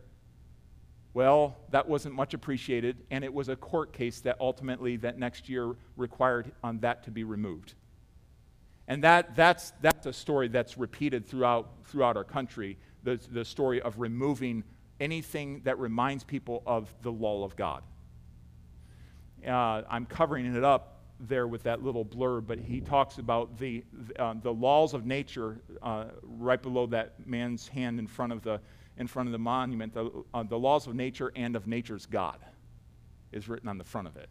Well, 1.14 1.58
that 1.72 1.90
wasn't 1.90 2.16
much 2.16 2.34
appreciated, 2.34 3.04
and 3.12 3.26
it 3.26 3.34
was 3.34 3.50
a 3.50 3.58
court 3.58 3.92
case 3.92 4.22
that 4.22 4.38
ultimately, 4.40 4.96
that 4.98 5.20
next 5.20 5.50
year, 5.50 5.76
required 5.98 6.54
on 6.64 6.80
that 6.80 7.04
to 7.04 7.12
be 7.12 7.26
removed. 7.26 7.74
And 8.88 9.04
that, 9.04 9.36
that's, 9.36 9.74
that's 9.82 10.06
a 10.06 10.14
story 10.14 10.48
that's 10.48 10.78
repeated 10.78 11.28
throughout, 11.28 11.72
throughout 11.88 12.16
our 12.16 12.24
country 12.24 12.78
the, 13.04 13.20
the 13.32 13.44
story 13.44 13.82
of 13.82 14.00
removing 14.00 14.64
anything 15.02 15.60
that 15.66 15.78
reminds 15.78 16.24
people 16.24 16.64
of 16.66 16.94
the 17.02 17.12
law 17.12 17.44
of 17.44 17.58
God. 17.58 17.84
Uh, 19.48 19.82
I'm 19.90 20.06
covering 20.06 20.56
it 20.56 20.64
up 20.64 21.02
there 21.20 21.48
with 21.48 21.64
that 21.64 21.84
little 21.84 22.04
blurb, 22.04 22.48
but 22.48 22.60
he 22.60 22.82
talks 22.82 23.18
about 23.18 23.58
the, 23.58 23.84
uh, 24.20 24.34
the 24.42 24.54
laws 24.54 24.94
of 24.94 25.06
nature 25.06 25.62
uh, 25.82 26.06
right 26.24 26.62
below 26.62 26.86
that 26.88 27.26
man's 27.26 27.68
hand 27.68 28.00
in 28.00 28.08
front 28.08 28.34
of 28.34 28.42
the, 28.42 28.60
in 28.98 29.08
front 29.08 29.28
of 29.28 29.34
the 29.34 29.40
monument. 29.40 29.94
The, 29.94 30.10
uh, 30.34 30.44
the 30.44 30.58
laws 30.58 30.88
of 30.88 30.96
nature 30.96 31.32
and 31.36 31.56
of 31.56 31.68
nature's 31.68 32.06
God 32.06 32.38
is 33.32 33.48
written 33.48 33.70
on 33.70 33.78
the 33.78 33.84
front 33.84 34.08
of 34.08 34.18
it, 34.18 34.30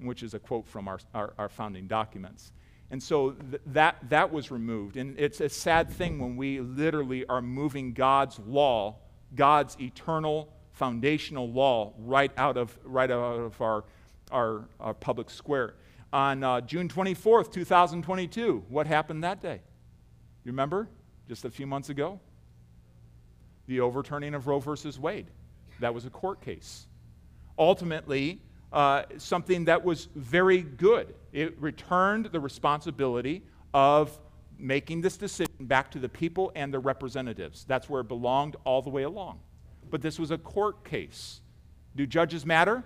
which 0.00 0.22
is 0.22 0.34
a 0.34 0.38
quote 0.38 0.66
from 0.66 0.88
our, 0.88 1.00
our, 1.14 1.34
our 1.38 1.48
founding 1.48 1.86
documents. 1.86 2.52
And 2.90 3.02
so 3.02 3.30
th- 3.30 3.62
that, 3.66 3.96
that 4.10 4.32
was 4.32 4.50
removed. 4.50 4.96
And 4.96 5.18
it's 5.18 5.40
a 5.40 5.48
sad 5.48 5.90
thing 5.90 6.18
when 6.18 6.36
we 6.36 6.60
literally 6.60 7.26
are 7.26 7.42
moving 7.42 7.94
God's 7.94 8.38
law, 8.40 8.96
God's 9.34 9.76
eternal 9.80 10.52
foundational 10.72 11.50
law, 11.50 11.94
right 11.98 12.32
out 12.36 12.56
of, 12.56 12.78
right 12.84 13.10
out 13.10 13.40
of 13.40 13.60
our 13.60 13.84
our, 14.32 14.68
our 14.80 14.94
public 14.94 15.30
square. 15.30 15.74
On 16.12 16.42
uh, 16.42 16.60
June 16.60 16.88
24th, 16.88 17.52
2022, 17.52 18.64
what 18.68 18.86
happened 18.86 19.24
that 19.24 19.40
day? 19.40 19.60
You 20.44 20.52
remember? 20.52 20.88
Just 21.28 21.44
a 21.44 21.50
few 21.50 21.66
months 21.66 21.88
ago? 21.88 22.20
The 23.66 23.80
overturning 23.80 24.34
of 24.34 24.46
Roe 24.46 24.58
versus 24.58 24.98
Wade. 24.98 25.26
That 25.80 25.94
was 25.94 26.04
a 26.04 26.10
court 26.10 26.40
case. 26.40 26.86
Ultimately, 27.58 28.40
uh, 28.72 29.04
something 29.18 29.66
that 29.66 29.84
was 29.84 30.08
very 30.14 30.62
good. 30.62 31.14
It 31.32 31.60
returned 31.60 32.26
the 32.26 32.40
responsibility 32.40 33.42
of 33.72 34.18
making 34.58 35.00
this 35.00 35.16
decision 35.16 35.52
back 35.60 35.90
to 35.92 35.98
the 35.98 36.08
people 36.08 36.52
and 36.54 36.72
the 36.72 36.78
representatives. 36.78 37.64
That's 37.66 37.88
where 37.88 38.00
it 38.00 38.08
belonged 38.08 38.56
all 38.64 38.82
the 38.82 38.90
way 38.90 39.02
along. 39.02 39.40
But 39.90 40.02
this 40.02 40.18
was 40.18 40.30
a 40.30 40.38
court 40.38 40.84
case. 40.84 41.40
Do 41.96 42.06
judges 42.06 42.46
matter? 42.46 42.84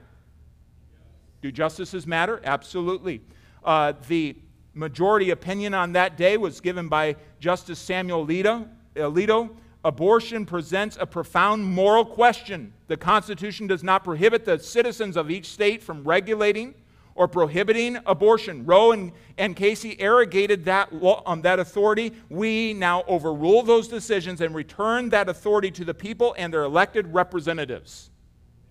Do 1.46 1.52
justices 1.52 2.08
matter? 2.08 2.40
Absolutely. 2.42 3.20
Uh, 3.62 3.92
the 4.08 4.34
majority 4.74 5.30
opinion 5.30 5.74
on 5.74 5.92
that 5.92 6.16
day 6.16 6.36
was 6.36 6.60
given 6.60 6.88
by 6.88 7.14
Justice 7.38 7.78
Samuel 7.78 8.26
Alito. 8.26 8.68
Alito. 8.96 9.54
Abortion 9.84 10.44
presents 10.44 10.98
a 11.00 11.06
profound 11.06 11.64
moral 11.64 12.04
question. 12.04 12.72
The 12.88 12.96
Constitution 12.96 13.68
does 13.68 13.84
not 13.84 14.02
prohibit 14.02 14.44
the 14.44 14.58
citizens 14.58 15.16
of 15.16 15.30
each 15.30 15.46
state 15.46 15.84
from 15.84 16.02
regulating 16.02 16.74
or 17.14 17.28
prohibiting 17.28 17.96
abortion. 18.06 18.66
Roe 18.66 18.90
and, 18.90 19.12
and 19.38 19.54
Casey 19.54 20.00
arrogated 20.00 20.64
that, 20.64 20.92
um, 21.26 21.42
that 21.42 21.60
authority. 21.60 22.12
We 22.28 22.72
now 22.72 23.04
overrule 23.06 23.62
those 23.62 23.86
decisions 23.86 24.40
and 24.40 24.52
return 24.52 25.10
that 25.10 25.28
authority 25.28 25.70
to 25.70 25.84
the 25.84 25.94
people 25.94 26.34
and 26.36 26.52
their 26.52 26.64
elected 26.64 27.14
representatives. 27.14 28.10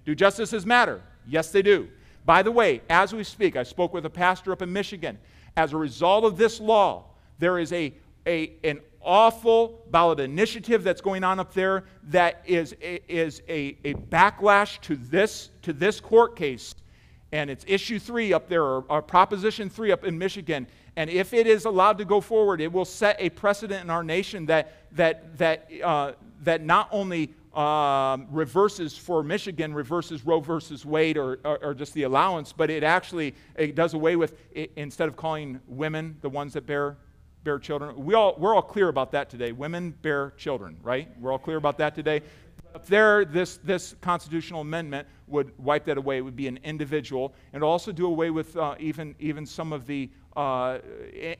Do 0.03 0.13
justices 0.13 0.65
matter? 0.65 1.01
Yes, 1.25 1.51
they 1.51 1.61
do. 1.61 1.87
By 2.25 2.41
the 2.41 2.51
way, 2.51 2.81
as 2.89 3.13
we 3.13 3.23
speak, 3.23 3.55
I 3.55 3.63
spoke 3.63 3.93
with 3.93 4.05
a 4.05 4.09
pastor 4.09 4.51
up 4.51 4.61
in 4.61 4.73
Michigan. 4.73 5.19
As 5.55 5.73
a 5.73 5.77
result 5.77 6.25
of 6.25 6.37
this 6.37 6.59
law, 6.59 7.05
there 7.37 7.59
is 7.59 7.71
a, 7.71 7.93
a, 8.25 8.51
an 8.63 8.79
awful 9.01 9.83
ballot 9.91 10.19
initiative 10.19 10.83
that's 10.83 11.01
going 11.01 11.23
on 11.23 11.39
up 11.39 11.53
there 11.53 11.85
that 12.09 12.41
is, 12.45 12.75
is 12.81 13.41
a, 13.47 13.77
a 13.85 13.93
backlash 13.93 14.81
to 14.81 14.95
this, 14.95 15.51
to 15.61 15.71
this 15.71 15.99
court 15.99 16.35
case. 16.35 16.73
And 17.31 17.49
it's 17.49 17.63
issue 17.67 17.99
three 17.99 18.33
up 18.33 18.49
there, 18.49 18.63
or, 18.63 18.85
or 18.89 19.01
proposition 19.01 19.69
three 19.69 19.91
up 19.91 20.03
in 20.03 20.17
Michigan. 20.17 20.67
And 20.95 21.09
if 21.09 21.33
it 21.33 21.45
is 21.45 21.65
allowed 21.65 21.97
to 21.99 22.05
go 22.05 22.21
forward, 22.21 22.59
it 22.59 22.71
will 22.71 22.85
set 22.85 23.17
a 23.19 23.29
precedent 23.29 23.83
in 23.83 23.89
our 23.89 24.03
nation 24.03 24.47
that, 24.47 24.73
that, 24.93 25.37
that, 25.37 25.69
uh, 25.83 26.13
that 26.43 26.63
not 26.63 26.87
only 26.91 27.33
um, 27.55 28.27
reverses 28.31 28.97
for 28.97 29.23
Michigan, 29.23 29.73
reverses 29.73 30.25
Roe 30.25 30.41
versus 30.41 30.85
Wade 30.85 31.17
or, 31.17 31.39
or, 31.45 31.63
or, 31.63 31.73
just 31.73 31.93
the 31.93 32.03
allowance, 32.03 32.51
but 32.51 32.69
it 32.69 32.83
actually 32.83 33.33
it 33.55 33.75
does 33.75 33.93
away 33.93 34.17
with, 34.17 34.35
it, 34.51 34.73
instead 34.75 35.07
of 35.07 35.15
calling 35.15 35.61
women 35.67 36.17
the 36.19 36.29
ones 36.29 36.51
that 36.53 36.65
bear, 36.65 36.97
bear 37.45 37.57
children. 37.57 37.95
We 38.03 38.13
all, 38.13 38.35
we're 38.37 38.53
all 38.53 38.61
clear 38.61 38.89
about 38.89 39.13
that 39.13 39.29
today. 39.29 39.53
Women 39.53 39.91
bear 40.01 40.33
children, 40.35 40.77
right? 40.83 41.09
We're 41.17 41.31
all 41.31 41.39
clear 41.39 41.55
about 41.55 41.77
that 41.77 41.95
today. 41.95 42.23
up 42.73 42.85
there, 42.87 43.23
this, 43.23 43.55
this 43.63 43.95
constitutional 44.01 44.59
amendment 44.59 45.07
would 45.27 45.57
wipe 45.57 45.85
that 45.85 45.97
away. 45.97 46.17
It 46.17 46.21
would 46.21 46.35
be 46.35 46.49
an 46.49 46.59
individual, 46.61 47.33
and 47.53 47.63
also 47.63 47.93
do 47.93 48.07
away 48.07 48.31
with 48.31 48.57
uh, 48.57 48.75
even, 48.79 49.15
even 49.19 49.45
some 49.45 49.71
of 49.71 49.87
the, 49.87 50.09
uh, 50.35 50.79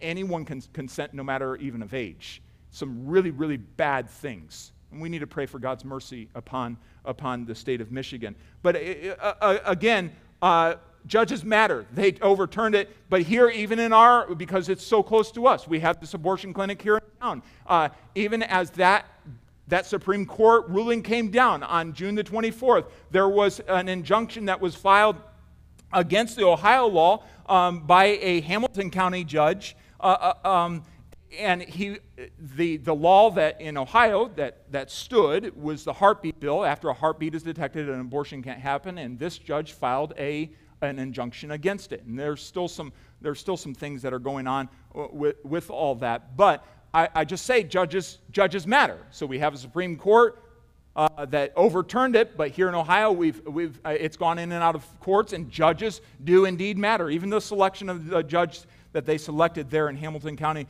anyone 0.02 0.46
can 0.46 0.62
consent 0.72 1.14
no 1.14 1.24
matter 1.24 1.58
even 1.58 1.82
of 1.82 1.94
age. 1.94 2.42
Some 2.72 3.06
really, 3.06 3.32
really 3.32 3.58
bad 3.58 4.10
things. 4.10 4.72
And 4.96 5.02
we 5.02 5.10
need 5.10 5.20
to 5.20 5.28
pray 5.28 5.46
for 5.46 5.60
God's 5.60 5.84
mercy 5.84 6.30
upon, 6.36 6.78
upon 7.04 7.44
the 7.44 7.54
state 7.54 7.82
of 7.82 7.92
Michigan. 7.92 8.34
But 8.64 8.78
uh, 8.78 9.34
uh 9.42 9.58
again, 9.66 10.14
uh, 10.42 10.76
judges 11.06 11.44
matter. 11.44 11.86
They 11.92 12.14
overturned 12.22 12.76
it. 12.76 12.96
But 13.10 13.24
here, 13.24 13.50
even 13.50 13.78
in 13.78 13.92
our, 13.92 14.34
because 14.34 14.70
it's 14.70 14.86
so 14.86 15.04
close 15.04 15.34
to 15.34 15.48
us, 15.48 15.68
we 15.68 15.82
have 15.82 16.00
this 16.00 16.14
abortion 16.14 16.54
clinic 16.54 16.82
here 16.82 16.96
in 16.96 17.04
town. 17.20 17.44
Uh, 17.68 17.90
even 18.16 18.42
as 18.42 18.70
that, 18.72 19.06
that 19.68 19.86
Supreme 19.86 20.26
Court 20.26 20.66
ruling 20.70 21.04
came 21.04 21.30
down 21.30 21.62
on 21.62 21.92
June 21.92 22.16
the 22.16 22.24
24th, 22.24 22.86
there 23.12 23.28
was 23.28 23.60
an 23.68 23.90
injunction 23.90 24.46
that 24.46 24.62
was 24.62 24.76
filed 24.76 25.18
against 25.92 26.38
the 26.38 26.46
Ohio 26.46 26.88
law 26.88 27.22
um, 27.50 27.82
by 27.82 28.18
a 28.22 28.40
Hamilton 28.40 28.90
County 28.90 29.26
judge. 29.26 29.76
Uh, 30.00 30.34
uh 30.44 30.50
um, 30.50 30.84
and 31.38 31.62
he, 31.62 31.98
the, 32.40 32.78
the 32.78 32.94
law 32.94 33.32
that 33.32 33.62
in 33.62 33.78
Ohio 33.78 34.30
that, 34.36 34.72
that 34.72 34.92
stood 34.92 35.56
was 35.62 35.84
the 35.84 35.94
heartbeat 35.94 36.40
bill. 36.40 36.66
After 36.66 36.90
a 36.90 36.94
heartbeat 36.94 37.36
is 37.36 37.44
detected, 37.44 37.90
an 37.90 38.00
abortion 38.00 38.42
can't 38.42 38.60
happen. 38.60 38.98
And 38.98 39.20
this 39.20 39.38
judge 39.38 39.74
filed 39.74 40.14
a 40.18 40.52
an 40.82 41.00
injunction 41.00 41.52
against 41.52 41.92
it. 41.92 42.04
And 42.04 42.18
there's 42.18 42.44
still 42.44 42.68
some, 42.68 42.92
there's 43.22 43.40
still 43.40 43.58
some 43.58 43.74
things 43.74 44.02
that 44.02 44.14
are 44.14 44.20
going 44.20 44.48
on 44.48 44.70
uh, 44.94 45.08
with, 45.12 45.38
with 45.44 45.70
all 45.70 45.96
that. 45.96 46.36
But 46.38 46.66
I, 46.94 47.10
I 47.16 47.26
just 47.26 47.46
say 47.46 47.64
judges, 47.64 48.20
judges 48.32 48.68
matter. 48.68 49.00
So 49.12 49.26
we 49.26 49.40
have 49.40 49.54
a 49.54 49.58
Supreme 49.58 49.98
Court 49.98 50.42
uh, 50.96 51.26
that 51.26 51.52
overturned 51.58 52.16
it, 52.16 52.38
but 52.38 52.52
here 52.52 52.70
in 52.70 52.76
Ohio, 52.76 53.12
we've, 53.12 53.46
we've, 53.46 53.80
uh, 53.84 53.90
it's 53.90 54.16
gone 54.16 54.40
in 54.40 54.54
and 54.54 54.64
out 54.64 54.76
of 54.76 55.00
courts, 55.02 55.34
and 55.34 55.52
judges 55.52 56.00
do 56.24 56.46
indeed 56.46 56.78
matter. 56.78 57.10
Even 57.10 57.30
the 57.30 57.42
selection 57.42 57.90
of 57.90 58.08
the 58.08 58.24
judge 58.24 58.62
that 58.96 59.06
they 59.06 59.18
selected 59.18 59.70
there 59.70 59.90
in 59.90 59.98
Hamilton 59.98 60.38
County, 60.38 60.68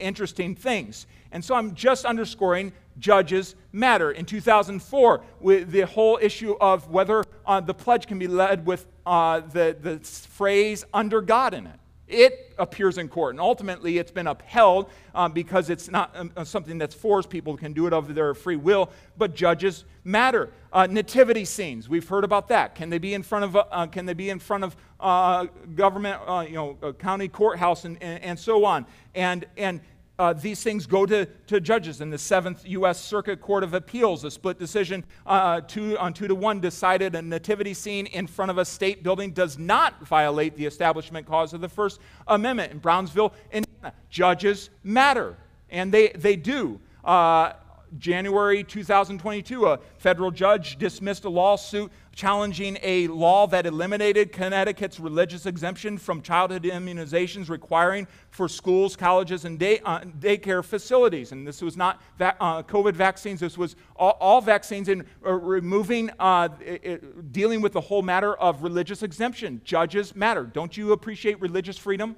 interesting 0.00 0.56
things. 0.56 1.06
And 1.30 1.44
so 1.44 1.54
I'm 1.54 1.74
just 1.76 2.04
underscoring 2.04 2.72
judges 2.98 3.54
matter. 3.70 4.10
In 4.10 4.24
2004, 4.24 5.20
with 5.38 5.70
the 5.70 5.82
whole 5.82 6.18
issue 6.20 6.56
of 6.60 6.90
whether 6.90 7.22
uh, 7.46 7.60
the 7.60 7.74
pledge 7.74 8.08
can 8.08 8.18
be 8.18 8.26
led 8.26 8.66
with 8.66 8.84
uh, 9.06 9.40
the, 9.40 9.76
the 9.80 10.00
phrase 10.00 10.84
under 10.92 11.20
God 11.20 11.54
in 11.54 11.68
it. 11.68 11.78
It 12.08 12.54
appears 12.58 12.96
in 12.96 13.08
court, 13.08 13.34
and 13.34 13.40
ultimately 13.40 13.98
it's 13.98 14.10
been 14.10 14.26
upheld 14.26 14.90
um, 15.14 15.32
because 15.32 15.68
it's 15.68 15.90
not 15.90 16.16
um, 16.16 16.32
uh, 16.36 16.42
something 16.42 16.78
that's 16.78 16.94
forced. 16.94 17.28
People 17.28 17.56
can 17.56 17.74
do 17.74 17.86
it 17.86 17.92
of 17.92 18.14
their 18.14 18.32
free 18.34 18.56
will, 18.56 18.90
but 19.18 19.34
judges 19.34 19.84
matter. 20.04 20.50
Uh, 20.72 20.86
nativity 20.86 21.44
scenes, 21.44 21.86
we've 21.86 22.08
heard 22.08 22.24
about 22.24 22.48
that. 22.48 22.74
Can 22.74 22.88
they 22.88 22.98
be 22.98 23.12
in 23.12 23.22
front 23.22 23.44
of, 23.44 23.56
uh, 23.56 23.86
can 23.88 24.06
they 24.06 24.14
be 24.14 24.30
in 24.30 24.38
front 24.38 24.64
of 24.64 24.76
uh, 25.00 25.46
government, 25.74 26.20
uh, 26.26 26.44
you 26.48 26.54
know, 26.54 26.94
county 26.94 27.28
courthouse, 27.28 27.84
and, 27.84 28.02
and, 28.02 28.24
and 28.24 28.38
so 28.38 28.64
on? 28.64 28.86
And, 29.14 29.44
and 29.58 29.80
uh, 30.18 30.32
these 30.32 30.62
things 30.62 30.86
go 30.86 31.06
to, 31.06 31.26
to 31.46 31.60
judges. 31.60 32.00
In 32.00 32.10
the 32.10 32.18
Seventh 32.18 32.66
U.S. 32.66 33.00
Circuit 33.00 33.40
Court 33.40 33.62
of 33.62 33.74
Appeals, 33.74 34.24
a 34.24 34.30
split 34.30 34.58
decision 34.58 35.04
uh, 35.26 35.60
two, 35.60 35.96
on 35.98 36.12
two 36.12 36.26
to 36.26 36.34
one 36.34 36.60
decided 36.60 37.14
a 37.14 37.22
nativity 37.22 37.72
scene 37.72 38.06
in 38.06 38.26
front 38.26 38.50
of 38.50 38.58
a 38.58 38.64
state 38.64 39.02
building 39.02 39.32
does 39.32 39.58
not 39.58 40.04
violate 40.06 40.56
the 40.56 40.66
Establishment 40.66 41.26
Clause 41.26 41.52
of 41.52 41.60
the 41.60 41.68
First 41.68 42.00
Amendment. 42.26 42.72
In 42.72 42.78
Brownsville, 42.78 43.32
Indiana, 43.52 43.94
judges 44.10 44.70
matter, 44.82 45.36
and 45.70 45.92
they, 45.92 46.08
they 46.08 46.34
do. 46.34 46.80
Uh, 47.04 47.52
January 47.96 48.62
2022, 48.62 49.66
a 49.66 49.78
federal 49.96 50.30
judge 50.30 50.76
dismissed 50.76 51.24
a 51.24 51.28
lawsuit 51.28 51.90
challenging 52.14 52.76
a 52.82 53.06
law 53.06 53.46
that 53.46 53.64
eliminated 53.64 54.32
Connecticut's 54.32 54.98
religious 54.98 55.46
exemption 55.46 55.96
from 55.96 56.20
childhood 56.20 56.64
immunizations 56.64 57.48
requiring 57.48 58.08
for 58.30 58.48
schools, 58.48 58.96
colleges, 58.96 59.44
and 59.44 59.58
day, 59.58 59.78
uh, 59.84 60.00
daycare 60.00 60.64
facilities. 60.64 61.30
And 61.30 61.46
this 61.46 61.62
was 61.62 61.76
not 61.76 62.02
uh, 62.20 62.62
COVID 62.64 62.94
vaccines, 62.94 63.38
this 63.38 63.56
was 63.56 63.76
all, 63.94 64.16
all 64.20 64.40
vaccines 64.40 64.88
and 64.88 65.04
uh, 65.24 65.32
removing, 65.32 66.10
uh, 66.18 66.48
it, 66.60 67.32
dealing 67.32 67.60
with 67.60 67.72
the 67.72 67.80
whole 67.80 68.02
matter 68.02 68.34
of 68.34 68.64
religious 68.64 69.02
exemption. 69.04 69.60
Judges 69.64 70.16
matter. 70.16 70.44
Don't 70.44 70.76
you 70.76 70.92
appreciate 70.92 71.40
religious 71.40 71.78
freedom? 71.78 72.16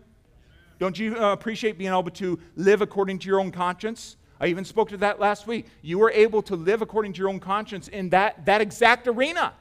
Don't 0.79 0.99
you 0.99 1.14
uh, 1.23 1.33
appreciate 1.33 1.77
being 1.77 1.93
able 1.93 2.11
to 2.12 2.39
live 2.57 2.81
according 2.81 3.18
to 3.18 3.29
your 3.29 3.39
own 3.39 3.51
conscience? 3.51 4.16
I 4.41 4.47
even 4.47 4.64
spoke 4.64 4.88
to 4.88 4.97
that 4.99 5.20
last 5.20 5.47
week. 5.47 5.66
You 5.82 5.99
were 5.99 6.11
able 6.11 6.41
to 6.43 6.57
live 6.57 6.80
according 6.80 7.12
to 7.12 7.18
your 7.18 7.28
own 7.28 7.41
conscience 7.41 7.88
in 7.88 8.09
that, 8.11 8.47
that 8.47 8.61
exact 8.61 9.07
arena 9.07 9.53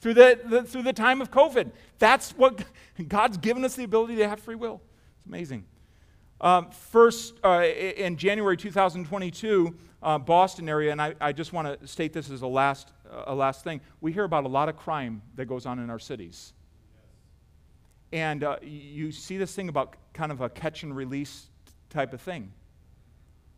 through 0.00 0.14
the, 0.14 0.40
the, 0.44 0.62
through 0.62 0.84
the 0.84 0.92
time 0.92 1.20
of 1.20 1.30
COVID. 1.30 1.72
That's 1.98 2.30
what 2.32 2.64
God's 3.08 3.36
given 3.36 3.64
us 3.64 3.74
the 3.74 3.84
ability 3.84 4.16
to 4.16 4.28
have 4.28 4.40
free 4.40 4.54
will. 4.54 4.80
It's 5.18 5.26
amazing. 5.26 5.64
Um, 6.40 6.70
first, 6.70 7.34
uh, 7.44 7.64
in 7.64 8.16
January 8.16 8.56
2022, 8.56 9.74
uh, 10.00 10.18
Boston 10.18 10.68
area, 10.68 10.92
and 10.92 11.02
I, 11.02 11.14
I 11.20 11.32
just 11.32 11.52
want 11.52 11.80
to 11.80 11.86
state 11.88 12.12
this 12.12 12.30
as 12.30 12.42
a 12.42 12.46
last, 12.46 12.92
uh, 13.10 13.24
a 13.26 13.34
last 13.34 13.64
thing. 13.64 13.80
We 14.00 14.12
hear 14.12 14.22
about 14.22 14.44
a 14.44 14.48
lot 14.48 14.68
of 14.68 14.76
crime 14.76 15.20
that 15.34 15.46
goes 15.46 15.66
on 15.66 15.80
in 15.80 15.90
our 15.90 15.98
cities. 15.98 16.52
And 18.12 18.44
uh, 18.44 18.58
you 18.62 19.10
see 19.10 19.36
this 19.36 19.52
thing 19.54 19.68
about 19.68 19.96
kind 20.12 20.30
of 20.30 20.40
a 20.40 20.48
catch 20.48 20.84
and 20.84 20.94
release 20.94 21.48
type 21.90 22.12
of 22.12 22.20
thing. 22.20 22.52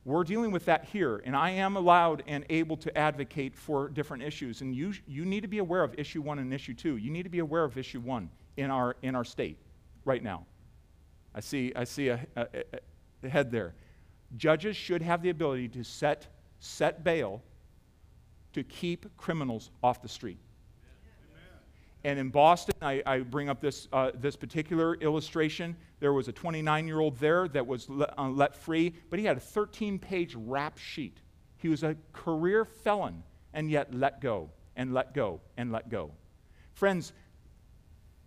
We're 0.05 0.25
dealing 0.25 0.51
with 0.51 0.65
that 0.65 0.87
here, 0.87 1.21
and 1.25 1.37
I 1.37 1.51
am 1.51 1.77
allowed 1.77 2.23
and 2.27 2.47
able 2.49 2.77
to 2.79 2.97
advocate 2.97 3.55
for 3.55 3.89
different 3.91 4.23
issues. 4.23 4.63
And 4.63 4.75
you, 4.75 4.95
you 5.07 5.27
need 5.27 5.43
to 5.43 5.49
be 5.49 5.59
aware 5.59 5.83
of 5.83 5.95
issue 5.99 6.23
one 6.23 6.39
and 6.39 6.55
issue 6.55 6.73
two. 6.73 6.97
You 6.97 7.11
need 7.11 7.25
to 7.25 7.29
be 7.29 7.41
aware 7.41 7.65
of 7.65 7.77
issue 7.77 8.01
one 8.01 8.31
in 8.57 8.71
our, 8.71 8.97
in 9.03 9.15
our 9.15 9.25
state 9.25 9.59
right 10.07 10.23
now. 10.23 10.47
I 11.35 11.41
see, 11.41 11.73
I 11.77 11.85
see 11.85 12.09
a, 12.09 12.27
a, 12.35 12.47
a 13.23 13.29
head 13.29 13.51
there. 13.51 13.75
Judges 14.37 14.75
should 14.75 15.03
have 15.03 15.23
the 15.23 15.31
ability 15.31 15.69
to 15.69 15.85
set, 15.85 16.27
set 16.61 17.05
bail 17.05 17.43
to 18.55 18.63
keep 18.63 19.05
criminals 19.17 19.71
off 19.83 20.01
the 20.01 20.09
street. 20.09 20.39
And 22.05 22.19
in 22.19 22.31
Boston, 22.31 22.75
I, 22.81 23.03
I 23.05 23.19
bring 23.21 23.49
up 23.49 23.61
this, 23.61 23.89
uh, 23.93 24.13
this 24.15 24.37
particular 24.37 24.95
illustration. 24.95 25.77
There 25.99 26.13
was 26.13 26.29
a 26.29 26.33
29 26.33 26.87
year 26.87 27.01
old 27.01 27.19
there 27.19 27.47
that 27.49 27.67
was 27.67 27.89
let, 27.91 28.19
uh, 28.19 28.29
let 28.29 28.55
free, 28.55 28.95
but 29.11 29.19
he 29.19 29.25
had 29.25 29.37
a 29.37 29.41
13 29.41 29.99
page 29.99 30.35
rap 30.35 30.79
sheet. 30.79 31.19
He 31.59 31.69
was 31.69 31.83
a 31.83 31.97
career 32.13 32.65
felon 32.65 33.23
and 33.53 33.71
yet 33.71 33.95
let 33.95 34.21
go 34.21 34.51
and 34.77 34.95
let 34.95 35.13
go 35.13 35.41
and 35.59 35.71
let 35.73 35.91
go. 35.91 36.13
Friends, 36.73 37.13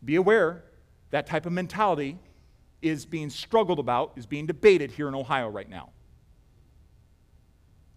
be 0.05 0.15
aware 0.17 0.63
that 1.09 1.25
type 1.25 1.45
of 1.45 1.53
mentality 1.53 2.19
is 2.81 3.05
being 3.05 3.29
struggled 3.29 3.79
about, 3.79 4.13
is 4.15 4.25
being 4.25 4.45
debated 4.45 4.91
here 4.91 5.07
in 5.07 5.15
Ohio 5.15 5.47
right 5.47 5.69
now. 5.69 5.89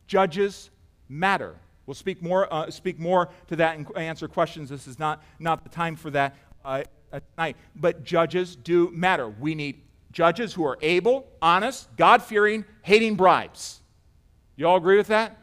Judges 0.07 0.71
matter. 1.09 1.57
We'll 1.87 1.95
speak 1.95 2.21
more, 2.23 2.53
uh, 2.53 2.71
speak 2.71 2.99
more 2.99 3.29
to 3.49 3.57
that 3.57 3.77
and 3.77 3.87
answer 3.97 4.29
questions. 4.29 4.69
This 4.69 4.87
is 4.89 4.99
not, 4.99 5.23
not 5.39 5.63
the 5.63 5.71
time 5.71 5.97
for 5.97 6.11
that 6.11 6.35
uh, 6.65 6.83
tonight. 7.37 7.57
But 7.77 8.05
judges 8.05 8.57
do 8.57 8.91
matter. 8.91 9.29
We 9.29 9.55
need 9.55 9.83
judges 10.11 10.53
who 10.55 10.65
are 10.65 10.79
able, 10.83 11.27
honest, 11.41 11.89
God 11.97 12.23
fearing, 12.23 12.65
hating 12.83 13.15
bribes. 13.15 13.81
You 14.57 14.67
all 14.67 14.77
agree 14.77 14.97
with 14.97 15.09
that? 15.09 15.37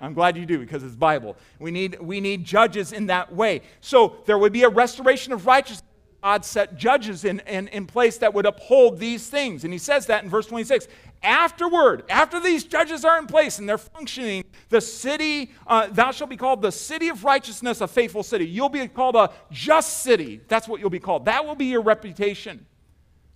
I'm 0.00 0.12
glad 0.12 0.36
you 0.36 0.44
do 0.44 0.58
because 0.58 0.82
it's 0.82 0.94
Bible. 0.94 1.36
We 1.58 1.70
need, 1.70 1.98
we 2.00 2.20
need 2.20 2.44
judges 2.44 2.92
in 2.92 3.06
that 3.06 3.34
way. 3.34 3.62
So 3.80 4.16
there 4.26 4.36
would 4.36 4.52
be 4.52 4.64
a 4.64 4.68
restoration 4.68 5.32
of 5.32 5.46
righteousness 5.46 5.85
God 6.26 6.44
set 6.44 6.76
judges 6.76 7.24
in, 7.24 7.38
in, 7.46 7.68
in 7.68 7.86
place 7.86 8.18
that 8.18 8.34
would 8.34 8.46
uphold 8.46 8.98
these 8.98 9.28
things. 9.28 9.62
And 9.62 9.72
he 9.72 9.78
says 9.78 10.06
that 10.06 10.24
in 10.24 10.28
verse 10.28 10.46
26. 10.46 10.88
Afterward, 11.22 12.02
after 12.08 12.40
these 12.40 12.64
judges 12.64 13.04
are 13.04 13.16
in 13.16 13.28
place 13.28 13.60
and 13.60 13.68
they're 13.68 13.78
functioning, 13.78 14.42
the 14.68 14.80
city, 14.80 15.52
uh, 15.68 15.86
thou 15.86 16.10
shalt 16.10 16.28
be 16.28 16.36
called 16.36 16.62
the 16.62 16.72
city 16.72 17.10
of 17.10 17.22
righteousness, 17.22 17.80
a 17.80 17.86
faithful 17.86 18.24
city. 18.24 18.44
You'll 18.44 18.68
be 18.68 18.88
called 18.88 19.14
a 19.14 19.30
just 19.52 20.02
city. 20.02 20.40
That's 20.48 20.66
what 20.66 20.80
you'll 20.80 20.90
be 20.90 20.98
called. 20.98 21.26
That 21.26 21.46
will 21.46 21.54
be 21.54 21.66
your 21.66 21.82
reputation. 21.82 22.66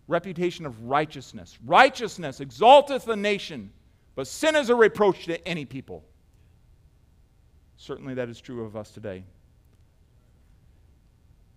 Reputation 0.08 0.66
of 0.66 0.82
righteousness. 0.82 1.60
Righteousness 1.64 2.40
exalteth 2.40 3.06
a 3.06 3.14
nation, 3.14 3.70
but 4.16 4.26
sin 4.26 4.56
is 4.56 4.68
a 4.68 4.74
reproach 4.74 5.26
to 5.26 5.46
any 5.46 5.64
people. 5.64 6.02
Certainly 7.76 8.14
that 8.14 8.28
is 8.28 8.40
true 8.40 8.64
of 8.64 8.74
us 8.74 8.90
today. 8.90 9.22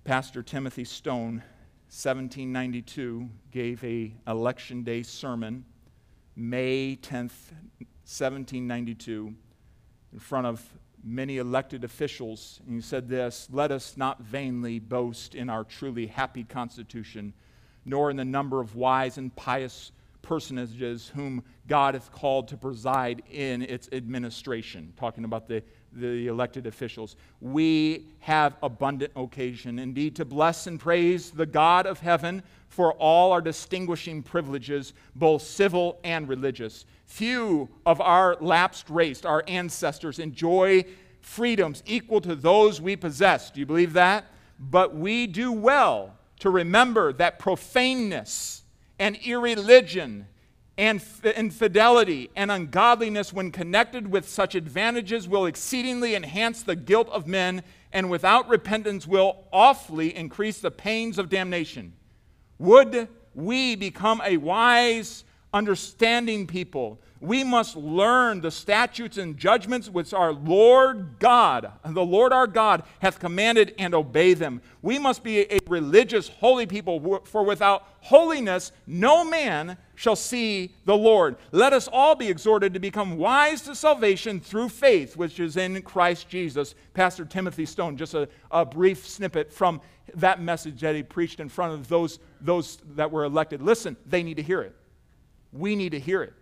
Pastor 0.06 0.44
Timothy 0.44 0.84
Stone, 0.84 1.36
1792, 1.88 3.30
gave 3.52 3.82
a 3.86 4.14
election 4.28 4.84
day 4.84 5.02
sermon, 5.02 5.64
May 6.36 6.98
10th, 7.02 7.54
1792, 8.04 9.34
in 10.12 10.20
front 10.20 10.46
of 10.46 10.62
many 11.02 11.38
elected 11.38 11.86
officials. 11.86 12.60
And 12.66 12.76
he 12.76 12.82
said 12.82 13.08
this 13.08 13.48
Let 13.50 13.72
us 13.72 13.96
not 13.96 14.22
vainly 14.22 14.78
boast 14.78 15.36
in 15.36 15.50
our 15.50 15.64
truly 15.64 16.08
happy 16.08 16.44
Constitution, 16.44 17.34
nor 17.86 18.12
in 18.12 18.18
the 18.18 18.26
number 18.26 18.60
of 18.60 18.76
wise 18.76 19.18
and 19.18 19.34
pious 19.38 19.94
personages 20.22 21.14
whom 21.16 21.46
God 21.66 21.94
hath 21.94 22.12
called 22.12 22.50
to 22.50 22.58
preside 22.58 23.24
in 23.32 23.62
its 23.62 23.88
administration. 23.94 24.92
Talking 24.98 25.24
about 25.24 25.48
the, 25.48 25.64
the 25.96 26.28
elected 26.28 26.68
officials. 26.68 27.16
We 27.42 28.08
have 28.20 28.56
abundant 28.64 29.12
occasion, 29.16 29.80
indeed, 29.80 30.16
to 30.18 30.26
bless 30.26 30.68
and 30.68 30.80
praise 30.80 31.32
the 31.32 31.46
God 31.46 31.86
of 31.86 32.00
heaven 32.00 32.44
for 32.70 32.94
all 32.94 33.32
our 33.32 33.42
distinguishing 33.42 34.24
privileges, 34.24 34.94
both 35.16 35.44
civil 35.44 36.00
and 36.04 36.28
religious. 36.28 36.86
Few 37.06 37.70
of 37.86 38.02
our 38.02 38.36
lapsed 38.40 38.90
race, 38.90 39.24
our 39.26 39.44
ancestors, 39.48 40.20
enjoy 40.20 40.84
freedoms 41.22 41.84
equal 41.86 42.22
to 42.22 42.36
those 42.36 42.82
we 42.82 42.96
possess. 42.96 43.52
Do 43.52 43.60
you 43.60 43.66
believe 43.66 43.94
that? 43.94 44.26
But 44.60 44.96
we 44.96 45.28
do 45.28 45.52
well 45.52 46.16
to 46.40 46.50
remember 46.50 47.14
that 47.14 47.40
profaneness 47.40 48.64
and 49.00 49.18
irreligion 49.24 50.28
and 50.78 51.02
infidelity 51.36 52.32
and 52.36 52.52
ungodliness, 52.52 53.32
when 53.32 53.52
connected 53.52 54.08
with 54.08 54.28
such 54.28 54.56
advantages, 54.56 55.28
will 55.28 55.46
exceedingly 55.46 56.16
enhance 56.16 56.64
the 56.64 56.76
guilt 56.76 57.10
of 57.10 57.28
men, 57.28 57.64
and 57.92 58.10
without 58.10 58.50
repentance 58.50 59.06
will 59.06 59.44
awfully 59.52 60.16
increase 60.16 60.60
the 60.60 60.72
pains 60.72 61.20
of 61.20 61.30
damnation. 61.30 61.94
Would 62.58 63.08
we 63.36 63.76
become 63.76 64.22
a 64.26 64.38
wise, 64.38 65.26
understanding 65.54 66.48
people 66.48 67.00
we 67.24 67.42
must 67.42 67.78
learn 67.78 68.42
the 68.42 68.52
statutes 68.52 69.18
and 69.18 69.38
judgments 69.38 69.90
which 69.90 70.14
our 70.14 70.34
Lord 70.34 71.20
God, 71.20 71.72
the 71.86 72.04
Lord 72.04 72.34
our 72.34 72.48
God, 72.48 72.84
hath 73.00 73.18
commanded 73.18 73.74
and 73.80 73.96
obey 73.96 74.34
them. 74.34 74.62
We 74.82 75.00
must 75.00 75.24
be 75.24 75.50
a 75.50 75.60
religious, 75.68 76.28
holy 76.28 76.66
people, 76.66 77.22
for 77.24 77.44
without 77.44 77.88
holiness 78.02 78.74
no 78.86 79.24
man 79.24 79.78
shall 79.96 80.18
see 80.18 80.76
the 80.84 80.98
Lord. 80.98 81.38
Let 81.54 81.72
us 81.72 81.88
all 81.88 82.14
be 82.16 82.28
exhorted 82.28 82.74
to 82.74 82.80
become 82.82 83.18
wise 83.18 83.62
to 83.62 83.76
salvation 83.76 84.42
through 84.42 84.68
faith, 84.68 85.16
which 85.16 85.40
is 85.40 85.56
in 85.56 85.82
Christ 85.82 86.28
Jesus. 86.28 86.76
Pastor 86.94 87.24
Timothy 87.24 87.66
Stone, 87.66 87.96
just 87.96 88.16
a, 88.16 88.28
a 88.52 88.66
brief 88.66 89.08
snippet 89.08 89.54
from 89.54 89.80
that 90.16 90.42
message 90.42 90.82
that 90.82 90.94
he 90.94 91.04
preached 91.04 91.40
in 91.40 91.48
front 91.48 91.74
of 91.74 91.88
those, 91.88 92.20
those 92.42 92.80
that 92.96 93.12
were 93.12 93.24
elected. 93.24 93.62
Listen, 93.62 93.96
they 94.06 94.24
need 94.24 94.36
to 94.36 94.44
hear 94.44 94.62
it. 94.62 94.76
We 95.54 95.78
need 95.78 95.94
to 95.94 96.00
hear 96.02 96.22
it. 96.22 96.34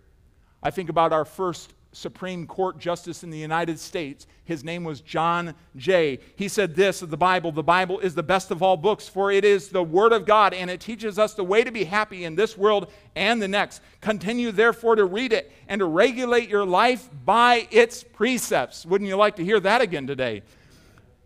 I 0.64 0.70
think 0.72 0.90
about 0.90 1.12
our 1.12 1.26
first 1.26 1.74
Supreme 1.94 2.48
Court 2.48 2.78
justice 2.78 3.24
in 3.24 3.30
the 3.30 3.38
United 3.38 3.78
States. 3.78 4.26
His 4.46 4.64
name 4.64 4.84
was 4.84 5.02
John 5.02 5.56
Jay. 5.76 6.20
He 6.36 6.48
said 6.48 6.76
this 6.76 7.02
of 7.02 7.10
the 7.10 7.18
Bible 7.18 7.52
The 7.52 7.64
Bible 7.64 8.00
is 8.00 8.16
the 8.16 8.24
best 8.24 8.52
of 8.52 8.64
all 8.64 8.78
books, 8.78 9.08
for 9.08 9.32
it 9.32 9.44
is 9.44 9.70
the 9.70 9.84
Word 9.84 10.14
of 10.14 10.26
God, 10.26 10.54
and 10.54 10.70
it 10.70 10.80
teaches 10.80 11.20
us 11.20 11.34
the 11.34 11.44
way 11.44 11.64
to 11.64 11.72
be 11.72 11.84
happy 11.84 12.24
in 12.24 12.36
this 12.36 12.58
world 12.58 12.92
and 13.16 13.42
the 13.42 13.48
next. 13.48 13.82
Continue, 14.00 14.52
therefore, 14.52 14.96
to 14.96 15.06
read 15.06 15.34
it 15.34 15.52
and 15.68 15.80
to 15.80 15.86
regulate 15.86 16.48
your 16.48 16.66
life 16.66 17.10
by 17.26 17.68
its 17.72 18.04
precepts. 18.04 18.86
Wouldn't 18.86 19.08
you 19.08 19.18
like 19.18 19.36
to 19.36 19.44
hear 19.44 19.60
that 19.60 19.82
again 19.82 20.08
today? 20.08 20.44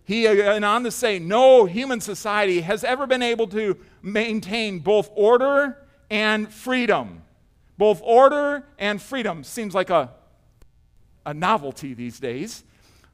He 0.03 0.27
uh, 0.27 0.35
went 0.35 0.65
on 0.65 0.83
to 0.83 0.91
say, 0.91 1.19
No 1.19 1.65
human 1.65 2.01
society 2.01 2.61
has 2.61 2.83
ever 2.83 3.05
been 3.05 3.23
able 3.23 3.47
to 3.47 3.77
maintain 4.01 4.79
both 4.79 5.11
order 5.13 5.77
and 6.09 6.51
freedom 6.51 7.21
both 7.77 8.01
order 8.03 8.63
and 8.79 9.01
freedom 9.01 9.43
seems 9.43 9.73
like 9.73 9.89
a, 9.89 10.11
a 11.25 11.33
novelty 11.33 11.93
these 11.93 12.19
days. 12.19 12.63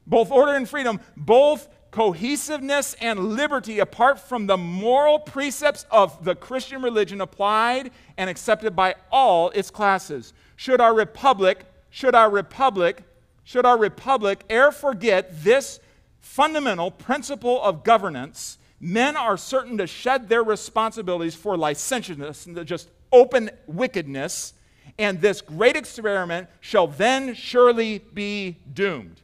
Both 0.06 0.30
order 0.30 0.54
and 0.54 0.68
freedom, 0.68 1.00
both 1.16 1.68
cohesiveness 1.90 2.94
and 3.00 3.34
liberty 3.34 3.78
apart 3.78 4.18
from 4.18 4.46
the 4.46 4.56
moral 4.56 5.18
precepts 5.18 5.86
of 5.90 6.24
the 6.24 6.34
Christian 6.34 6.82
religion 6.82 7.20
applied 7.20 7.90
and 8.16 8.30
accepted 8.30 8.74
by 8.74 8.94
all 9.12 9.50
its 9.50 9.70
classes. 9.70 10.32
Should 10.56 10.80
our 10.80 10.94
republic, 10.94 11.64
should 11.90 12.14
our 12.14 12.30
republic, 12.30 13.02
should 13.44 13.66
our 13.66 13.76
republic 13.76 14.44
e'er 14.50 14.72
forget 14.72 15.44
this 15.44 15.80
fundamental 16.18 16.90
principle 16.90 17.62
of 17.62 17.84
governance, 17.84 18.58
men 18.80 19.16
are 19.16 19.36
certain 19.36 19.76
to 19.78 19.86
shed 19.86 20.28
their 20.28 20.42
responsibilities 20.42 21.34
for 21.34 21.56
licentiousness 21.56 22.46
and 22.46 22.64
just 22.66 22.88
open 23.12 23.50
wickedness, 23.66 24.54
and 24.98 25.20
this 25.20 25.40
great 25.40 25.76
experiment 25.76 26.48
shall 26.60 26.86
then 26.86 27.34
surely 27.34 27.98
be 27.98 28.58
doomed. 28.72 29.20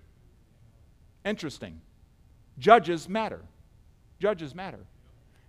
Interesting. 1.24 1.80
Judges 2.59 3.09
matter. 3.09 3.41
Judges 4.18 4.55
matter. 4.55 4.80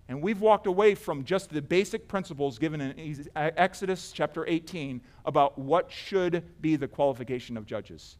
And 0.07 0.23
we've 0.23 0.41
walked 0.41 0.65
away 0.65 0.95
from 0.95 1.23
just 1.23 1.51
the 1.51 1.61
basic 1.61 2.07
principles 2.07 2.57
given 2.57 2.81
in 2.81 3.27
Exodus 3.35 4.11
chapter 4.11 4.45
18 4.47 5.01
about 5.25 5.57
what 5.59 5.91
should 5.91 6.43
be 6.61 6.75
the 6.75 6.87
qualification 6.87 7.55
of 7.57 7.67
judges. 7.67 8.17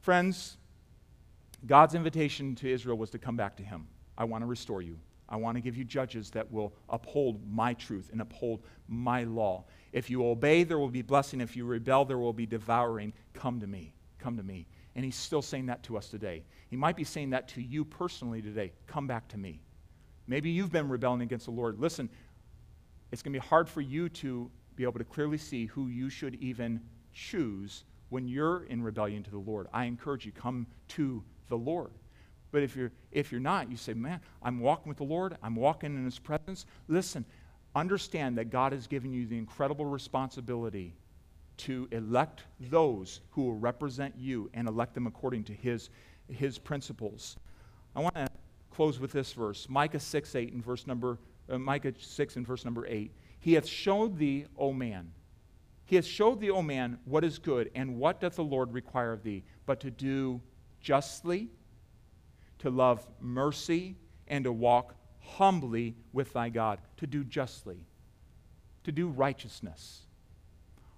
Friends, 0.00 0.58
God's 1.66 1.94
invitation 1.94 2.54
to 2.56 2.70
Israel 2.70 2.98
was 2.98 3.10
to 3.10 3.18
come 3.18 3.36
back 3.36 3.56
to 3.56 3.62
Him. 3.62 3.86
I 4.16 4.24
want 4.24 4.42
to 4.42 4.46
restore 4.46 4.82
you. 4.82 4.98
I 5.30 5.36
want 5.36 5.56
to 5.56 5.60
give 5.60 5.76
you 5.76 5.84
judges 5.84 6.30
that 6.30 6.50
will 6.50 6.72
uphold 6.88 7.40
my 7.48 7.74
truth 7.74 8.08
and 8.12 8.20
uphold 8.20 8.62
my 8.88 9.24
law. 9.24 9.64
If 9.92 10.10
you 10.10 10.26
obey, 10.26 10.64
there 10.64 10.78
will 10.78 10.88
be 10.88 11.02
blessing. 11.02 11.40
If 11.40 11.56
you 11.56 11.64
rebel, 11.64 12.04
there 12.04 12.18
will 12.18 12.32
be 12.32 12.46
devouring. 12.46 13.12
Come 13.32 13.60
to 13.60 13.66
me. 13.66 13.94
Come 14.18 14.36
to 14.36 14.42
me. 14.42 14.66
And 14.96 15.04
he's 15.04 15.16
still 15.16 15.42
saying 15.42 15.66
that 15.66 15.82
to 15.84 15.96
us 15.96 16.08
today. 16.08 16.42
He 16.68 16.76
might 16.76 16.96
be 16.96 17.04
saying 17.04 17.30
that 17.30 17.48
to 17.48 17.62
you 17.62 17.84
personally 17.84 18.42
today. 18.42 18.72
Come 18.86 19.06
back 19.06 19.28
to 19.28 19.38
me. 19.38 19.60
Maybe 20.26 20.50
you've 20.50 20.72
been 20.72 20.88
rebelling 20.88 21.22
against 21.22 21.46
the 21.46 21.52
Lord. 21.52 21.78
Listen, 21.78 22.08
it's 23.12 23.22
going 23.22 23.32
to 23.32 23.40
be 23.40 23.46
hard 23.46 23.68
for 23.68 23.80
you 23.80 24.08
to 24.08 24.50
be 24.76 24.82
able 24.82 24.98
to 24.98 25.04
clearly 25.04 25.38
see 25.38 25.66
who 25.66 25.88
you 25.88 26.08
should 26.08 26.34
even 26.36 26.80
choose 27.12 27.84
when 28.08 28.26
you're 28.26 28.64
in 28.64 28.82
rebellion 28.82 29.22
to 29.22 29.30
the 29.30 29.38
Lord. 29.38 29.68
I 29.72 29.84
encourage 29.84 30.26
you, 30.26 30.32
come 30.32 30.66
to 30.88 31.22
the 31.48 31.56
Lord. 31.56 31.92
But 32.52 32.62
if 32.62 32.76
you're, 32.76 32.92
if 33.12 33.30
you're 33.30 33.40
not, 33.40 33.70
you 33.70 33.76
say, 33.76 33.94
man, 33.94 34.20
I'm 34.42 34.60
walking 34.60 34.88
with 34.88 34.98
the 34.98 35.04
Lord, 35.04 35.36
I'm 35.42 35.54
walking 35.54 35.94
in 35.94 36.04
His 36.04 36.18
presence. 36.18 36.66
Listen, 36.88 37.24
understand 37.74 38.38
that 38.38 38.50
God 38.50 38.72
has 38.72 38.86
given 38.86 39.12
you 39.12 39.26
the 39.26 39.38
incredible 39.38 39.84
responsibility 39.84 40.94
to 41.58 41.88
elect 41.92 42.44
those 42.58 43.20
who 43.30 43.42
will 43.42 43.58
represent 43.58 44.14
you 44.18 44.50
and 44.54 44.66
elect 44.66 44.94
them 44.94 45.06
according 45.06 45.44
to 45.44 45.52
His, 45.52 45.90
his 46.28 46.58
principles. 46.58 47.36
I 47.94 48.00
want 48.00 48.14
to 48.14 48.28
close 48.70 48.98
with 48.98 49.12
this 49.12 49.32
verse 49.32 49.68
Micah 49.68 50.00
6 50.00 50.34
8 50.34 50.52
and 50.52 50.64
verse 50.64 50.86
number, 50.86 51.18
uh, 51.48 51.58
Micah 51.58 51.92
6 51.98 52.36
and 52.36 52.46
verse 52.46 52.64
number 52.64 52.86
8. 52.86 53.12
He 53.40 53.54
hath 53.54 53.66
showed 53.66 54.18
thee, 54.18 54.46
O 54.56 54.72
man. 54.72 55.12
He 55.84 55.96
hath 55.96 56.04
showed 56.04 56.40
thee, 56.40 56.50
O 56.50 56.62
man, 56.62 56.98
what 57.04 57.24
is 57.24 57.38
good, 57.38 57.70
and 57.74 57.96
what 57.96 58.20
doth 58.20 58.36
the 58.36 58.44
Lord 58.44 58.72
require 58.72 59.12
of 59.12 59.22
thee, 59.22 59.42
but 59.66 59.80
to 59.80 59.90
do 59.90 60.40
justly 60.80 61.48
to 62.60 62.70
love 62.70 63.06
mercy, 63.20 63.96
and 64.28 64.44
to 64.44 64.52
walk 64.52 64.94
humbly 65.20 65.94
with 66.12 66.32
thy 66.32 66.48
God, 66.48 66.78
to 66.96 67.06
do 67.06 67.24
justly, 67.24 67.86
to 68.84 68.92
do 68.92 69.08
righteousness. 69.08 70.02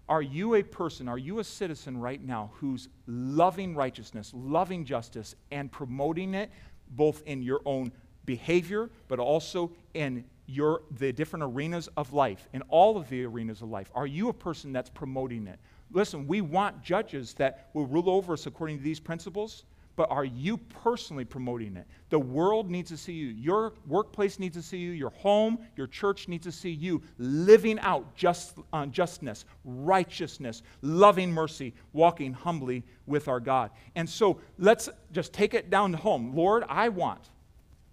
Are 0.09 0.23
you 0.23 0.57
a 0.57 0.63
person, 0.63 1.09
are 1.09 1.19
you 1.19 1.39
a 1.39 1.45
citizen 1.45 1.97
right 1.97 2.23
now 2.23 2.51
who's 2.57 2.89
loving 3.07 3.75
righteousness, 3.75 4.33
loving 4.35 4.85
justice, 4.85 5.35
and 5.51 5.71
promoting 5.73 6.35
it 6.35 6.51
both 6.91 7.23
in 7.25 7.43
your 7.43 7.61
own 7.65 7.93
behavior, 8.25 8.91
but 9.09 9.19
also 9.19 9.73
in 9.95 10.25
your, 10.47 10.83
the 10.99 11.13
different 11.13 11.45
arenas 11.45 11.89
of 11.97 12.13
life, 12.13 12.49
in 12.53 12.63
all 12.63 12.97
of 12.97 13.09
the 13.09 13.25
arenas 13.25 13.63
of 13.63 13.71
life? 13.71 13.91
Are 13.95 14.07
you 14.07 14.29
a 14.29 14.35
person 14.35 14.73
that's 14.73 14.91
promoting 14.91 15.47
it? 15.47 15.59
Listen, 15.91 16.27
we 16.27 16.41
want 16.41 16.83
judges 16.83 17.35
that 17.35 17.71
will 17.73 17.87
rule 17.87 18.11
over 18.11 18.33
us 18.33 18.47
according 18.47 18.79
to 18.79 18.85
these 18.85 19.01
principles 19.01 19.65
but 19.95 20.11
are 20.11 20.25
you 20.25 20.57
personally 20.57 21.25
promoting 21.25 21.77
it? 21.77 21.87
The 22.09 22.19
world 22.19 22.71
needs 22.71 22.91
to 22.91 22.97
see 22.97 23.13
you. 23.13 23.29
Your 23.29 23.75
workplace 23.87 24.39
needs 24.39 24.57
to 24.57 24.63
see 24.63 24.79
you. 24.79 24.93
Your 24.93 25.11
home, 25.11 25.59
your 25.77 25.87
church 25.87 26.29
needs 26.29 26.45
to 26.45 26.53
see 26.53 26.71
you 26.71 27.03
living 27.19 27.79
out 27.81 28.15
just, 28.15 28.59
uh, 28.73 28.87
justness, 28.87 29.45
righteousness, 29.65 30.63
loving 30.81 31.31
mercy, 31.31 31.75
walking 31.93 32.33
humbly 32.33 32.85
with 33.07 33.29
our 33.29 33.41
God. 33.41 33.71
And 33.95 34.09
so 34.09 34.41
let's 34.59 34.89
just 35.13 35.33
take 35.33 35.53
it 35.53 35.69
down 35.69 35.93
to 35.93 35.99
home. 35.99 36.35
Lord, 36.35 36.65
I 36.69 36.89
want, 36.89 37.31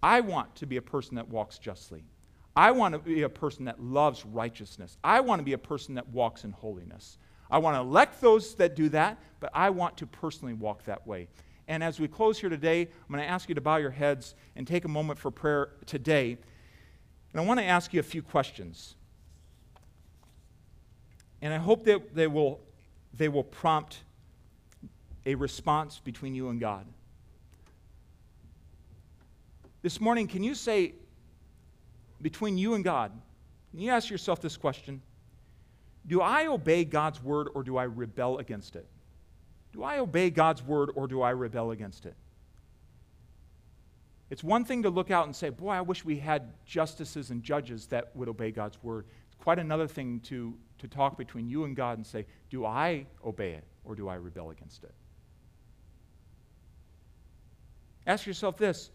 I 0.02 0.20
want 0.20 0.54
to 0.56 0.66
be 0.66 0.78
a 0.78 0.82
person 0.82 1.16
that 1.16 1.28
walks 1.28 1.58
justly. 1.58 2.02
I 2.56 2.70
want 2.70 2.94
to 2.94 2.98
be 2.98 3.22
a 3.22 3.28
person 3.28 3.66
that 3.66 3.80
loves 3.80 4.24
righteousness. 4.24 4.96
I 5.04 5.20
want 5.20 5.38
to 5.40 5.44
be 5.44 5.52
a 5.52 5.58
person 5.58 5.94
that 5.94 6.08
walks 6.08 6.44
in 6.44 6.52
holiness. 6.52 7.18
I 7.50 7.58
want 7.58 7.76
to 7.76 7.80
elect 7.80 8.20
those 8.20 8.54
that 8.56 8.74
do 8.74 8.88
that, 8.90 9.18
but 9.40 9.50
I 9.54 9.70
want 9.70 9.96
to 9.98 10.06
personally 10.06 10.54
walk 10.54 10.84
that 10.84 11.06
way. 11.06 11.28
And 11.70 11.84
as 11.84 12.00
we 12.00 12.08
close 12.08 12.36
here 12.36 12.50
today, 12.50 12.80
I'm 12.80 13.14
going 13.14 13.22
to 13.22 13.30
ask 13.30 13.48
you 13.48 13.54
to 13.54 13.60
bow 13.60 13.76
your 13.76 13.92
heads 13.92 14.34
and 14.56 14.66
take 14.66 14.84
a 14.84 14.88
moment 14.88 15.20
for 15.20 15.30
prayer 15.30 15.70
today. 15.86 16.36
And 17.32 17.40
I 17.40 17.44
want 17.44 17.60
to 17.60 17.64
ask 17.64 17.94
you 17.94 18.00
a 18.00 18.02
few 18.02 18.22
questions. 18.22 18.96
And 21.40 21.54
I 21.54 21.58
hope 21.58 21.84
that 21.84 22.12
they 22.12 22.26
will, 22.26 22.58
they 23.14 23.28
will 23.28 23.44
prompt 23.44 23.98
a 25.24 25.36
response 25.36 26.00
between 26.00 26.34
you 26.34 26.48
and 26.48 26.58
God. 26.58 26.84
This 29.82 30.00
morning, 30.00 30.26
can 30.26 30.42
you 30.42 30.56
say, 30.56 30.94
between 32.20 32.58
you 32.58 32.74
and 32.74 32.82
God, 32.82 33.12
can 33.70 33.78
you 33.78 33.92
ask 33.92 34.10
yourself 34.10 34.40
this 34.40 34.56
question 34.56 35.00
Do 36.04 36.20
I 36.20 36.48
obey 36.48 36.84
God's 36.84 37.22
word 37.22 37.46
or 37.54 37.62
do 37.62 37.76
I 37.76 37.84
rebel 37.84 38.38
against 38.38 38.74
it? 38.74 38.88
Do 39.72 39.82
I 39.84 39.98
obey 39.98 40.30
God's 40.30 40.62
word 40.62 40.90
or 40.94 41.06
do 41.06 41.22
I 41.22 41.30
rebel 41.30 41.70
against 41.70 42.06
it? 42.06 42.14
It's 44.30 44.44
one 44.44 44.64
thing 44.64 44.84
to 44.84 44.90
look 44.90 45.10
out 45.10 45.26
and 45.26 45.34
say, 45.34 45.50
Boy, 45.50 45.70
I 45.70 45.80
wish 45.80 46.04
we 46.04 46.18
had 46.18 46.52
justices 46.64 47.30
and 47.30 47.42
judges 47.42 47.86
that 47.86 48.14
would 48.14 48.28
obey 48.28 48.52
God's 48.52 48.80
word. 48.82 49.06
It's 49.26 49.42
quite 49.42 49.58
another 49.58 49.88
thing 49.88 50.20
to, 50.20 50.54
to 50.78 50.88
talk 50.88 51.18
between 51.18 51.48
you 51.48 51.64
and 51.64 51.74
God 51.74 51.98
and 51.98 52.06
say, 52.06 52.26
Do 52.48 52.64
I 52.64 53.06
obey 53.24 53.52
it 53.52 53.64
or 53.84 53.94
do 53.94 54.08
I 54.08 54.14
rebel 54.14 54.50
against 54.50 54.84
it? 54.84 54.94
Ask 58.06 58.26
yourself 58.26 58.56
this 58.56 58.90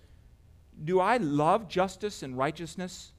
Do 0.86 1.00
I 1.00 1.18
love 1.18 1.68
justice 1.68 2.24
and 2.24 2.38
righteousness 2.38 3.12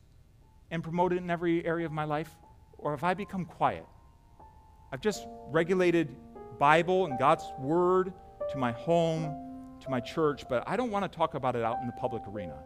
and 0.70 0.82
promote 0.82 1.12
it 1.12 1.18
in 1.18 1.30
every 1.30 1.64
area 1.64 1.86
of 1.86 1.92
my 1.92 2.04
life? 2.04 2.34
Or 2.78 2.92
have 2.92 3.04
I 3.04 3.14
become 3.14 3.44
quiet? 3.44 3.84
I've 4.92 5.00
just 5.00 5.26
regulated 5.48 6.14
Bible 6.58 7.06
and 7.06 7.18
God's 7.18 7.44
Word 7.58 8.12
to 8.50 8.58
my 8.58 8.72
home, 8.72 9.78
to 9.80 9.90
my 9.90 10.00
church, 10.00 10.44
but 10.48 10.64
I 10.66 10.76
don't 10.76 10.90
want 10.90 11.10
to 11.10 11.16
talk 11.16 11.34
about 11.34 11.56
it 11.56 11.62
out 11.62 11.78
in 11.80 11.86
the 11.86 11.92
public 11.92 12.22
arena. 12.28 12.56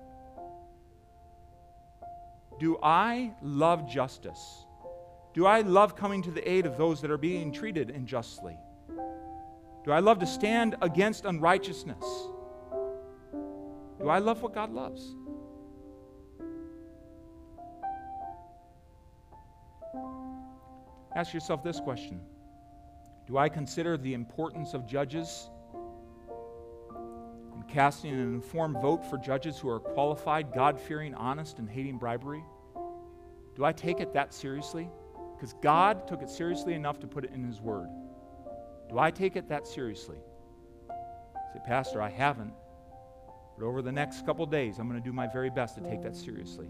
Do 2.59 2.79
I 2.83 3.33
love 3.43 3.89
justice? 3.89 4.67
Do 5.33 5.47
I 5.47 5.61
love 5.61 5.97
coming 5.97 6.23
to 6.23 6.31
the 6.31 6.49
aid 6.49 6.67
of 6.67 6.77
those 6.77 7.01
that 7.01 7.11
are 7.11 7.19
being 7.19 7.53
treated 7.53 7.91
unjustly? 7.91 8.57
Do 9.85 9.93
I 9.93 10.01
love 10.01 10.19
to 10.19 10.27
stand 10.27 10.77
against 10.83 11.25
unrighteousness? 11.25 12.05
Do 13.99 14.09
I 14.09 14.19
love 14.19 14.43
what 14.43 14.55
God 14.55 14.73
loves? 14.73 15.15
Ask 21.15 21.35
yourself 21.35 21.63
this 21.63 21.81
question 21.81 22.21
Do 23.31 23.39
I 23.39 23.49
consider 23.49 23.97
the 23.97 24.13
importance 24.13 24.75
of 24.75 24.89
judges 24.89 25.49
and 27.55 27.69
casting 27.69 28.13
an 28.13 28.35
informed 28.35 28.83
vote 28.83 29.05
for 29.09 29.19
judges 29.19 29.57
who 29.57 29.69
are 29.69 29.79
qualified, 29.79 30.53
God 30.53 30.81
fearing, 30.81 31.15
honest, 31.15 31.61
and 31.61 31.71
hating 31.71 31.97
bribery? 31.97 32.43
Do 33.55 33.65
I 33.65 33.73
take 33.73 34.01
it 34.01 34.13
that 34.15 34.35
seriously? 34.35 34.91
Because 35.37 35.55
God 35.63 36.09
took 36.09 36.23
it 36.23 36.29
seriously 36.29 36.75
enough 36.75 36.99
to 37.01 37.07
put 37.07 37.25
it 37.25 37.31
in 37.33 37.45
His 37.45 37.61
Word. 37.61 37.87
Do 38.89 38.99
I 38.99 39.13
take 39.13 39.37
it 39.37 39.49
that 39.49 39.69
seriously? 39.69 40.19
Say, 41.53 41.61
Pastor, 41.65 42.03
I 42.03 42.11
haven't. 42.11 42.53
But 43.57 43.65
over 43.65 43.81
the 43.81 43.93
next 43.93 44.27
couple 44.27 44.45
days, 44.45 44.81
I'm 44.81 44.89
going 44.89 45.01
to 45.01 45.09
do 45.09 45.13
my 45.13 45.29
very 45.29 45.51
best 45.51 45.77
to 45.77 45.83
take 45.83 46.03
that 46.03 46.17
seriously. 46.17 46.67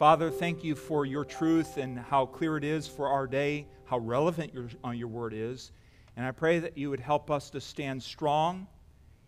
Father, 0.00 0.30
thank 0.30 0.64
you 0.64 0.74
for 0.74 1.04
your 1.04 1.26
truth 1.26 1.76
and 1.76 1.98
how 1.98 2.24
clear 2.24 2.56
it 2.56 2.64
is 2.64 2.88
for 2.88 3.08
our 3.08 3.26
day, 3.26 3.66
how 3.84 3.98
relevant 3.98 4.54
your, 4.54 4.70
uh, 4.82 4.92
your 4.92 5.08
word 5.08 5.34
is. 5.34 5.72
And 6.16 6.24
I 6.24 6.30
pray 6.30 6.58
that 6.58 6.78
you 6.78 6.88
would 6.88 7.00
help 7.00 7.30
us 7.30 7.50
to 7.50 7.60
stand 7.60 8.02
strong 8.02 8.66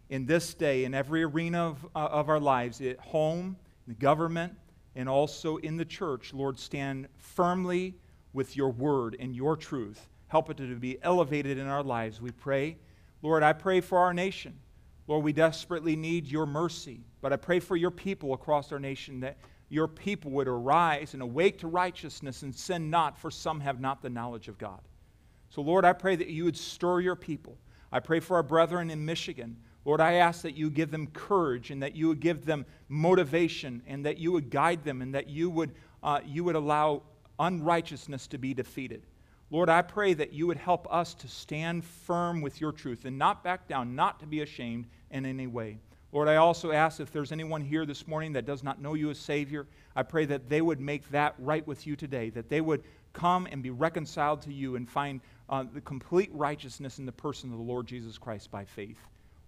in 0.08 0.24
this 0.24 0.54
day, 0.54 0.86
in 0.86 0.94
every 0.94 1.24
arena 1.24 1.68
of, 1.68 1.86
uh, 1.94 2.06
of 2.06 2.30
our 2.30 2.40
lives, 2.40 2.80
at 2.80 2.98
home, 3.00 3.58
in 3.86 3.92
the 3.92 4.00
government, 4.00 4.54
and 4.96 5.10
also 5.10 5.58
in 5.58 5.76
the 5.76 5.84
church. 5.84 6.32
Lord, 6.32 6.58
stand 6.58 7.06
firmly 7.18 7.94
with 8.32 8.56
your 8.56 8.70
word 8.70 9.14
and 9.20 9.36
your 9.36 9.58
truth. 9.58 10.08
Help 10.28 10.48
it 10.48 10.56
to 10.56 10.74
be 10.76 10.96
elevated 11.02 11.58
in 11.58 11.66
our 11.66 11.82
lives, 11.82 12.18
we 12.18 12.30
pray. 12.30 12.78
Lord, 13.20 13.42
I 13.42 13.52
pray 13.52 13.82
for 13.82 13.98
our 13.98 14.14
nation. 14.14 14.58
Lord, 15.06 15.22
we 15.22 15.34
desperately 15.34 15.96
need 15.96 16.28
your 16.28 16.46
mercy. 16.46 17.04
But 17.20 17.34
I 17.34 17.36
pray 17.36 17.60
for 17.60 17.76
your 17.76 17.90
people 17.90 18.32
across 18.32 18.72
our 18.72 18.80
nation 18.80 19.20
that 19.20 19.36
your 19.72 19.88
people 19.88 20.30
would 20.32 20.48
arise 20.48 21.14
and 21.14 21.22
awake 21.22 21.58
to 21.58 21.66
righteousness 21.66 22.42
and 22.42 22.54
sin 22.54 22.90
not, 22.90 23.16
for 23.18 23.30
some 23.30 23.58
have 23.60 23.80
not 23.80 24.02
the 24.02 24.10
knowledge 24.10 24.48
of 24.48 24.58
God. 24.58 24.82
So, 25.48 25.62
Lord, 25.62 25.86
I 25.86 25.94
pray 25.94 26.14
that 26.14 26.28
you 26.28 26.44
would 26.44 26.58
stir 26.58 27.00
your 27.00 27.16
people. 27.16 27.56
I 27.90 27.98
pray 27.98 28.20
for 28.20 28.36
our 28.36 28.42
brethren 28.42 28.90
in 28.90 29.02
Michigan. 29.02 29.56
Lord, 29.86 29.98
I 29.98 30.14
ask 30.14 30.42
that 30.42 30.58
you 30.58 30.68
give 30.68 30.90
them 30.90 31.06
courage 31.06 31.70
and 31.70 31.82
that 31.82 31.96
you 31.96 32.08
would 32.08 32.20
give 32.20 32.44
them 32.44 32.66
motivation 32.90 33.82
and 33.86 34.04
that 34.04 34.18
you 34.18 34.30
would 34.30 34.50
guide 34.50 34.84
them 34.84 35.00
and 35.00 35.14
that 35.14 35.28
you 35.28 35.48
would, 35.48 35.74
uh, 36.02 36.20
you 36.26 36.44
would 36.44 36.54
allow 36.54 37.02
unrighteousness 37.38 38.26
to 38.26 38.36
be 38.36 38.52
defeated. 38.52 39.06
Lord, 39.50 39.70
I 39.70 39.80
pray 39.80 40.12
that 40.12 40.34
you 40.34 40.46
would 40.48 40.58
help 40.58 40.86
us 40.92 41.14
to 41.14 41.28
stand 41.28 41.82
firm 41.82 42.42
with 42.42 42.60
your 42.60 42.72
truth 42.72 43.06
and 43.06 43.18
not 43.18 43.42
back 43.42 43.68
down, 43.68 43.94
not 43.94 44.20
to 44.20 44.26
be 44.26 44.42
ashamed 44.42 44.86
in 45.10 45.24
any 45.24 45.46
way. 45.46 45.78
Lord, 46.12 46.28
I 46.28 46.36
also 46.36 46.72
ask 46.72 47.00
if 47.00 47.10
there's 47.10 47.32
anyone 47.32 47.62
here 47.62 47.86
this 47.86 48.06
morning 48.06 48.34
that 48.34 48.44
does 48.44 48.62
not 48.62 48.80
know 48.80 48.92
you 48.92 49.08
as 49.08 49.18
Savior, 49.18 49.66
I 49.96 50.02
pray 50.02 50.26
that 50.26 50.48
they 50.48 50.60
would 50.60 50.78
make 50.78 51.10
that 51.10 51.34
right 51.38 51.66
with 51.66 51.86
you 51.86 51.96
today, 51.96 52.28
that 52.30 52.50
they 52.50 52.60
would 52.60 52.82
come 53.14 53.48
and 53.50 53.62
be 53.62 53.70
reconciled 53.70 54.42
to 54.42 54.52
you 54.52 54.76
and 54.76 54.88
find 54.88 55.22
uh, 55.48 55.64
the 55.72 55.80
complete 55.80 56.30
righteousness 56.34 56.98
in 56.98 57.06
the 57.06 57.12
person 57.12 57.50
of 57.50 57.56
the 57.56 57.64
Lord 57.64 57.86
Jesus 57.86 58.18
Christ 58.18 58.50
by 58.50 58.64
faith. 58.64 58.98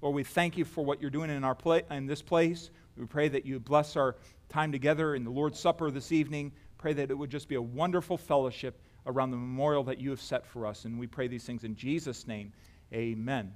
Lord, 0.00 0.14
we 0.14 0.24
thank 0.24 0.56
you 0.56 0.64
for 0.64 0.84
what 0.84 1.02
you're 1.02 1.10
doing 1.10 1.30
in, 1.30 1.44
our 1.44 1.54
pla- 1.54 1.80
in 1.90 2.06
this 2.06 2.22
place. 2.22 2.70
We 2.96 3.04
pray 3.04 3.28
that 3.28 3.44
you 3.44 3.60
bless 3.60 3.94
our 3.96 4.16
time 4.48 4.72
together 4.72 5.14
in 5.14 5.24
the 5.24 5.30
Lord's 5.30 5.60
Supper 5.60 5.90
this 5.90 6.12
evening. 6.12 6.52
Pray 6.78 6.94
that 6.94 7.10
it 7.10 7.14
would 7.14 7.30
just 7.30 7.48
be 7.48 7.56
a 7.56 7.62
wonderful 7.62 8.16
fellowship 8.16 8.80
around 9.06 9.30
the 9.30 9.36
memorial 9.36 9.84
that 9.84 10.00
you 10.00 10.10
have 10.10 10.20
set 10.20 10.46
for 10.46 10.66
us. 10.66 10.86
And 10.86 10.98
we 10.98 11.06
pray 11.06 11.28
these 11.28 11.44
things 11.44 11.64
in 11.64 11.74
Jesus' 11.74 12.26
name. 12.26 12.52
Amen. 12.92 13.52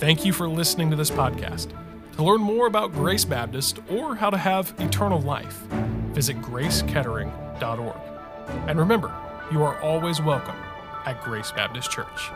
Thank 0.00 0.24
you 0.24 0.32
for 0.32 0.48
listening 0.48 0.88
to 0.88 0.96
this 0.96 1.10
podcast. 1.10 1.74
To 2.16 2.24
learn 2.24 2.40
more 2.40 2.66
about 2.66 2.90
Grace 2.90 3.26
Baptist 3.26 3.80
or 3.90 4.14
how 4.16 4.30
to 4.30 4.38
have 4.38 4.72
eternal 4.78 5.20
life, 5.20 5.58
visit 6.14 6.40
gracekettering.org. 6.40 7.96
And 8.66 8.78
remember, 8.78 9.14
you 9.52 9.62
are 9.62 9.78
always 9.82 10.22
welcome 10.22 10.56
at 11.04 11.22
Grace 11.22 11.52
Baptist 11.52 11.90
Church. 11.90 12.30